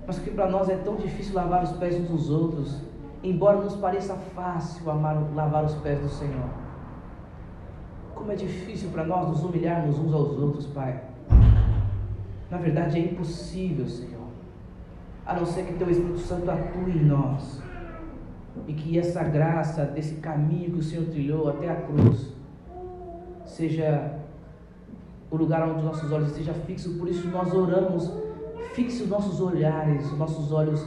mas 0.06 0.16
porque 0.16 0.32
para 0.32 0.50
nós 0.50 0.68
é 0.68 0.76
tão 0.76 0.96
difícil 0.96 1.34
lavar 1.34 1.62
os 1.62 1.72
pés 1.72 1.98
uns 2.00 2.08
dos 2.08 2.30
outros, 2.30 2.80
embora 3.22 3.60
nos 3.60 3.76
pareça 3.76 4.14
fácil 4.34 4.90
amar, 4.90 5.16
lavar 5.34 5.64
os 5.64 5.74
pés 5.76 6.00
do 6.00 6.08
Senhor. 6.08 6.48
Como 8.14 8.30
é 8.32 8.34
difícil 8.34 8.90
para 8.90 9.04
nós 9.04 9.28
nos 9.28 9.42
humilharmos 9.42 9.98
uns 9.98 10.12
aos 10.12 10.38
outros, 10.38 10.66
Pai. 10.66 11.02
Na 12.50 12.58
verdade 12.58 12.98
é 12.98 13.00
impossível, 13.00 13.86
Senhor, 13.86 14.26
a 15.24 15.34
não 15.34 15.46
ser 15.46 15.64
que 15.66 15.74
Teu 15.74 15.88
Espírito 15.88 16.18
Santo 16.18 16.50
atue 16.50 16.90
em 16.90 17.04
nós 17.04 17.62
e 18.66 18.74
que 18.74 18.98
essa 18.98 19.22
graça 19.22 19.84
desse 19.84 20.16
caminho 20.16 20.72
que 20.72 20.78
o 20.78 20.82
Senhor 20.82 21.06
trilhou 21.06 21.48
até 21.48 21.70
a 21.70 21.76
cruz 21.76 22.32
seja 23.44 24.21
o 25.32 25.36
lugar 25.36 25.66
onde 25.66 25.82
nossos 25.82 26.12
olhos 26.12 26.28
estejam 26.28 26.54
fixos. 26.66 26.94
Por 26.96 27.08
isso 27.08 27.26
nós 27.28 27.52
oramos, 27.54 28.12
fixe 28.74 29.02
os 29.02 29.08
nossos 29.08 29.40
olhares, 29.40 30.04
os 30.12 30.18
nossos 30.18 30.52
olhos 30.52 30.86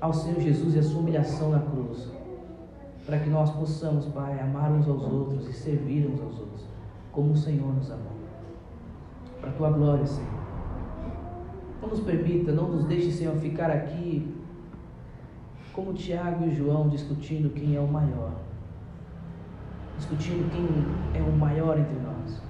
ao 0.00 0.12
Senhor 0.12 0.40
Jesus 0.40 0.74
e 0.74 0.80
a 0.80 0.82
sua 0.82 1.00
humilhação 1.00 1.50
na 1.50 1.60
cruz. 1.60 2.10
Para 3.06 3.20
que 3.20 3.30
nós 3.30 3.50
possamos, 3.50 4.06
Pai, 4.06 4.40
amar 4.40 4.72
uns 4.72 4.88
aos 4.88 5.04
outros 5.04 5.48
e 5.48 5.52
servir 5.52 6.10
uns 6.10 6.20
aos 6.20 6.40
outros, 6.40 6.62
como 7.12 7.32
o 7.32 7.36
Senhor 7.36 7.72
nos 7.72 7.88
amou. 7.88 8.14
Para 9.40 9.50
a 9.50 9.52
tua 9.52 9.70
glória, 9.70 10.06
Senhor. 10.06 10.44
Não 11.80 11.88
nos 11.88 12.00
permita, 12.00 12.50
não 12.50 12.68
nos 12.68 12.84
deixe, 12.86 13.12
Senhor, 13.12 13.36
ficar 13.36 13.70
aqui 13.70 14.34
como 15.72 15.92
Tiago 15.92 16.46
e 16.46 16.54
João 16.54 16.88
discutindo 16.88 17.52
quem 17.52 17.76
é 17.76 17.80
o 17.80 17.86
maior. 17.86 18.32
Discutindo 19.98 20.50
quem 20.50 21.20
é 21.20 21.22
o 21.22 21.32
maior 21.36 21.78
entre 21.78 21.94
nós 22.00 22.43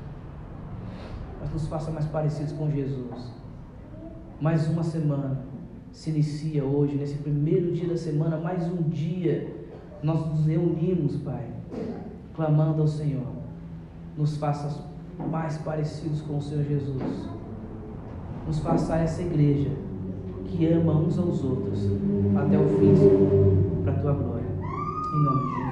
mas 1.44 1.52
nos 1.52 1.66
faça 1.66 1.90
mais 1.90 2.06
parecidos 2.06 2.52
com 2.52 2.70
Jesus. 2.70 3.32
Mais 4.40 4.66
uma 4.68 4.82
semana 4.82 5.38
se 5.92 6.10
inicia 6.10 6.64
hoje, 6.64 6.96
nesse 6.96 7.18
primeiro 7.18 7.72
dia 7.72 7.88
da 7.88 7.96
semana, 7.96 8.38
mais 8.38 8.66
um 8.66 8.82
dia, 8.88 9.54
nós 10.02 10.26
nos 10.26 10.46
reunimos, 10.46 11.16
Pai, 11.18 11.46
clamando 12.34 12.80
ao 12.80 12.88
Senhor. 12.88 13.26
Nos 14.16 14.36
faça 14.38 14.86
mais 15.30 15.58
parecidos 15.58 16.22
com 16.22 16.38
o 16.38 16.42
Senhor 16.42 16.64
Jesus. 16.64 17.28
Nos 18.46 18.58
faça 18.60 18.96
essa 18.96 19.22
igreja 19.22 19.70
que 20.46 20.66
ama 20.66 20.92
uns 20.92 21.18
aos 21.18 21.44
outros 21.44 21.80
até 22.36 22.58
o 22.58 22.68
fim, 22.68 22.94
para 23.82 23.92
a 23.92 23.98
tua 23.98 24.12
glória. 24.12 24.44
Em 25.14 25.24
nome 25.24 25.42
de 25.42 25.48
Jesus. 25.48 25.63